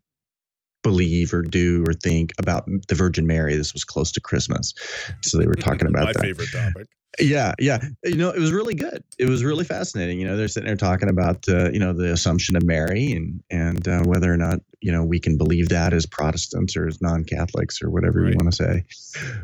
believe 0.84 1.34
or 1.34 1.42
do 1.42 1.84
or 1.88 1.94
think 1.94 2.34
about 2.38 2.66
the 2.88 2.96
Virgin 2.96 3.26
Mary. 3.28 3.56
This 3.56 3.74
was 3.74 3.84
close 3.84 4.12
to 4.14 4.22
Christmas, 4.22 4.74
so 5.22 5.38
they 5.38 5.48
were 5.48 5.54
talking 5.70 5.88
about 5.88 6.06
My 6.06 6.14
that. 6.14 6.22
favorite 6.22 6.50
topic. 6.52 6.88
Yeah, 7.20 7.54
yeah. 7.60 7.78
You 8.04 8.16
know, 8.16 8.30
it 8.32 8.40
was 8.40 8.52
really 8.52 8.74
good. 8.74 9.04
It 9.20 9.30
was 9.30 9.44
really 9.44 9.66
fascinating. 9.66 10.20
You 10.20 10.26
know, 10.28 10.36
they're 10.36 10.48
sitting 10.48 10.66
there 10.66 10.76
talking 10.76 11.10
about 11.10 11.48
uh, 11.48 11.70
you 11.72 11.80
know 11.80 11.94
the 11.94 12.12
Assumption 12.12 12.56
of 12.56 12.64
Mary 12.64 13.12
and 13.12 13.42
and 13.52 13.88
uh, 13.88 14.02
whether 14.04 14.34
or 14.34 14.38
not 14.38 14.60
you 14.82 14.92
know 14.92 15.04
we 15.04 15.20
can 15.20 15.38
believe 15.38 15.70
that 15.70 15.94
as 15.94 16.08
Protestants 16.08 16.76
or 16.76 16.88
as 16.88 17.02
non-Catholics 17.02 17.82
or 17.84 17.92
whatever 17.92 18.22
Right. 18.22 18.32
you 18.32 18.38
want 18.38 18.52
to 18.52 18.56
say. 18.58 18.84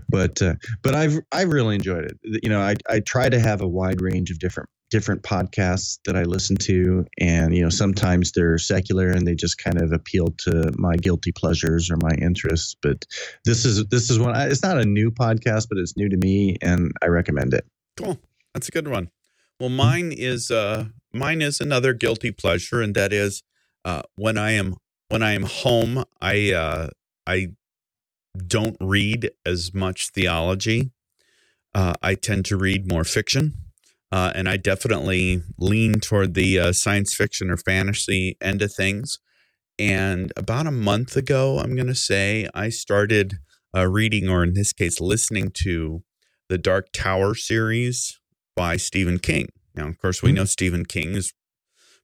But 0.09 0.41
uh, 0.41 0.55
but 0.81 0.95
I've 0.95 1.19
I've 1.31 1.51
really 1.53 1.75
enjoyed 1.75 2.05
it. 2.05 2.17
You 2.43 2.49
know, 2.49 2.59
I 2.59 2.75
I 2.89 3.01
try 3.01 3.29
to 3.29 3.39
have 3.39 3.61
a 3.61 3.67
wide 3.67 4.01
range 4.01 4.31
of 4.31 4.39
different 4.39 4.67
different 4.89 5.21
podcasts 5.23 5.99
that 6.05 6.15
I 6.15 6.23
listen 6.23 6.55
to, 6.57 7.05
and 7.19 7.55
you 7.55 7.61
know 7.61 7.69
sometimes 7.69 8.31
they're 8.31 8.57
secular 8.57 9.09
and 9.09 9.27
they 9.27 9.35
just 9.35 9.57
kind 9.57 9.81
of 9.81 9.91
appeal 9.91 10.27
to 10.39 10.71
my 10.77 10.95
guilty 10.95 11.31
pleasures 11.31 11.89
or 11.91 11.97
my 11.97 12.11
interests. 12.21 12.75
But 12.81 13.05
this 13.45 13.65
is 13.65 13.85
this 13.87 14.09
is 14.09 14.19
one. 14.19 14.35
I- 14.35 14.47
It's 14.47 14.63
not 14.63 14.77
a 14.79 14.85
new 14.85 15.11
podcast, 15.11 15.67
but 15.69 15.77
it's 15.77 15.95
new 15.97 16.09
to 16.09 16.17
me, 16.17 16.57
and 16.61 16.91
I 17.01 17.07
recommend 17.07 17.53
it. 17.53 17.65
Cool. 17.97 18.19
That's 18.53 18.67
a 18.67 18.71
good 18.71 18.87
one. 18.87 19.09
Well, 19.59 19.69
mine 19.69 20.11
is 20.11 20.51
uh 20.51 20.85
mine 21.13 21.41
is 21.41 21.59
another 21.59 21.93
guilty 21.93 22.31
pleasure, 22.31 22.81
and 22.81 22.95
that 22.95 23.11
is 23.13 23.43
uh 23.85 24.03
when 24.15 24.37
I 24.37 24.51
am 24.51 24.75
when 25.09 25.21
I 25.23 25.31
am 25.33 25.43
home, 25.43 26.03
I 26.21 26.51
uh 26.53 26.89
I 27.27 27.49
don't 28.47 28.77
read 28.79 29.31
as 29.45 29.73
much 29.73 30.09
theology. 30.09 30.91
Uh, 31.75 31.93
I 32.01 32.15
tend 32.15 32.45
to 32.45 32.57
read 32.57 32.89
more 32.89 33.03
fiction, 33.03 33.53
uh, 34.11 34.31
and 34.35 34.47
I 34.49 34.57
definitely 34.57 35.41
lean 35.57 35.99
toward 35.99 36.33
the 36.33 36.59
uh, 36.59 36.73
science 36.73 37.13
fiction 37.13 37.49
or 37.49 37.57
fantasy 37.57 38.37
end 38.41 38.61
of 38.61 38.73
things. 38.73 39.19
And 39.77 40.33
about 40.35 40.67
a 40.67 40.71
month 40.71 41.15
ago, 41.15 41.59
I'm 41.59 41.75
going 41.75 41.87
to 41.87 41.95
say 41.95 42.49
I 42.53 42.69
started 42.69 43.37
uh, 43.75 43.87
reading, 43.87 44.27
or 44.27 44.43
in 44.43 44.53
this 44.53 44.73
case, 44.73 44.99
listening 44.99 45.51
to 45.63 46.03
the 46.49 46.57
Dark 46.57 46.87
Tower 46.91 47.35
series 47.35 48.19
by 48.55 48.75
Stephen 48.77 49.19
King. 49.19 49.49
Now, 49.75 49.87
of 49.87 49.97
course, 49.99 50.21
we 50.23 50.31
Hmm. 50.31 50.37
know 50.37 50.45
Stephen 50.45 50.85
King 50.85 51.15
is 51.15 51.31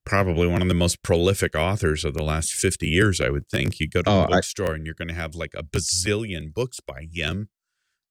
probably 0.05 0.45
one 0.47 0.61
of 0.61 0.67
the 0.67 0.75
most 0.75 1.01
prolific 1.01 1.55
authors 1.55 2.05
of 2.05 2.13
the 2.13 2.23
last 2.23 2.53
50 2.53 2.87
years, 2.87 3.19
I 3.19 3.29
would 3.29 3.49
think. 3.49 3.79
You 3.79 3.89
go 3.89 4.03
to 4.03 4.09
Oh, 4.09 4.19
a 4.19 4.23
I- 4.25 4.27
bookstore 4.27 4.73
and 4.75 4.85
you're 4.85 4.93
going 4.95 5.07
to 5.07 5.15
have 5.15 5.33
like 5.35 5.53
a 5.55 5.63
bazillion 5.63 6.53
books 6.53 6.79
by 6.79 7.07
him. 7.11 7.49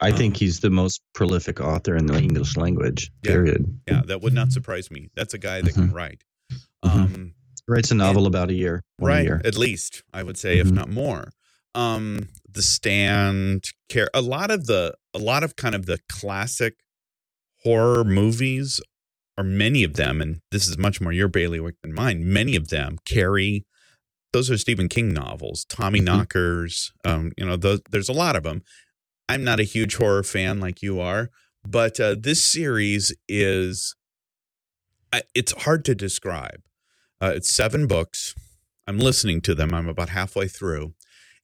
I 0.04 0.12
think 0.12 0.34
Um, 0.34 0.38
he's 0.38 0.60
the 0.60 0.70
most 0.70 1.00
prolific 1.14 1.60
author 1.60 1.96
in 1.96 2.06
the 2.06 2.18
English 2.18 2.56
language. 2.56 3.10
Yeah. 3.22 3.30
Period. 3.32 3.80
Yeah, 3.88 4.02
that 4.06 4.20
would 4.22 4.34
not 4.34 4.52
surprise 4.52 4.90
me. 4.90 5.08
That's 5.16 5.34
a 5.34 5.38
guy 5.38 5.62
that 5.62 5.72
can 5.74 5.92
write. 5.92 6.22
Mhm. 6.84 6.90
Um, 6.90 7.34
Writes 7.66 7.90
a 7.90 7.94
novel 7.94 8.26
about 8.26 8.50
a 8.50 8.54
year. 8.54 8.82
one 8.98 9.10
a 9.10 9.14
right 9.14 9.24
year. 9.24 9.40
at 9.44 9.56
least 9.56 10.02
i 10.12 10.22
would 10.22 10.36
say 10.36 10.58
if 10.58 10.66
Mhm. 10.66 10.72
not 10.72 10.90
more 10.90 11.30
um 11.74 12.28
the 12.48 12.60
stand 12.62 13.64
Carrie 13.88 14.08
a 14.12 14.20
lot 14.20 14.50
of 14.50 14.66
the 14.66 14.94
a 15.14 15.18
lot 15.18 15.42
of 15.42 15.56
kind 15.56 15.74
of 15.74 15.86
the 15.86 15.98
classic 16.10 16.74
horror 17.64 18.04
movies 18.04 18.80
or 19.38 19.44
many 19.44 19.82
of 19.82 19.94
them 19.94 20.20
and 20.20 20.40
this 20.50 20.68
is 20.68 20.76
much 20.76 21.00
more 21.00 21.12
your 21.12 21.26
bailiwick 21.28 21.76
than 21.82 21.92
mine 21.94 22.30
many 22.30 22.54
of 22.54 22.68
them 22.68 22.98
carry 23.06 23.64
those 24.34 24.50
are 24.50 24.58
stephen 24.58 24.88
king 24.88 25.12
novels 25.14 25.64
tommy 25.68 26.00
Mhm. 26.00 26.04
knockers 26.04 26.92
um 27.04 27.32
you 27.38 27.46
know 27.46 27.56
those, 27.56 27.80
there's 27.90 28.10
a 28.10 28.12
lot 28.12 28.36
of 28.36 28.42
them 28.42 28.62
i'm 29.28 29.44
not 29.44 29.60
a 29.60 29.64
huge 29.64 29.96
horror 29.96 30.22
fan 30.22 30.60
like 30.60 30.82
you 30.82 31.00
are 31.00 31.30
but 31.66 31.98
uh, 31.98 32.14
this 32.18 32.44
series 32.44 33.14
is 33.28 33.96
I, 35.12 35.22
it's 35.34 35.52
hard 35.62 35.84
to 35.86 35.94
describe 35.94 36.62
uh, 37.20 37.32
it's 37.34 37.54
seven 37.54 37.86
books 37.86 38.34
I'm 38.86 38.98
listening 38.98 39.40
to 39.42 39.54
them. 39.54 39.72
I'm 39.72 39.88
about 39.88 40.10
halfway 40.10 40.48
through. 40.48 40.94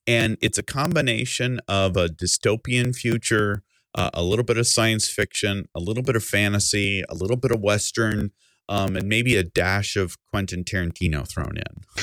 And 0.06 0.36
it's 0.40 0.58
a 0.58 0.62
combination 0.62 1.60
of 1.68 1.96
a 1.96 2.08
dystopian 2.08 2.94
future, 2.94 3.62
uh, 3.94 4.10
a 4.14 4.22
little 4.22 4.44
bit 4.44 4.56
of 4.56 4.66
science 4.66 5.08
fiction, 5.08 5.66
a 5.74 5.80
little 5.80 6.02
bit 6.02 6.16
of 6.16 6.24
fantasy, 6.24 7.02
a 7.08 7.14
little 7.14 7.36
bit 7.36 7.50
of 7.50 7.60
Western, 7.60 8.30
um, 8.68 8.96
and 8.96 9.08
maybe 9.08 9.36
a 9.36 9.42
dash 9.42 9.96
of 9.96 10.16
Quentin 10.32 10.64
Tarantino 10.64 11.28
thrown 11.28 11.56
in. 11.56 12.02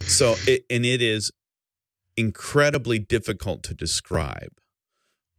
So, 0.00 0.36
it, 0.46 0.64
and 0.70 0.84
it 0.84 1.02
is 1.02 1.30
incredibly 2.16 2.98
difficult 2.98 3.62
to 3.64 3.74
describe, 3.74 4.52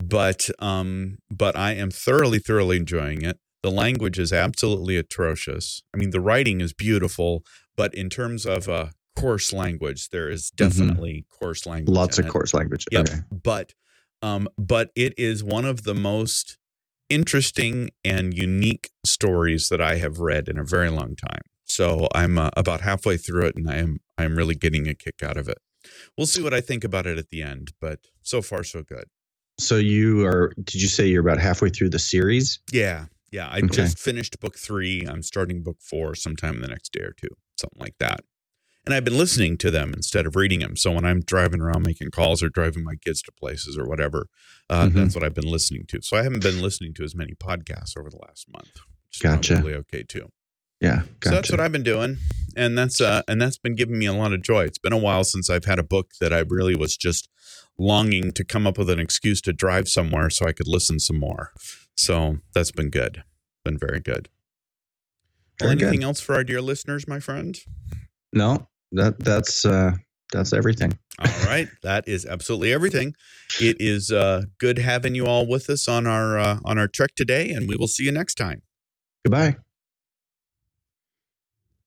but 0.04 0.50
um, 0.60 1.18
but 1.30 1.56
I 1.56 1.74
am 1.74 1.92
thoroughly, 1.92 2.40
thoroughly 2.40 2.78
enjoying 2.78 3.22
it. 3.22 3.40
The 3.62 3.72
language 3.72 4.18
is 4.18 4.32
absolutely 4.32 4.98
atrocious. 4.98 5.84
I 5.94 5.98
mean, 5.98 6.12
the 6.12 6.22
writing 6.22 6.62
is 6.62 6.74
beautiful, 6.74 7.44
but 7.76 7.94
in 7.94 8.10
terms 8.10 8.46
of 8.46 8.70
uh, 8.70 8.88
coarse 9.18 9.52
language, 9.52 10.10
there 10.10 10.30
is 10.30 10.50
definitely 10.52 11.26
coarse 11.30 11.66
language. 11.66 11.94
Lots 11.94 12.20
of 12.20 12.26
it. 12.26 12.30
course 12.30 12.54
language. 12.54 12.86
Yep. 12.92 13.10
Okay. 13.10 13.20
But 13.32 13.74
um, 14.22 14.48
but 14.58 14.92
it 14.96 15.14
is 15.18 15.44
one 15.44 15.66
of 15.66 15.84
the 15.84 15.96
most 15.96 16.58
interesting 17.10 17.90
and 18.06 18.34
unique 18.34 18.92
stories 19.06 19.70
that 19.70 19.82
I 19.82 19.96
have 19.96 20.20
read 20.20 20.48
in 20.48 20.58
a 20.58 20.64
very 20.64 20.90
long 20.90 21.16
time. 21.16 21.42
So 21.66 22.08
I'm 22.16 22.38
uh, 22.38 22.50
about 22.56 22.82
halfway 22.82 23.18
through 23.18 23.48
it, 23.48 23.56
and 23.56 23.70
I 23.70 23.78
am 23.78 24.00
I 24.18 24.24
am 24.24 24.36
really 24.36 24.56
getting 24.56 24.88
a 24.88 24.96
kick 24.96 25.22
out 25.22 25.38
of 25.38 25.48
it. 25.48 25.58
We'll 26.18 26.28
see 26.28 26.42
what 26.42 26.54
I 26.54 26.62
think 26.62 26.84
about 26.84 27.06
it 27.06 27.18
at 27.18 27.30
the 27.30 27.42
end, 27.42 27.74
but 27.80 28.00
so 28.22 28.42
far 28.42 28.64
so 28.64 28.84
good. 28.84 29.06
So 29.60 29.76
you 29.76 30.26
are? 30.26 30.52
Did 30.64 30.82
you 30.82 30.88
say 30.88 31.08
you're 31.08 31.22
about 31.22 31.38
halfway 31.40 31.70
through 31.70 31.90
the 31.90 32.00
series? 32.00 32.60
Yeah, 32.72 33.06
yeah. 33.32 33.48
I 33.50 33.58
Okay. 33.60 33.68
just 33.76 34.00
finished 34.00 34.40
book 34.40 34.58
three. 34.58 35.06
I'm 35.08 35.22
starting 35.22 35.62
book 35.64 35.78
four 35.82 36.16
sometime 36.16 36.56
in 36.56 36.62
the 36.62 36.68
next 36.70 36.92
day 36.94 37.02
or 37.02 37.14
two, 37.20 37.30
something 37.58 37.80
like 37.80 37.96
that. 38.00 38.22
And 38.86 38.96
I've 38.96 39.04
been 39.04 39.18
listening 39.18 39.58
to 39.58 39.70
them 39.70 39.94
instead 39.94 40.26
of 40.26 40.36
reading 40.38 40.62
them. 40.62 40.76
So 40.78 40.92
when 40.94 41.06
I'm 41.06 41.20
driving 41.20 41.62
around 41.62 41.86
making 41.86 42.12
calls 42.12 42.42
or 42.42 42.50
driving 42.50 42.84
my 42.84 42.96
kids 42.96 43.22
to 43.24 43.32
places 43.34 43.78
or 43.78 43.86
whatever, 43.88 44.28
uh, 44.70 44.88
Mhm. 44.88 44.94
that's 44.94 45.14
what 45.16 45.24
I've 45.24 45.34
been 45.36 45.46
listening 45.52 45.86
to. 45.90 46.02
So 46.02 46.16
I 46.18 46.24
haven't 46.24 46.42
been 46.42 46.62
listening 46.62 46.94
to 46.96 47.04
as 47.04 47.14
many 47.14 47.34
podcasts 47.36 47.98
over 47.98 48.10
the 48.10 48.18
last 48.18 48.48
month. 48.52 48.72
Which 49.10 49.20
Gotcha. 49.20 49.56
Probably 49.56 49.74
okay 49.76 50.04
too. 50.04 50.30
Yeah. 50.80 51.02
So 51.24 51.32
that's 51.32 51.52
what 51.52 51.60
I've 51.60 51.74
been 51.74 51.84
doing, 51.84 52.18
and 52.56 52.78
that's 52.78 53.02
uh, 53.02 53.22
and 53.28 53.42
that's 53.42 53.58
been 53.58 53.76
giving 53.76 54.00
me 54.00 54.06
a 54.06 54.14
lot 54.14 54.32
of 54.32 54.42
joy. 54.42 54.64
It's 54.64 54.78
been 54.78 54.94
a 54.94 54.98
while 54.98 55.26
since 55.26 55.50
I've 55.50 55.66
had 55.66 55.78
a 55.78 55.84
book 55.84 56.12
that 56.22 56.32
I 56.32 56.40
really 56.40 56.74
was 56.76 56.96
just 56.96 57.28
longing 57.80 58.32
to 58.34 58.44
come 58.44 58.68
up 58.68 58.78
with 58.78 58.90
an 58.90 59.00
excuse 59.00 59.42
to 59.42 59.54
drive 59.54 59.88
somewhere 59.88 60.30
so 60.30 60.46
I 60.46 60.52
could 60.52 60.68
listen 60.68 61.00
some 61.00 61.18
more. 61.20 61.52
So 61.96 62.38
that's 62.54 62.72
been 62.72 62.90
good, 62.90 63.24
been 63.66 63.78
very 63.78 64.00
good. 64.00 64.30
Well, 65.60 65.70
Very 65.70 65.76
good. 65.80 65.88
anything 65.88 66.04
else 66.04 66.20
for 66.22 66.36
our 66.36 66.44
dear 66.44 66.62
listeners, 66.62 67.08
my 67.08 67.20
friend? 67.20 67.58
no, 68.32 68.68
that 68.92 69.20
that's 69.20 69.66
uh, 69.66 69.92
that's 70.32 70.54
everything. 70.54 70.98
All 71.20 71.28
right, 71.46 71.68
that 71.84 72.08
is 72.08 72.26
absolutely 72.26 72.72
everything. 72.72 73.14
It 73.60 73.78
is 73.80 74.12
uh, 74.12 74.44
good 74.60 74.78
having 74.78 75.16
you 75.16 75.26
all 75.26 75.48
with 75.48 75.70
us 75.70 75.88
on 75.88 76.08
our 76.08 76.38
uh, 76.40 76.60
on 76.64 76.78
our 76.78 76.88
trek 76.88 77.12
today, 77.16 77.50
and 77.50 77.68
we 77.68 77.76
will 77.76 77.88
see 77.88 78.04
you 78.04 78.12
next 78.12 78.36
time. 78.36 78.62
Goodbye. 79.26 79.58